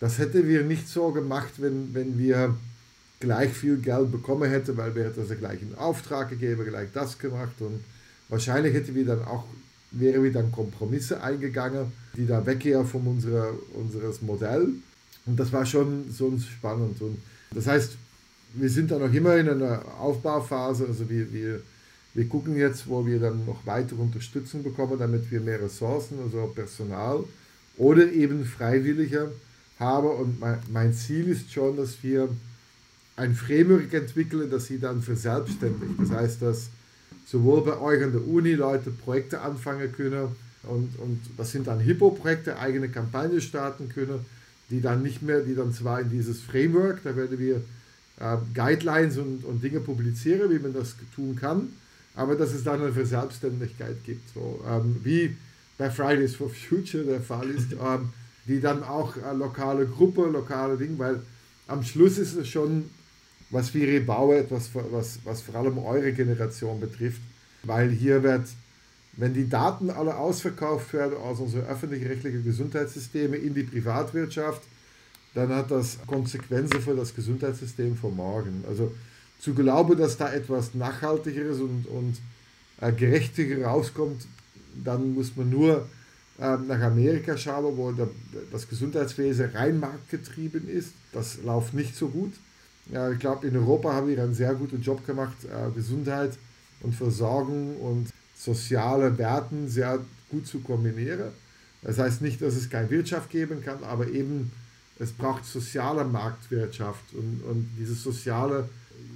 das 0.00 0.18
hätten 0.18 0.46
wir 0.46 0.62
nicht 0.62 0.88
so 0.88 1.10
gemacht, 1.12 1.54
wenn, 1.58 1.94
wenn 1.94 2.18
wir 2.18 2.54
gleich 3.20 3.52
viel 3.52 3.78
Geld 3.78 4.12
bekommen 4.12 4.50
hätten, 4.50 4.76
weil 4.76 4.94
wir 4.94 5.04
hätten 5.04 5.20
also 5.20 5.34
gleich 5.34 5.62
einen 5.62 5.76
Auftrag 5.76 6.30
gegeben, 6.30 6.64
gleich 6.64 6.90
das 6.92 7.18
gemacht 7.18 7.54
und 7.60 7.80
wahrscheinlich 8.28 8.74
hätten 8.74 8.94
wir 8.94 9.06
dann 9.06 9.24
auch 9.24 9.44
wären 10.00 10.24
wir 10.24 10.32
dann 10.32 10.52
Kompromisse 10.52 11.22
eingegangen, 11.22 11.92
die 12.16 12.26
da 12.26 12.44
weggehen 12.44 12.86
von 12.86 13.06
unserer, 13.06 13.50
unseres 13.74 14.22
Modell. 14.22 14.68
Und 15.26 15.38
das 15.38 15.52
war 15.52 15.66
schon 15.66 16.10
so 16.10 16.32
spannend. 16.38 17.00
Und 17.00 17.18
das 17.52 17.66
heißt, 17.66 17.96
wir 18.54 18.70
sind 18.70 18.90
da 18.90 18.98
noch 18.98 19.12
immer 19.12 19.36
in 19.36 19.48
einer 19.48 19.82
Aufbauphase. 19.98 20.86
Also 20.86 21.08
wir, 21.08 21.32
wir, 21.32 21.60
wir 22.14 22.28
gucken 22.28 22.56
jetzt, 22.56 22.88
wo 22.88 23.04
wir 23.04 23.20
dann 23.20 23.44
noch 23.44 23.66
weitere 23.66 24.00
Unterstützung 24.00 24.62
bekommen, 24.62 24.98
damit 24.98 25.30
wir 25.30 25.40
mehr 25.40 25.60
Ressourcen, 25.60 26.18
also 26.22 26.46
Personal 26.54 27.24
oder 27.76 28.10
eben 28.10 28.44
Freiwillige 28.44 29.32
haben. 29.78 30.08
Und 30.08 30.40
mein, 30.40 30.58
mein 30.72 30.94
Ziel 30.94 31.28
ist 31.28 31.52
schon, 31.52 31.76
dass 31.76 32.02
wir 32.02 32.28
ein 33.16 33.34
Framework 33.34 33.92
entwickeln, 33.92 34.50
das 34.50 34.66
sie 34.66 34.78
dann 34.78 35.02
verselbstständigt. 35.02 35.94
Das 35.98 36.10
heißt, 36.10 36.42
dass 36.42 36.68
sowohl 37.26 37.62
bei 37.62 37.78
euch 37.78 38.02
an 38.02 38.12
der 38.12 38.26
Uni 38.26 38.52
Leute 38.52 38.90
Projekte 38.90 39.40
anfangen 39.40 39.92
können 39.92 40.28
und, 40.62 40.98
und 40.98 41.20
das 41.36 41.52
sind 41.52 41.66
dann 41.66 41.80
Hippo-Projekte, 41.80 42.58
eigene 42.58 42.88
Kampagnen 42.88 43.40
starten 43.40 43.88
können, 43.88 44.24
die 44.70 44.80
dann 44.80 45.02
nicht 45.02 45.22
mehr, 45.22 45.40
die 45.40 45.54
dann 45.54 45.72
zwar 45.72 46.00
in 46.00 46.10
dieses 46.10 46.40
Framework, 46.40 47.02
da 47.04 47.16
werden 47.16 47.38
wir 47.38 47.56
äh, 48.18 48.36
Guidelines 48.54 49.18
und, 49.18 49.44
und 49.44 49.62
Dinge 49.62 49.80
publizieren, 49.80 50.50
wie 50.50 50.58
man 50.58 50.72
das 50.72 50.96
tun 51.14 51.36
kann, 51.36 51.68
aber 52.14 52.34
dass 52.34 52.52
es 52.52 52.64
dann 52.64 52.80
eine 52.80 52.92
Verselbstständigkeit 52.92 54.02
gibt, 54.04 54.28
so 54.34 54.64
ähm, 54.68 54.96
wie 55.04 55.36
bei 55.78 55.90
Fridays 55.90 56.34
for 56.34 56.48
Future 56.48 57.04
der 57.04 57.20
Fall 57.20 57.48
ist, 57.50 57.72
ähm, 57.84 58.10
die 58.46 58.60
dann 58.60 58.82
auch 58.82 59.16
äh, 59.16 59.34
lokale 59.36 59.86
Gruppe, 59.86 60.22
lokale 60.22 60.76
Dinge, 60.76 60.98
weil 60.98 61.20
am 61.68 61.82
Schluss 61.82 62.18
ist 62.18 62.36
es 62.36 62.48
schon 62.48 62.90
was 63.50 63.72
wir 63.74 64.04
bauen, 64.04 64.36
etwas, 64.36 64.70
was, 64.72 65.20
was 65.24 65.42
vor 65.42 65.54
allem 65.56 65.78
eure 65.78 66.12
Generation 66.12 66.80
betrifft. 66.80 67.20
Weil 67.62 67.90
hier 67.90 68.22
wird, 68.22 68.46
wenn 69.12 69.34
die 69.34 69.48
Daten 69.48 69.90
alle 69.90 70.16
ausverkauft 70.16 70.92
werden 70.92 71.16
aus 71.16 71.40
unseren 71.40 71.66
öffentlich-rechtlichen 71.66 72.44
Gesundheitssysteme 72.44 73.36
in 73.36 73.54
die 73.54 73.62
Privatwirtschaft, 73.62 74.62
dann 75.34 75.50
hat 75.50 75.70
das 75.70 75.98
Konsequenzen 76.06 76.80
für 76.80 76.94
das 76.94 77.14
Gesundheitssystem 77.14 77.96
von 77.96 78.16
morgen. 78.16 78.64
Also 78.66 78.92
zu 79.38 79.54
glauben, 79.54 79.98
dass 79.98 80.16
da 80.16 80.32
etwas 80.32 80.74
Nachhaltigeres 80.74 81.60
und, 81.60 81.86
und 81.86 82.16
äh, 82.80 82.92
Gerechtiger 82.92 83.66
rauskommt, 83.66 84.26
dann 84.82 85.14
muss 85.14 85.36
man 85.36 85.50
nur 85.50 85.86
äh, 86.38 86.56
nach 86.56 86.80
Amerika 86.80 87.36
schauen, 87.36 87.76
wo 87.76 87.92
das 88.50 88.68
Gesundheitswesen 88.68 89.50
rein 89.50 89.78
marktgetrieben 89.78 90.68
ist. 90.68 90.92
Das 91.12 91.42
läuft 91.42 91.74
nicht 91.74 91.96
so 91.96 92.08
gut. 92.08 92.32
Ja, 92.90 93.10
ich 93.10 93.18
glaube, 93.18 93.46
in 93.46 93.56
Europa 93.56 93.92
haben 93.92 94.08
wir 94.08 94.22
einen 94.22 94.34
sehr 94.34 94.54
guten 94.54 94.80
Job 94.80 95.04
gemacht, 95.06 95.36
äh, 95.44 95.70
Gesundheit 95.74 96.38
und 96.80 96.94
Versorgung 96.94 97.76
und 97.80 98.10
soziale 98.36 99.16
Werten 99.18 99.68
sehr 99.68 99.98
gut 100.30 100.46
zu 100.46 100.60
kombinieren. 100.60 101.32
Das 101.82 101.98
heißt 101.98 102.22
nicht, 102.22 102.42
dass 102.42 102.54
es 102.54 102.70
keine 102.70 102.90
Wirtschaft 102.90 103.30
geben 103.30 103.62
kann, 103.62 103.82
aber 103.84 104.08
eben 104.08 104.52
es 104.98 105.12
braucht 105.12 105.44
soziale 105.44 106.04
Marktwirtschaft 106.04 107.12
und, 107.12 107.42
und 107.42 107.68
dieses 107.78 108.02
Soziale 108.02 108.68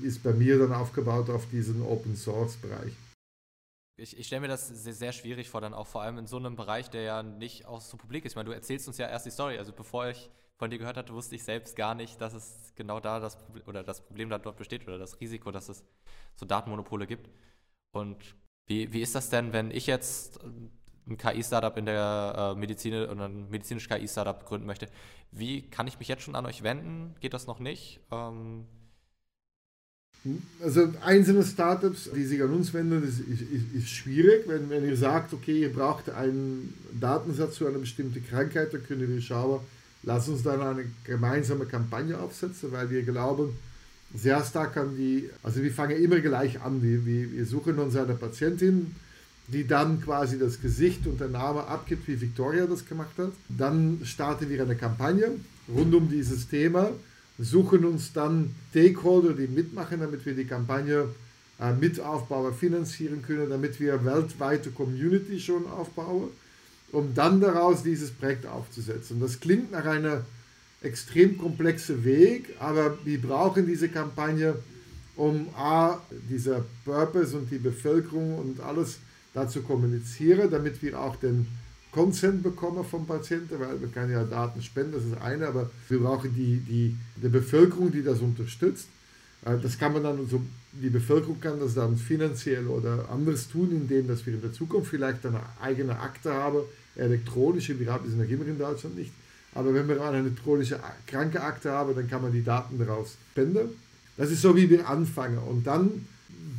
ist 0.02 0.22
bei 0.22 0.32
mir 0.32 0.58
dann 0.58 0.72
aufgebaut 0.72 1.30
auf 1.30 1.46
diesen 1.50 1.82
Open 1.82 2.16
Source 2.16 2.56
Bereich. 2.56 2.92
Ich, 4.00 4.18
ich 4.18 4.26
stelle 4.26 4.40
mir 4.40 4.48
das 4.48 4.66
sehr, 4.68 4.94
sehr, 4.94 5.12
schwierig 5.12 5.50
vor, 5.50 5.60
dann 5.60 5.74
auch 5.74 5.86
vor 5.86 6.02
allem 6.02 6.18
in 6.18 6.26
so 6.26 6.38
einem 6.38 6.56
Bereich, 6.56 6.88
der 6.88 7.02
ja 7.02 7.22
nicht 7.22 7.66
auch 7.66 7.80
so 7.80 7.96
publik 7.96 8.24
ist. 8.24 8.32
Ich 8.32 8.36
meine, 8.36 8.48
du 8.48 8.54
erzählst 8.54 8.88
uns 8.88 8.96
ja 8.96 9.06
erst 9.06 9.26
die 9.26 9.30
Story. 9.30 9.58
Also 9.58 9.72
bevor 9.72 10.08
ich 10.08 10.30
von 10.56 10.70
dir 10.70 10.78
gehört 10.78 10.96
hatte, 10.96 11.12
wusste 11.12 11.34
ich 11.34 11.44
selbst 11.44 11.76
gar 11.76 11.94
nicht, 11.94 12.20
dass 12.20 12.32
es 12.32 12.72
genau 12.76 13.00
da 13.00 13.20
das 13.20 13.36
Problem 13.36 13.64
oder 13.66 13.82
das 13.82 14.00
Problem 14.00 14.30
da 14.30 14.38
dort 14.38 14.56
besteht 14.56 14.86
oder 14.88 14.98
das 14.98 15.20
Risiko, 15.20 15.50
dass 15.50 15.68
es 15.68 15.84
so 16.34 16.46
Datenmonopole 16.46 17.06
gibt. 17.06 17.28
Und 17.92 18.36
wie, 18.66 18.92
wie 18.92 19.02
ist 19.02 19.14
das 19.14 19.28
denn, 19.28 19.52
wenn 19.52 19.70
ich 19.70 19.86
jetzt 19.86 20.40
ein 20.44 21.16
KI-Startup 21.18 21.76
in 21.76 21.86
der 21.86 22.54
äh, 22.54 22.58
Medizin 22.58 22.94
oder 22.94 23.26
ein 23.26 23.50
medizinisches 23.50 23.88
KI-Startup 23.88 24.46
gründen 24.46 24.66
möchte? 24.66 24.88
Wie 25.30 25.62
kann 25.62 25.86
ich 25.86 25.98
mich 25.98 26.08
jetzt 26.08 26.22
schon 26.22 26.36
an 26.36 26.46
euch 26.46 26.62
wenden? 26.62 27.14
Geht 27.20 27.34
das 27.34 27.46
noch 27.46 27.58
nicht? 27.58 28.00
Ähm 28.10 28.66
also 30.62 30.92
einzelne 31.02 31.42
Startups, 31.42 32.10
die 32.14 32.24
sich 32.24 32.42
an 32.42 32.52
uns 32.52 32.74
wenden, 32.74 33.02
ist, 33.02 33.20
ist, 33.20 33.74
ist, 33.74 33.88
schwierig. 33.88 34.44
Wenn, 34.46 34.68
wenn 34.68 34.84
ihr 34.84 34.96
sagt, 34.96 35.32
okay, 35.32 35.62
ihr 35.62 35.72
braucht 35.72 36.10
einen 36.10 36.74
Datensatz 37.00 37.54
zu 37.54 37.66
einer 37.66 37.78
bestimmten 37.78 38.24
Krankheit, 38.26 38.74
dann 38.74 38.84
können 38.84 39.08
wir 39.08 39.22
schauen, 39.22 39.60
lass 40.02 40.28
uns 40.28 40.42
dann 40.42 40.60
eine 40.60 40.84
gemeinsame 41.04 41.64
Kampagne 41.64 42.18
aufsetzen, 42.18 42.70
weil 42.72 42.90
wir 42.90 43.02
glauben 43.02 43.56
sehr 44.14 44.44
stark 44.44 44.76
an 44.76 44.96
die, 44.96 45.30
also 45.42 45.62
wir 45.62 45.72
fangen 45.72 46.02
immer 46.02 46.20
gleich 46.20 46.60
an, 46.60 46.82
wir, 46.82 47.06
wir 47.06 47.46
suchen 47.46 47.78
uns 47.78 47.96
eine 47.96 48.14
Patientin, 48.14 48.94
die 49.48 49.66
dann 49.66 50.02
quasi 50.02 50.38
das 50.38 50.60
Gesicht 50.60 51.06
und 51.06 51.20
der 51.20 51.28
Name 51.28 51.66
abgibt, 51.66 52.06
wie 52.08 52.20
Victoria 52.20 52.66
das 52.66 52.86
gemacht 52.86 53.16
hat. 53.18 53.32
Dann 53.48 54.00
starten 54.04 54.48
wir 54.48 54.62
eine 54.62 54.76
Kampagne 54.76 55.30
rund 55.68 55.94
um 55.94 56.08
dieses 56.08 56.48
Thema, 56.48 56.90
suchen 57.40 57.84
uns 57.84 58.12
dann 58.12 58.54
Stakeholder, 58.70 59.32
die 59.32 59.48
mitmachen, 59.48 60.00
damit 60.00 60.24
wir 60.26 60.34
die 60.34 60.44
Kampagne 60.44 61.08
äh, 61.60 61.72
mit 61.72 61.98
aufbauen, 61.98 62.54
finanzieren 62.54 63.22
können, 63.22 63.48
damit 63.48 63.80
wir 63.80 64.04
weltweite 64.04 64.70
Community 64.70 65.40
schon 65.40 65.66
aufbauen 65.66 66.28
um 66.92 67.14
dann 67.14 67.40
daraus 67.40 67.82
dieses 67.82 68.10
Projekt 68.10 68.46
aufzusetzen. 68.46 69.20
Das 69.20 69.40
klingt 69.40 69.70
nach 69.72 69.84
einer 69.84 70.24
extrem 70.82 71.38
komplexen 71.38 72.04
Weg, 72.04 72.54
aber 72.58 72.98
wir 73.04 73.20
brauchen 73.20 73.66
diese 73.66 73.88
Kampagne, 73.88 74.56
um 75.16 75.48
A, 75.54 76.00
dieser 76.30 76.64
Purpose 76.84 77.36
und 77.36 77.50
die 77.50 77.58
Bevölkerung 77.58 78.38
und 78.38 78.60
alles 78.60 78.98
dazu 79.34 79.62
kommunizieren, 79.62 80.50
damit 80.50 80.82
wir 80.82 80.98
auch 80.98 81.16
den 81.16 81.46
Consent 81.92 82.42
bekommen 82.42 82.84
vom 82.84 83.06
Patienten, 83.06 83.58
weil 83.58 83.80
wir 83.80 83.88
können 83.88 84.12
ja 84.12 84.24
Daten 84.24 84.62
spenden, 84.62 84.92
das 84.92 85.04
ist 85.04 85.20
eine, 85.20 85.48
aber 85.48 85.70
wir 85.88 85.98
brauchen 85.98 86.34
die, 86.34 86.58
die, 86.60 86.96
die 87.16 87.28
Bevölkerung, 87.28 87.90
die 87.90 88.02
das 88.02 88.20
unterstützt. 88.20 88.88
Äh, 89.44 89.58
das 89.58 89.78
kann 89.78 89.92
man 89.92 90.04
dann, 90.04 90.28
so, 90.28 90.40
die 90.72 90.90
Bevölkerung 90.90 91.40
kann 91.40 91.58
das 91.58 91.74
dann 91.74 91.96
finanziell 91.96 92.66
oder 92.66 93.08
anders 93.10 93.48
tun, 93.48 93.70
indem 93.72 94.06
dass 94.06 94.24
wir 94.26 94.34
in 94.34 94.40
der 94.40 94.52
Zukunft 94.52 94.90
vielleicht 94.90 95.26
eine 95.26 95.40
eigene 95.60 95.98
Akte 95.98 96.32
haben, 96.32 96.58
elektronische, 96.96 97.78
wir 97.78 97.92
haben 97.92 98.08
es 98.08 98.14
noch 98.14 98.28
immer 98.28 98.46
in 98.46 98.58
Deutschland 98.58 98.96
nicht, 98.96 99.12
aber 99.54 99.74
wenn 99.74 99.88
wir 99.88 100.00
eine 100.02 100.18
elektronische 100.18 100.78
Krankenakte 101.06 101.70
haben, 101.70 101.94
dann 101.94 102.08
kann 102.08 102.22
man 102.22 102.32
die 102.32 102.44
Daten 102.44 102.78
daraus 102.78 103.16
spenden. 103.32 103.70
Das 104.16 104.30
ist 104.30 104.42
so, 104.42 104.54
wie 104.54 104.70
wir 104.70 104.88
anfangen. 104.88 105.38
Und 105.38 105.66
dann 105.66 106.06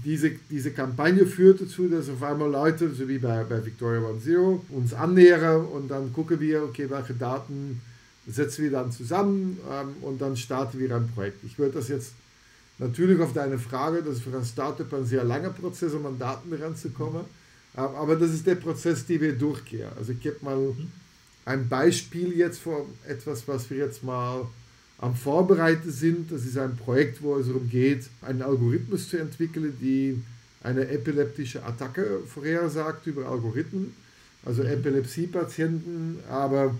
diese, 0.03 0.31
diese 0.49 0.71
Kampagne 0.71 1.25
führt 1.25 1.61
dazu, 1.61 1.87
dass 1.87 2.09
auf 2.09 2.23
einmal 2.23 2.49
Leute, 2.49 2.89
so 2.93 3.07
wie 3.07 3.17
bei, 3.17 3.43
bei 3.43 3.63
Victoria 3.65 4.01
One 4.01 4.19
Zero, 4.19 4.63
uns 4.69 4.93
annähern 4.93 5.65
und 5.65 5.89
dann 5.89 6.11
gucken 6.13 6.39
wir, 6.39 6.63
okay, 6.63 6.89
welche 6.89 7.13
Daten 7.13 7.81
setzen 8.27 8.63
wir 8.63 8.71
dann 8.71 8.91
zusammen 8.91 9.59
ähm, 9.69 9.95
und 10.01 10.21
dann 10.21 10.37
starten 10.37 10.79
wir 10.79 10.95
ein 10.95 11.07
Projekt. 11.09 11.43
Ich 11.43 11.57
würde 11.57 11.75
das 11.79 11.87
jetzt 11.89 12.13
natürlich 12.77 13.19
auf 13.19 13.33
deine 13.33 13.59
Frage, 13.59 14.01
das 14.01 14.15
ist 14.15 14.23
für 14.23 14.35
ein 14.35 14.45
Startup 14.45 14.91
ein 14.93 15.05
sehr 15.05 15.23
langer 15.23 15.49
Prozess, 15.49 15.93
um 15.93 16.05
an 16.05 16.17
Daten 16.17 16.53
ranzukommen. 16.53 17.23
Aber 17.73 18.15
das 18.17 18.31
ist 18.31 18.45
der 18.45 18.55
Prozess, 18.55 19.05
den 19.05 19.21
wir 19.21 19.33
durchgehen. 19.33 19.87
Also 19.97 20.11
ich 20.11 20.19
gebe 20.19 20.37
mal 20.41 20.57
ein 21.45 21.69
Beispiel 21.69 22.33
jetzt 22.37 22.59
vor 22.59 22.85
etwas, 23.07 23.47
was 23.47 23.69
wir 23.69 23.77
jetzt 23.77 24.03
mal 24.03 24.45
am 25.01 25.15
Vorbereiten 25.15 25.91
sind. 25.91 26.31
Das 26.31 26.45
ist 26.45 26.57
ein 26.57 26.77
Projekt, 26.77 27.21
wo 27.21 27.37
es 27.37 27.47
darum 27.47 27.69
geht, 27.69 28.05
einen 28.21 28.41
Algorithmus 28.41 29.09
zu 29.09 29.17
entwickeln, 29.17 29.75
die 29.81 30.21
eine 30.63 30.87
epileptische 30.87 31.63
Attacke 31.63 32.19
vorhersagt 32.27 33.07
über 33.07 33.27
Algorithmen, 33.27 33.93
also 34.45 34.63
mhm. 34.63 34.69
Epilepsiepatienten. 34.69 36.19
Aber 36.29 36.75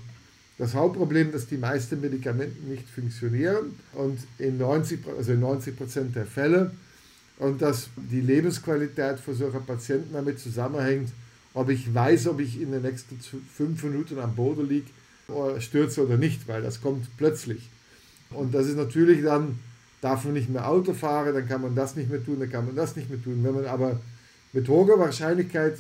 das 0.60 0.76
Hauptproblem, 0.76 1.32
dass 1.32 1.48
die 1.48 1.58
meisten 1.58 2.00
Medikamente 2.00 2.64
nicht 2.68 2.88
funktionieren 2.88 3.74
und 3.94 4.20
in 4.38 4.60
90, 4.60 5.00
also 5.18 5.34
in 5.34 5.40
90 5.40 5.76
Prozent 5.76 6.16
der 6.16 6.28
Fälle 6.28 6.72
und 7.40 7.64
dass 7.64 7.90
die 7.96 8.22
Lebensqualität 8.22 9.20
für 9.20 9.34
solche 9.34 9.60
Patienten 9.60 10.14
damit 10.14 10.40
zusammenhängt, 10.40 11.10
ob 11.56 11.70
ich 11.70 11.92
weiß, 11.92 12.28
ob 12.28 12.40
ich 12.40 12.62
in 12.62 12.72
den 12.72 12.84
nächsten 12.84 13.20
fünf 13.20 13.84
Minuten 13.84 14.20
am 14.20 14.36
Boden 14.36 14.70
liege 14.70 14.92
oder 15.28 15.60
stürze 15.60 16.06
oder 16.06 16.18
nicht, 16.18 16.48
weil 16.48 16.62
das 16.62 16.82
kommt 16.82 17.08
plötzlich. 17.18 17.72
Und 18.34 18.54
das 18.54 18.68
ist 18.68 18.78
natürlich 18.78 19.24
dann, 19.24 19.60
darf 20.02 20.24
man 20.26 20.34
nicht 20.34 20.50
mehr 20.50 20.68
Auto 20.68 20.94
fahren, 20.94 21.34
dann 21.34 21.48
kann 21.48 21.62
man 21.62 21.76
das 21.76 21.96
nicht 21.96 22.10
mehr 22.10 22.24
tun, 22.24 22.40
dann 22.40 22.50
kann 22.50 22.66
man 22.66 22.76
das 22.76 22.96
nicht 22.96 23.10
mehr 23.10 23.22
tun. 23.22 23.44
Wenn 23.44 23.56
man 23.56 23.66
aber 23.66 24.00
mit 24.54 24.68
hoher 24.68 25.00
Wahrscheinlichkeit 25.00 25.78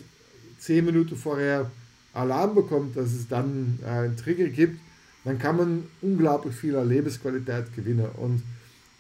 zehn 0.60 0.86
Minuten 0.86 1.16
vorher 1.16 1.70
Alarm 2.14 2.56
bekommt, 2.56 2.98
dass 2.98 3.14
es 3.14 3.28
dann 3.28 3.80
äh, 3.84 3.88
einen 3.88 4.18
Trigger 4.18 4.50
gibt, 4.50 4.80
dann 5.24 5.40
kann 5.40 5.58
man 5.58 5.84
unglaublich 6.02 6.56
viel 6.56 6.78
Lebensqualität 6.78 7.76
gewinnen. 7.76 8.08
Und 8.18 8.44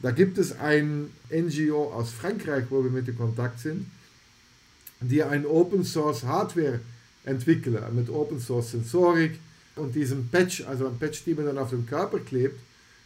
da 0.01 0.11
gibt 0.11 0.37
es 0.37 0.59
ein 0.59 1.09
NGO 1.29 1.93
aus 1.93 2.11
Frankreich, 2.11 2.65
wo 2.69 2.83
wir 2.83 2.91
mit 2.91 3.07
in 3.07 3.17
Kontakt 3.17 3.59
sind, 3.59 3.87
die 4.99 5.23
ein 5.23 5.45
Open 5.45 5.83
Source 5.83 6.23
Hardware 6.23 6.79
entwickeln 7.25 7.77
mit 7.95 8.09
Open 8.09 8.39
Source 8.39 8.71
Sensorik 8.71 9.39
und 9.75 9.95
diesem 9.95 10.27
Patch, 10.29 10.63
also 10.65 10.87
ein 10.87 10.97
Patch, 10.97 11.23
die 11.25 11.33
man 11.33 11.45
dann 11.45 11.57
auf 11.57 11.69
dem 11.69 11.85
Körper 11.85 12.19
klebt, 12.19 12.59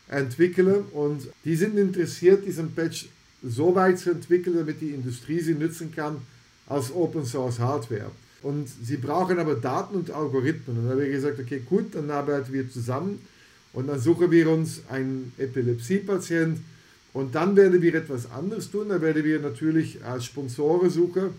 entwickeln. 0.08 0.86
Und 0.92 1.28
die 1.44 1.56
sind 1.56 1.78
interessiert, 1.78 2.46
diesen 2.46 2.74
Patch 2.74 3.08
so 3.44 3.76
weit 3.76 4.00
zu 4.00 4.12
entwickeln, 4.12 4.56
damit 4.58 4.82
die 4.82 4.90
Industrie 4.90 5.40
sie 5.40 5.54
nutzen 5.54 5.94
kann 5.94 6.18
als 6.68 6.92
Open 6.94 7.26
Source 7.26 7.60
Hardware. 7.60 8.12
Und 8.42 8.68
sie 8.84 8.98
brauchen 8.98 9.40
aber 9.40 9.56
Daten 9.56 9.96
und 9.96 10.12
Algorithmen. 10.12 10.78
Und 10.78 10.84
dann 10.84 10.92
habe 10.94 11.06
ich 11.06 11.14
gesagt, 11.14 11.40
okay, 11.40 11.62
gut, 11.66 11.96
dann 11.96 12.10
arbeiten 12.12 12.54
wir 12.54 12.70
zusammen 12.70 13.20
und 13.74 13.88
dann 13.88 14.00
suchen 14.00 14.32
wir 14.32 14.50
uns 14.50 14.82
einen 14.90 15.34
Epilepsie-Patient 15.38 16.60
und 17.14 17.36
dann 17.36 17.56
werden 17.56 17.82
wir 17.82 17.96
etwas 17.96 18.32
anderes 18.32 18.72
tun. 18.72 18.90
Da 18.90 19.02
werden 19.02 19.24
wir 19.24 19.40
natürlich 19.40 20.04
als 20.04 20.26
Sponsoren 20.26 20.90
suchen, 20.90 21.32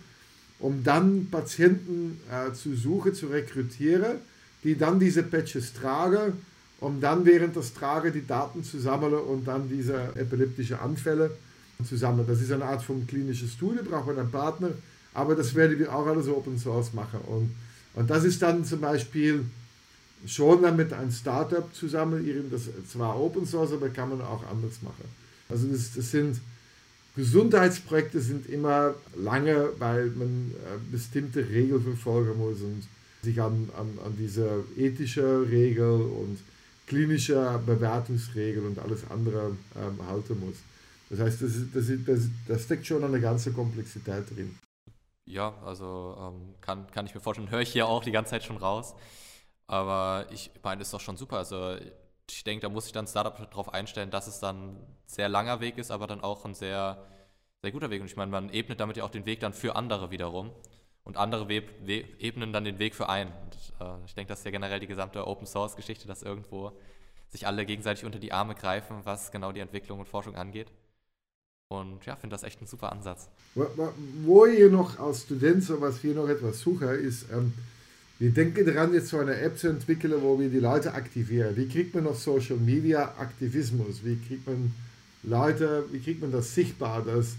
um 0.58 0.82
dann 0.82 1.28
Patienten 1.30 2.20
äh, 2.30 2.52
zu 2.52 2.74
suchen, 2.74 3.14
zu 3.14 3.26
rekrutieren, 3.26 4.18
die 4.64 4.76
dann 4.76 4.98
diese 4.98 5.22
Patches 5.22 5.72
tragen, 5.72 6.34
um 6.80 7.00
dann 7.00 7.24
während 7.24 7.56
des 7.56 7.74
Tragen 7.74 8.12
die 8.12 8.26
Daten 8.26 8.62
zu 8.62 8.78
sammeln 8.78 9.14
und 9.14 9.46
dann 9.46 9.68
diese 9.68 9.94
epileptische 10.14 10.80
Anfälle 10.80 11.30
zu 11.86 11.96
sammeln. 11.96 12.26
Das 12.26 12.40
ist 12.40 12.52
eine 12.52 12.64
Art 12.64 12.82
von 12.82 13.06
klinischer 13.06 13.46
Studie, 13.46 13.80
braucht 13.82 14.06
man 14.06 14.18
einen 14.18 14.30
Partner 14.30 14.70
aber 15.16 15.34
das 15.34 15.54
werden 15.54 15.78
wir 15.78 15.94
auch 15.94 16.06
alles 16.06 16.28
Open 16.28 16.58
Source 16.58 16.92
machen. 16.92 17.20
Und, 17.26 17.50
und 17.94 18.10
das 18.10 18.24
ist 18.24 18.42
dann 18.42 18.64
zum 18.66 18.82
Beispiel 18.82 19.46
schon 20.26 20.60
dann 20.62 20.76
mit 20.76 20.92
einem 20.92 21.10
Startup 21.10 21.74
zusammen, 21.74 22.50
das 22.50 22.68
zwar 22.86 23.18
Open 23.18 23.46
Source, 23.46 23.72
aber 23.72 23.88
kann 23.88 24.10
man 24.10 24.20
auch 24.20 24.46
anders 24.46 24.82
machen. 24.82 25.04
Also 25.48 25.66
das, 25.68 25.94
das 25.94 26.10
sind 26.10 26.38
Gesundheitsprojekte 27.16 28.20
sind 28.20 28.46
immer 28.46 28.94
lange, 29.16 29.70
weil 29.78 30.08
man 30.10 30.50
äh, 30.50 30.92
bestimmte 30.92 31.48
Regeln 31.48 31.82
verfolgen 31.82 32.36
muss 32.36 32.60
und 32.60 32.82
sich 33.22 33.40
an, 33.40 33.70
an, 33.74 33.98
an 34.04 34.14
diese 34.18 34.64
ethische 34.76 35.48
Regel 35.48 36.02
und 36.02 36.36
klinische 36.86 37.60
Bewertungsregel 37.64 38.64
und 38.64 38.78
alles 38.78 39.08
andere 39.10 39.56
ähm, 39.76 40.06
halten 40.08 40.40
muss. 40.40 40.56
Das 41.10 41.20
heißt, 41.20 41.42
das, 41.42 41.52
das, 41.72 41.86
das, 42.04 42.28
das 42.46 42.62
steckt 42.64 42.86
schon 42.86 43.04
eine 43.04 43.20
ganze 43.20 43.52
Komplexität 43.52 44.28
drin. 44.30 44.58
Ja, 45.24 45.54
also 45.64 46.16
ähm, 46.18 46.54
kann, 46.60 46.86
kann 46.90 47.06
ich 47.06 47.14
mir 47.14 47.20
vorstellen, 47.20 47.50
höre 47.52 47.60
ich 47.60 47.72
hier 47.72 47.86
auch 47.86 48.02
die 48.02 48.12
ganze 48.12 48.30
Zeit 48.30 48.44
schon 48.44 48.56
raus. 48.56 48.94
Aber 49.66 50.26
ich 50.30 50.50
meine, 50.62 50.82
ist 50.82 50.92
doch 50.92 51.00
schon 51.00 51.16
super. 51.16 51.38
Also 51.38 51.76
ich 52.30 52.44
denke, 52.44 52.62
da 52.62 52.68
muss 52.68 52.84
sich 52.84 52.92
dann 52.92 53.06
Startup 53.06 53.36
darauf 53.50 53.72
einstellen, 53.72 54.10
dass 54.10 54.26
es 54.26 54.40
dann 54.40 54.74
ein 54.74 54.96
sehr 55.06 55.28
langer 55.28 55.60
Weg 55.60 55.78
ist, 55.78 55.90
aber 55.90 56.06
dann 56.06 56.20
auch 56.20 56.44
ein 56.44 56.54
sehr, 56.54 57.04
sehr 57.62 57.72
guter 57.72 57.90
Weg. 57.90 58.00
Und 58.00 58.06
ich 58.06 58.16
meine, 58.16 58.30
man 58.30 58.50
ebnet 58.52 58.80
damit 58.80 58.96
ja 58.96 59.04
auch 59.04 59.10
den 59.10 59.26
Weg 59.26 59.40
dann 59.40 59.52
für 59.52 59.76
andere 59.76 60.10
wiederum. 60.10 60.52
Und 61.02 61.16
andere 61.16 61.48
ebnen 61.48 62.52
dann 62.52 62.64
den 62.64 62.80
Weg 62.80 62.96
für 62.96 63.08
einen. 63.08 63.32
Äh, 63.80 64.04
ich 64.06 64.14
denke, 64.14 64.28
das 64.28 64.40
ist 64.40 64.44
ja 64.44 64.50
generell 64.50 64.80
die 64.80 64.86
gesamte 64.86 65.26
Open 65.26 65.46
Source 65.46 65.76
Geschichte, 65.76 66.06
dass 66.06 66.22
irgendwo 66.22 66.72
sich 67.28 67.46
alle 67.46 67.66
gegenseitig 67.66 68.04
unter 68.04 68.18
die 68.18 68.32
Arme 68.32 68.54
greifen, 68.54 69.00
was 69.04 69.30
genau 69.30 69.52
die 69.52 69.60
Entwicklung 69.60 69.98
und 69.98 70.08
Forschung 70.08 70.36
angeht. 70.36 70.68
Und 71.68 72.06
ja, 72.06 72.14
finde 72.14 72.34
das 72.34 72.44
echt 72.44 72.62
ein 72.62 72.66
super 72.66 72.92
Ansatz. 72.92 73.28
Wo 74.24 74.46
ihr 74.46 74.70
noch 74.70 75.00
als 75.00 75.22
Student 75.22 75.64
so 75.64 75.80
was 75.80 76.02
wir 76.04 76.14
noch 76.14 76.28
etwas 76.28 76.60
suchen, 76.60 76.88
ist, 76.88 77.26
ähm, 77.32 77.52
wir 78.18 78.30
denken 78.30 78.64
daran, 78.64 78.94
jetzt 78.94 79.08
so 79.08 79.18
eine 79.18 79.36
App 79.40 79.58
zu 79.58 79.68
entwickeln, 79.68 80.14
wo 80.22 80.38
wir 80.38 80.48
die 80.48 80.60
Leute 80.60 80.94
aktivieren. 80.94 81.54
Wie 81.56 81.68
kriegt 81.68 81.94
man 81.94 82.04
noch 82.04 82.14
Social 82.14 82.56
Media 82.56 83.14
Aktivismus? 83.18 84.04
Wie 84.04 84.16
kriegt 84.16 84.46
man 84.46 84.72
Leute, 85.22 85.84
wie 85.90 85.98
kriegt 85.98 86.22
man 86.22 86.32
das 86.32 86.54
sichtbar, 86.54 87.02
dass 87.02 87.36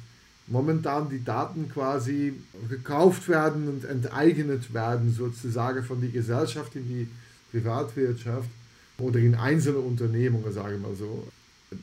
momentan 0.47 1.09
die 1.09 1.23
Daten 1.23 1.69
quasi 1.69 2.33
gekauft 2.69 3.27
werden 3.27 3.67
und 3.67 3.85
enteignet 3.85 4.73
werden, 4.73 5.13
sozusagen 5.13 5.83
von 5.83 6.01
der 6.01 6.09
Gesellschaft 6.09 6.75
in 6.75 6.87
die 6.87 7.07
Privatwirtschaft 7.51 8.49
oder 8.97 9.19
in 9.19 9.35
einzelne 9.35 9.79
Unternehmungen, 9.79 10.51
sage 10.51 10.75
ich 10.75 10.81
mal 10.81 10.95
so 10.95 11.27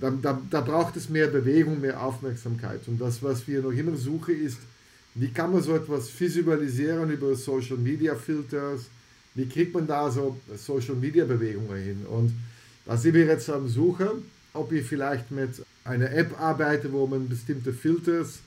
da, 0.01 0.11
da, 0.11 0.41
da, 0.51 0.61
braucht 0.61 0.97
es 0.97 1.09
mehr 1.09 1.27
Bewegung, 1.27 1.81
mehr 1.81 2.03
Aufmerksamkeit. 2.03 2.81
Und 2.87 3.01
das, 3.01 3.23
was 3.23 3.47
wir 3.47 3.61
noch 3.61 3.73
immer 3.73 3.97
suchen, 3.97 4.41
ist, 4.41 4.59
wie 5.15 5.29
kann 5.29 5.53
man 5.53 5.63
so 5.63 5.75
etwas 5.77 6.09
visualisieren 6.19 7.11
über 7.11 7.35
Social 7.35 7.77
Media 7.77 8.15
Filters? 8.15 8.87
Wie 9.35 9.47
kriegt 9.47 9.75
man 9.75 9.87
da 9.87 10.11
so 10.11 10.39
Social 10.57 10.95
Media 10.95 11.25
Bewegungen 11.25 11.83
hin? 11.83 12.07
Und 12.09 12.33
da 12.87 12.97
sind 12.97 13.15
wir 13.15 13.27
jetzt 13.27 13.49
am 13.51 13.69
Suchen, 13.69 14.31
ob 14.53 14.71
wir 14.71 14.83
vielleicht 14.83 15.31
mit 15.31 15.63
einer 15.85 16.11
App 16.11 16.41
arbeiten, 16.41 16.93
wo 16.93 17.07
man 17.07 17.29
bestimmte 17.29 17.73
Filters, 17.73 18.39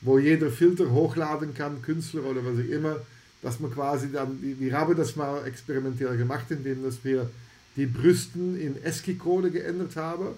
wo 0.00 0.18
jeder 0.18 0.50
Filter 0.50 0.90
hochladen 0.90 1.54
kann, 1.54 1.82
Künstler 1.82 2.24
oder 2.24 2.44
was 2.44 2.54
auch 2.54 2.70
immer, 2.70 2.96
dass 3.42 3.60
man 3.60 3.72
quasi 3.72 4.10
dann, 4.12 4.38
wir 4.40 4.72
haben 4.72 4.96
das 4.96 5.16
mal 5.16 5.46
experimentell 5.46 6.16
gemacht, 6.16 6.50
indem 6.50 6.82
dass 6.82 7.04
wir 7.04 7.30
die 7.76 7.86
Brüsten 7.86 8.60
in 8.60 8.76
ASCII-Code 8.84 9.50
geändert 9.50 9.96
haben 9.96 10.28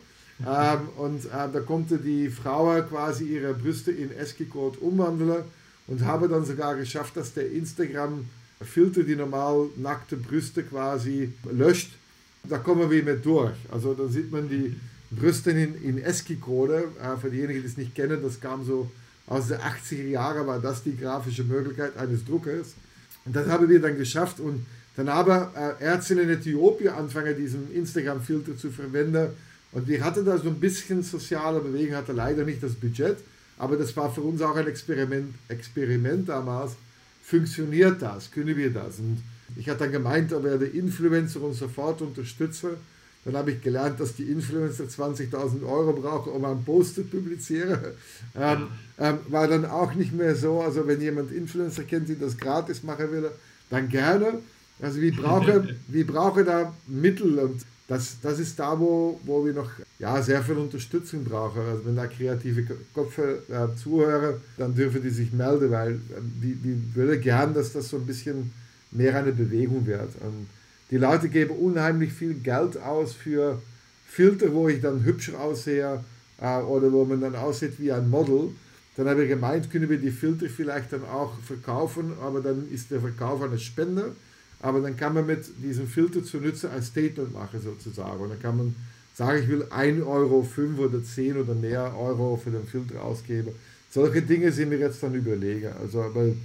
ähm, 0.46 0.88
und 0.96 1.24
äh, 1.26 1.48
da 1.52 1.60
konnte 1.60 1.98
die 1.98 2.28
Frau 2.28 2.80
quasi 2.82 3.24
ihre 3.24 3.54
Brüste 3.54 3.92
in 3.92 4.10
ASCII-Code 4.18 4.78
umwandeln 4.78 5.44
und 5.86 6.04
habe 6.04 6.28
dann 6.28 6.44
sogar 6.44 6.74
geschafft, 6.76 7.16
dass 7.16 7.34
der 7.34 7.50
Instagram-Filter 7.50 9.04
die 9.04 9.16
normal 9.16 9.68
nackte 9.76 10.16
Brüste 10.16 10.62
quasi 10.64 11.32
löscht. 11.50 11.92
Da 12.44 12.58
kommen 12.58 12.90
wir 12.90 13.04
mit 13.04 13.24
durch. 13.24 13.54
Also 13.70 13.94
da 13.94 14.08
sieht 14.08 14.32
man 14.32 14.48
die 14.48 14.74
Brüste 15.10 15.52
in, 15.52 15.80
in 15.82 16.04
ASCII-Code. 16.04 16.90
Äh, 17.00 17.16
für 17.18 17.30
diejenigen, 17.30 17.60
die 17.60 17.68
es 17.68 17.76
nicht 17.76 17.94
kennen, 17.94 18.20
das 18.22 18.40
kam 18.40 18.64
so 18.64 18.90
aus 19.26 19.48
den 19.48 19.58
80er 19.58 20.08
Jahren, 20.08 20.46
war 20.46 20.60
das 20.60 20.82
die 20.82 20.96
grafische 20.96 21.44
Möglichkeit 21.44 21.96
eines 21.96 22.24
Druckers. 22.24 22.74
Und 23.24 23.36
das 23.36 23.46
haben 23.48 23.68
wir 23.68 23.80
dann 23.80 23.96
geschafft. 23.96 24.40
Und 24.40 24.66
dann 24.96 25.08
haben 25.08 25.48
äh, 25.54 25.84
Ärzte 25.84 26.20
in 26.20 26.28
Äthiopien 26.28 26.92
angefangen, 26.92 27.36
diesen 27.36 27.72
Instagram-Filter 27.72 28.56
zu 28.56 28.70
verwenden 28.70 29.28
und 29.72 29.88
wir 29.88 30.04
hatten 30.04 30.24
da 30.24 30.36
so 30.38 30.48
ein 30.48 30.60
bisschen 30.60 31.02
soziale 31.02 31.60
Bewegung, 31.60 31.96
hatte 31.96 32.12
leider 32.12 32.44
nicht 32.44 32.62
das 32.62 32.74
Budget, 32.74 33.16
aber 33.58 33.76
das 33.76 33.96
war 33.96 34.12
für 34.12 34.20
uns 34.20 34.42
auch 34.42 34.54
ein 34.54 34.66
Experiment, 34.66 35.34
Experiment 35.48 36.28
damals. 36.28 36.72
Funktioniert 37.24 38.02
das? 38.02 38.30
Können 38.30 38.56
wir 38.56 38.70
das? 38.70 38.98
Und 38.98 39.22
ich 39.56 39.68
hatte 39.68 39.80
dann 39.80 39.92
gemeint, 39.92 40.32
da 40.32 40.42
werde 40.44 40.66
Influencer 40.66 41.40
uns 41.40 41.58
sofort 41.58 42.02
unterstützen. 42.02 42.70
Dann 43.24 43.36
habe 43.36 43.52
ich 43.52 43.62
gelernt, 43.62 44.00
dass 44.00 44.14
die 44.14 44.24
Influencer 44.24 44.84
20.000 44.84 45.64
Euro 45.64 45.92
brauchen, 45.92 46.32
um 46.32 46.44
ein 46.44 46.64
Post 46.64 46.96
zu 46.96 47.04
publizieren. 47.04 47.78
Ähm, 48.34 48.68
ähm, 48.98 49.18
war 49.28 49.46
dann 49.46 49.64
auch 49.64 49.94
nicht 49.94 50.12
mehr 50.12 50.34
so, 50.34 50.60
also 50.60 50.86
wenn 50.86 51.00
jemand 51.00 51.30
Influencer 51.30 51.84
kennt, 51.84 52.08
die 52.08 52.18
das 52.18 52.36
gratis 52.36 52.82
machen 52.82 53.12
will, 53.12 53.30
dann 53.70 53.88
gerne. 53.88 54.40
Also 54.80 55.00
wir 55.00 55.14
brauchen, 55.14 55.76
wir 55.88 56.06
brauchen 56.06 56.44
da 56.44 56.74
Mittel 56.88 57.38
und 57.38 57.62
das, 57.88 58.16
das 58.22 58.38
ist 58.38 58.58
da, 58.58 58.78
wo, 58.78 59.20
wo 59.24 59.44
wir 59.44 59.52
noch 59.52 59.70
ja, 59.98 60.20
sehr 60.22 60.42
viel 60.42 60.56
Unterstützung 60.56 61.24
brauchen. 61.24 61.60
Also 61.60 61.84
wenn 61.84 61.96
da 61.96 62.06
kreative 62.06 62.64
Köpfe 62.94 63.42
äh, 63.48 63.76
zuhören, 63.76 64.36
dann 64.56 64.74
dürfen 64.74 65.02
die 65.02 65.10
sich 65.10 65.32
melden, 65.32 65.70
weil 65.70 65.92
äh, 65.92 65.98
die, 66.42 66.54
die 66.54 66.94
würde 66.94 67.18
gern, 67.18 67.54
dass 67.54 67.72
das 67.72 67.88
so 67.88 67.98
ein 67.98 68.06
bisschen 68.06 68.52
mehr 68.90 69.16
eine 69.16 69.32
Bewegung 69.32 69.86
wird. 69.86 70.10
Und 70.20 70.46
die 70.93 70.99
Leute 70.99 71.30
geben 71.30 71.57
unheimlich 71.57 72.12
viel 72.12 72.34
Geld 72.34 72.76
aus 72.76 73.14
für 73.14 73.62
Filter, 74.07 74.53
wo 74.53 74.68
ich 74.68 74.82
dann 74.82 75.03
hübscher 75.05 75.40
aussehe 75.40 76.05
äh, 76.38 76.59
oder 76.59 76.93
wo 76.93 77.07
man 77.07 77.22
dann 77.22 77.34
aussieht 77.34 77.80
wie 77.80 77.90
ein 77.90 78.11
Model. 78.11 78.51
Dann 78.97 79.09
habe 79.09 79.22
ich 79.22 79.30
gemeint, 79.30 79.70
können 79.70 79.88
wir 79.88 79.97
die 79.97 80.11
Filter 80.11 80.51
vielleicht 80.51 80.93
dann 80.93 81.05
auch 81.05 81.32
verkaufen, 81.40 82.12
aber 82.20 82.43
dann 82.43 82.70
ist 82.70 82.90
der 82.90 83.01
Verkauf 83.01 83.40
eine 83.40 83.59
Spende. 83.59 84.12
Aber 84.61 84.80
dann 84.80 84.95
kann 84.95 85.14
man 85.14 85.24
mit 85.24 85.47
diesem 85.64 85.86
Filter 85.86 86.22
zu 86.22 86.36
Nütze 86.36 86.70
ein 86.70 86.82
Statement 86.82 87.32
machen 87.32 87.62
sozusagen. 87.62 88.20
Und 88.20 88.28
dann 88.28 88.43
kann 88.43 88.59
man 88.59 88.76
sagen, 89.14 89.43
ich 89.43 89.49
will 89.49 89.66
1 89.70 90.03
Euro, 90.03 90.43
5 90.43 90.78
oder 90.78 91.03
10 91.03 91.38
oder 91.38 91.55
mehr 91.55 91.97
Euro 91.97 92.36
für 92.36 92.51
den 92.51 92.66
Filter 92.66 93.03
ausgeben. 93.03 93.53
Solche 93.90 94.20
Dinge 94.20 94.53
sind 94.53 94.68
mir 94.68 94.78
jetzt 94.78 95.03
dann 95.03 95.14
überlegen. 95.14 95.72
Also, 95.80 96.05
weil 96.12 96.36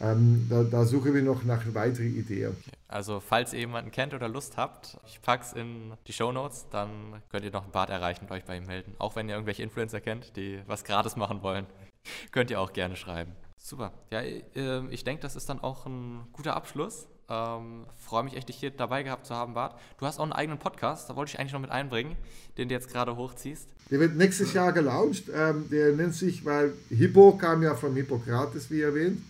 ähm, 0.00 0.46
da, 0.48 0.62
da 0.64 0.84
suchen 0.84 1.14
wir 1.14 1.22
noch 1.22 1.44
nach 1.44 1.62
weiteren 1.74 2.16
Ideen. 2.16 2.56
Also 2.88 3.20
falls 3.20 3.52
ihr 3.52 3.60
jemanden 3.60 3.90
kennt 3.90 4.14
oder 4.14 4.28
Lust 4.28 4.56
habt, 4.56 4.98
ich 5.06 5.20
pack's 5.22 5.52
in 5.52 5.92
die 6.06 6.12
Show 6.12 6.32
Notes, 6.32 6.66
dann 6.70 6.90
könnt 7.30 7.44
ihr 7.44 7.50
noch 7.50 7.62
einen 7.62 7.72
Bart 7.72 7.90
erreichen 7.90 8.24
und 8.24 8.30
euch 8.32 8.44
bei 8.44 8.56
ihm 8.56 8.66
melden. 8.66 8.94
Auch 8.98 9.16
wenn 9.16 9.28
ihr 9.28 9.34
irgendwelche 9.34 9.62
Influencer 9.62 10.00
kennt, 10.00 10.36
die 10.36 10.60
was 10.66 10.84
gratis 10.84 11.16
machen 11.16 11.42
wollen, 11.42 11.66
könnt 12.32 12.50
ihr 12.50 12.60
auch 12.60 12.72
gerne 12.72 12.96
schreiben. 12.96 13.32
Super. 13.56 13.92
Ja, 14.10 14.22
ähm, 14.56 14.88
ich 14.90 15.04
denke, 15.04 15.22
das 15.22 15.36
ist 15.36 15.48
dann 15.48 15.60
auch 15.60 15.86
ein 15.86 16.26
guter 16.32 16.56
Abschluss. 16.56 17.06
Ähm, 17.28 17.86
Freue 17.96 18.24
mich 18.24 18.36
echt, 18.36 18.48
dich 18.48 18.56
hier 18.56 18.70
dabei 18.70 19.04
gehabt 19.04 19.24
zu 19.26 19.34
haben, 19.34 19.54
Bart. 19.54 19.78
Du 19.98 20.06
hast 20.06 20.18
auch 20.18 20.24
einen 20.24 20.32
eigenen 20.32 20.58
Podcast, 20.58 21.08
da 21.08 21.14
wollte 21.14 21.30
ich 21.30 21.38
eigentlich 21.38 21.52
noch 21.52 21.60
mit 21.60 21.70
einbringen, 21.70 22.16
den 22.58 22.68
du 22.68 22.74
jetzt 22.74 22.90
gerade 22.90 23.16
hochziehst. 23.16 23.68
Der 23.90 24.00
wird 24.00 24.16
nächstes 24.16 24.52
Jahr 24.52 24.72
gelauncht. 24.72 25.24
Ähm, 25.32 25.68
der 25.70 25.92
nennt 25.92 26.14
sich, 26.14 26.44
weil 26.44 26.72
Hippo 26.90 27.36
kam 27.36 27.62
ja 27.62 27.76
vom 27.76 27.94
Hippokrates, 27.94 28.70
wie 28.70 28.82
erwähnt. 28.82 29.22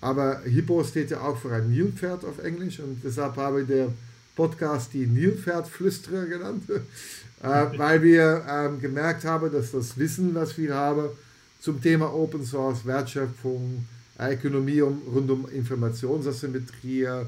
Aber 0.00 0.40
Hippo 0.40 0.84
steht 0.84 1.10
ja 1.10 1.20
auch 1.20 1.38
für 1.38 1.52
ein 1.52 1.70
Nilpferd 1.70 2.24
auf 2.24 2.42
Englisch 2.42 2.80
und 2.80 3.00
deshalb 3.02 3.36
habe 3.36 3.62
ich 3.62 3.66
der 3.66 3.88
Podcast 4.34 4.92
die 4.92 5.06
Nilpferdflüsterer 5.06 6.26
genannt, 6.26 6.64
äh, 7.42 7.78
weil 7.78 8.02
wir 8.02 8.44
ähm, 8.48 8.80
gemerkt 8.80 9.24
haben, 9.24 9.50
dass 9.50 9.72
das 9.72 9.96
Wissen, 9.96 10.34
was 10.34 10.56
wir 10.58 10.74
haben 10.74 11.08
zum 11.60 11.80
Thema 11.80 12.12
Open 12.14 12.44
Source, 12.44 12.84
Wertschöpfung, 12.84 13.86
Ökonomie 14.18 14.82
um, 14.82 15.00
rund 15.12 15.30
um 15.30 15.48
Informationsasymmetrie, 15.48 17.04
äh, 17.04 17.24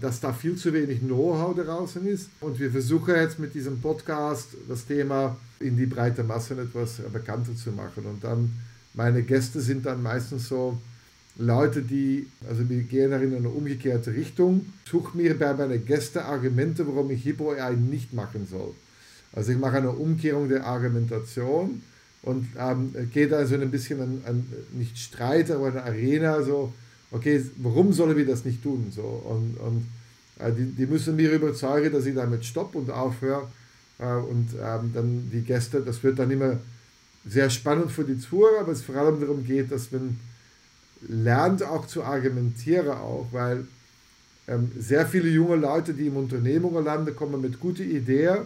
dass 0.00 0.20
da 0.20 0.32
viel 0.32 0.56
zu 0.56 0.72
wenig 0.72 1.00
Know-how 1.00 1.56
draußen 1.56 2.04
ist. 2.06 2.28
Und 2.40 2.58
wir 2.58 2.70
versuchen 2.70 3.14
jetzt 3.14 3.38
mit 3.38 3.54
diesem 3.54 3.80
Podcast 3.80 4.48
das 4.68 4.84
Thema 4.84 5.36
in 5.60 5.76
die 5.76 5.86
breite 5.86 6.24
Masse 6.24 6.54
etwas 6.60 6.96
bekannter 7.12 7.54
zu 7.56 7.70
machen. 7.70 8.04
Und 8.06 8.22
dann 8.22 8.50
meine 8.92 9.22
Gäste 9.22 9.60
sind 9.60 9.86
dann 9.86 10.02
meistens 10.02 10.48
so 10.48 10.78
Leute, 11.36 11.82
die, 11.82 12.28
also 12.48 12.68
wir 12.68 12.82
gehen 12.82 13.12
in 13.12 13.34
eine 13.34 13.48
umgekehrte 13.48 14.12
Richtung. 14.12 14.66
Such 14.88 15.14
mir 15.14 15.38
bei 15.38 15.52
meinen 15.54 15.84
Gästen 15.84 16.18
Argumente, 16.18 16.86
warum 16.86 17.10
ich 17.10 17.22
Hippo 17.24 17.52
AI 17.52 17.74
nicht 17.74 18.12
machen 18.12 18.46
soll. 18.48 18.72
Also 19.32 19.52
ich 19.52 19.58
mache 19.58 19.78
eine 19.78 19.90
Umkehrung 19.90 20.48
der 20.48 20.64
Argumentation 20.64 21.82
und 22.22 22.46
ähm, 22.56 22.94
gehe 23.12 23.26
da 23.26 23.44
so 23.46 23.56
ein 23.56 23.70
bisschen 23.70 24.00
an, 24.00 24.22
an, 24.26 24.46
nicht 24.72 24.96
Streit, 24.96 25.50
aber 25.50 25.66
eine 25.66 25.82
Arena, 25.82 26.40
so, 26.42 26.72
okay, 27.10 27.44
warum 27.56 27.92
sollen 27.92 28.16
wir 28.16 28.26
das 28.26 28.44
nicht 28.44 28.62
tun? 28.62 28.92
So, 28.94 29.02
und 29.02 29.58
und 29.58 29.86
äh, 30.38 30.52
die, 30.52 30.66
die 30.66 30.86
müssen 30.86 31.16
mir 31.16 31.32
überzeugen, 31.32 31.92
dass 31.92 32.06
ich 32.06 32.14
damit 32.14 32.44
stopp 32.44 32.74
und 32.74 32.90
aufhöre. 32.90 33.48
Äh, 33.98 34.14
und 34.14 34.50
ähm, 34.54 34.92
dann 34.94 35.30
die 35.32 35.42
Gäste, 35.42 35.80
das 35.80 36.02
wird 36.02 36.18
dann 36.18 36.30
immer 36.30 36.58
sehr 37.26 37.50
spannend 37.50 37.90
für 37.90 38.04
die 38.04 38.18
Zuhörer, 38.18 38.60
aber 38.60 38.72
es 38.72 38.82
vor 38.82 38.96
allem 38.96 39.20
darum 39.20 39.44
geht, 39.44 39.70
dass 39.72 39.90
man 39.92 40.18
lernt 41.02 41.62
auch 41.62 41.86
zu 41.86 42.02
argumentieren 42.02 42.88
auch, 42.88 43.26
weil 43.32 43.66
ähm, 44.46 44.70
sehr 44.78 45.06
viele 45.06 45.28
junge 45.28 45.56
Leute, 45.56 45.94
die 45.94 46.06
im 46.06 46.16
Unternehmungen 46.16 46.84
landen, 46.84 47.14
kommen 47.16 47.40
mit 47.40 47.60
guten 47.60 47.90
Ideen 47.90 48.38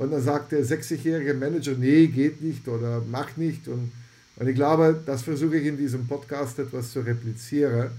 und 0.00 0.12
dann 0.12 0.22
sagt 0.22 0.52
der 0.52 0.64
60-jährige 0.64 1.34
Manager, 1.34 1.72
nee, 1.72 2.06
geht 2.06 2.40
nicht 2.40 2.66
oder 2.68 3.02
mach 3.10 3.36
nicht. 3.36 3.68
Und, 3.68 3.92
und 4.36 4.48
ich 4.48 4.54
glaube, 4.54 4.98
das 5.04 5.22
versuche 5.22 5.58
ich 5.58 5.66
in 5.66 5.76
diesem 5.76 6.06
Podcast 6.06 6.58
etwas 6.58 6.92
zu 6.92 7.00
replizieren, 7.00 7.90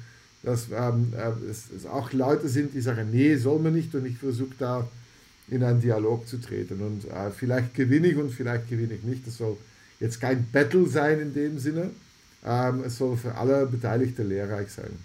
dass 0.41 0.67
ähm, 0.75 1.13
äh, 1.15 1.49
es, 1.49 1.65
es, 1.77 1.85
auch 1.85 2.11
Leute 2.11 2.49
sind, 2.49 2.73
die 2.73 2.81
sagen, 2.81 3.09
nee, 3.11 3.35
soll 3.35 3.59
man 3.59 3.73
nicht. 3.73 3.93
Und 3.93 4.07
ich 4.07 4.17
versuche 4.17 4.55
da 4.57 4.87
in 5.47 5.63
einen 5.63 5.79
Dialog 5.79 6.27
zu 6.27 6.37
treten. 6.41 6.81
Und 6.81 7.05
äh, 7.05 7.29
vielleicht 7.29 7.75
gewinne 7.75 8.07
ich 8.07 8.17
und 8.17 8.31
vielleicht 8.31 8.67
gewinne 8.67 8.95
ich 8.95 9.03
nicht, 9.03 9.27
das 9.27 9.37
soll 9.37 9.57
jetzt 9.99 10.19
kein 10.19 10.47
Battle 10.51 10.87
sein 10.87 11.19
in 11.19 11.33
dem 11.35 11.59
Sinne, 11.59 11.91
ähm, 12.43 12.83
es 12.83 12.97
soll 12.97 13.17
für 13.17 13.35
alle 13.35 13.65
Beteiligten 13.65 14.27
lehrreich 14.27 14.71
sein. 14.71 14.97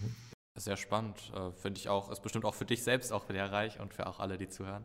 Sehr 0.56 0.76
spannend, 0.76 1.32
äh, 1.34 1.52
finde 1.52 1.78
ich 1.78 1.88
auch. 1.88 2.10
Ist 2.10 2.22
bestimmt 2.22 2.44
auch 2.44 2.54
für 2.54 2.64
dich 2.64 2.82
selbst 2.82 3.12
auch 3.12 3.28
lehrreich 3.28 3.78
und 3.80 3.92
für 3.92 4.06
auch 4.06 4.20
alle, 4.20 4.38
die 4.38 4.48
zuhören. 4.48 4.84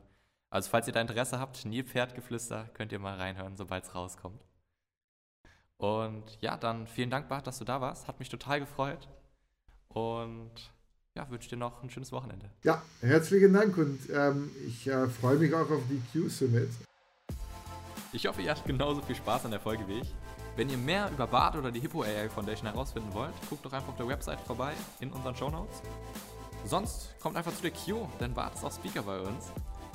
Also 0.50 0.70
falls 0.70 0.88
ihr 0.88 0.94
da 0.94 1.00
Interesse 1.00 1.40
habt, 1.40 1.64
Nilpferdgeflüster, 1.64 2.70
könnt 2.74 2.92
ihr 2.92 3.00
mal 3.00 3.16
reinhören, 3.16 3.56
sobald 3.56 3.86
es 3.86 3.96
rauskommt. 3.96 4.44
Und 5.78 6.24
ja, 6.42 6.58
dann 6.58 6.88
vielen 6.88 7.10
Dank, 7.10 7.30
Bart, 7.30 7.48
dass 7.48 7.58
du 7.58 7.66
da 7.66 7.80
warst. 7.80 8.08
Hat 8.08 8.20
mich 8.20 8.28
total 8.28 8.60
gefreut. 8.60 9.08
Und 9.88 10.52
ja, 11.16 11.30
wünsche 11.30 11.50
dir 11.50 11.58
noch 11.58 11.82
ein 11.84 11.90
schönes 11.90 12.12
Wochenende. 12.12 12.50
Ja, 12.64 12.82
herzlichen 13.02 13.54
Dank 13.54 13.78
und 13.78 14.00
ähm, 14.14 14.52
ich 14.68 14.88
äh, 14.88 15.08
freue 15.08 15.38
mich 15.38 15.54
auch 15.54 15.70
auf 15.70 15.82
die 15.90 16.02
Q-Summit. 16.12 16.70
Ich 18.14 18.28
hoffe, 18.28 18.42
ihr 18.42 18.52
hattet 18.52 18.66
genauso 18.66 19.02
viel 19.02 19.16
Spaß 19.16 19.46
an 19.46 19.52
der 19.52 19.60
Folge 19.60 19.88
wie 19.88 20.00
ich. 20.00 20.14
Wenn 20.56 20.70
ihr 20.70 20.78
mehr 20.78 21.10
über 21.12 21.28
BART 21.28 21.56
oder 21.56 21.72
die 21.72 21.80
Hippo 21.80 22.04
AI 22.04 22.30
Foundation 22.30 22.70
herausfinden 22.70 23.14
wollt, 23.14 23.34
guckt 23.50 23.66
doch 23.66 23.72
einfach 23.72 23.90
auf 23.90 23.98
der 23.98 24.08
Website 24.08 24.40
vorbei 24.42 24.74
in 25.00 25.12
unseren 25.12 25.36
Show 25.36 25.50
Notes. 25.50 25.82
Sonst 26.66 27.16
kommt 27.20 27.38
einfach 27.38 27.54
zu 27.54 27.62
der 27.62 27.72
Q, 27.72 28.08
denn 28.20 28.34
BART 28.34 28.56
ist 28.56 28.66
auch 28.66 28.72
Speaker 28.72 29.02
bei 29.04 29.20
uns, 29.20 29.52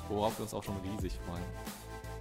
worauf 0.09 0.37
wir 0.37 0.43
uns 0.43 0.53
auch 0.53 0.63
schon 0.63 0.75
riesig 0.77 1.19
freuen. 1.27 1.43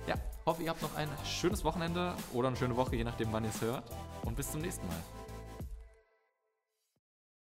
Ja, 0.06 0.14
hoffe 0.44 0.62
ihr 0.62 0.70
habt 0.70 0.82
noch 0.82 0.94
ein 0.96 1.08
schönes 1.24 1.64
Wochenende 1.64 2.14
oder 2.32 2.48
eine 2.48 2.56
schöne 2.56 2.76
Woche, 2.76 2.96
je 2.96 3.04
nachdem 3.04 3.32
wann 3.32 3.44
ihr 3.44 3.50
es 3.50 3.60
hört. 3.60 3.90
Und 4.24 4.36
bis 4.36 4.50
zum 4.50 4.60
nächsten 4.60 4.86
Mal. 4.86 4.96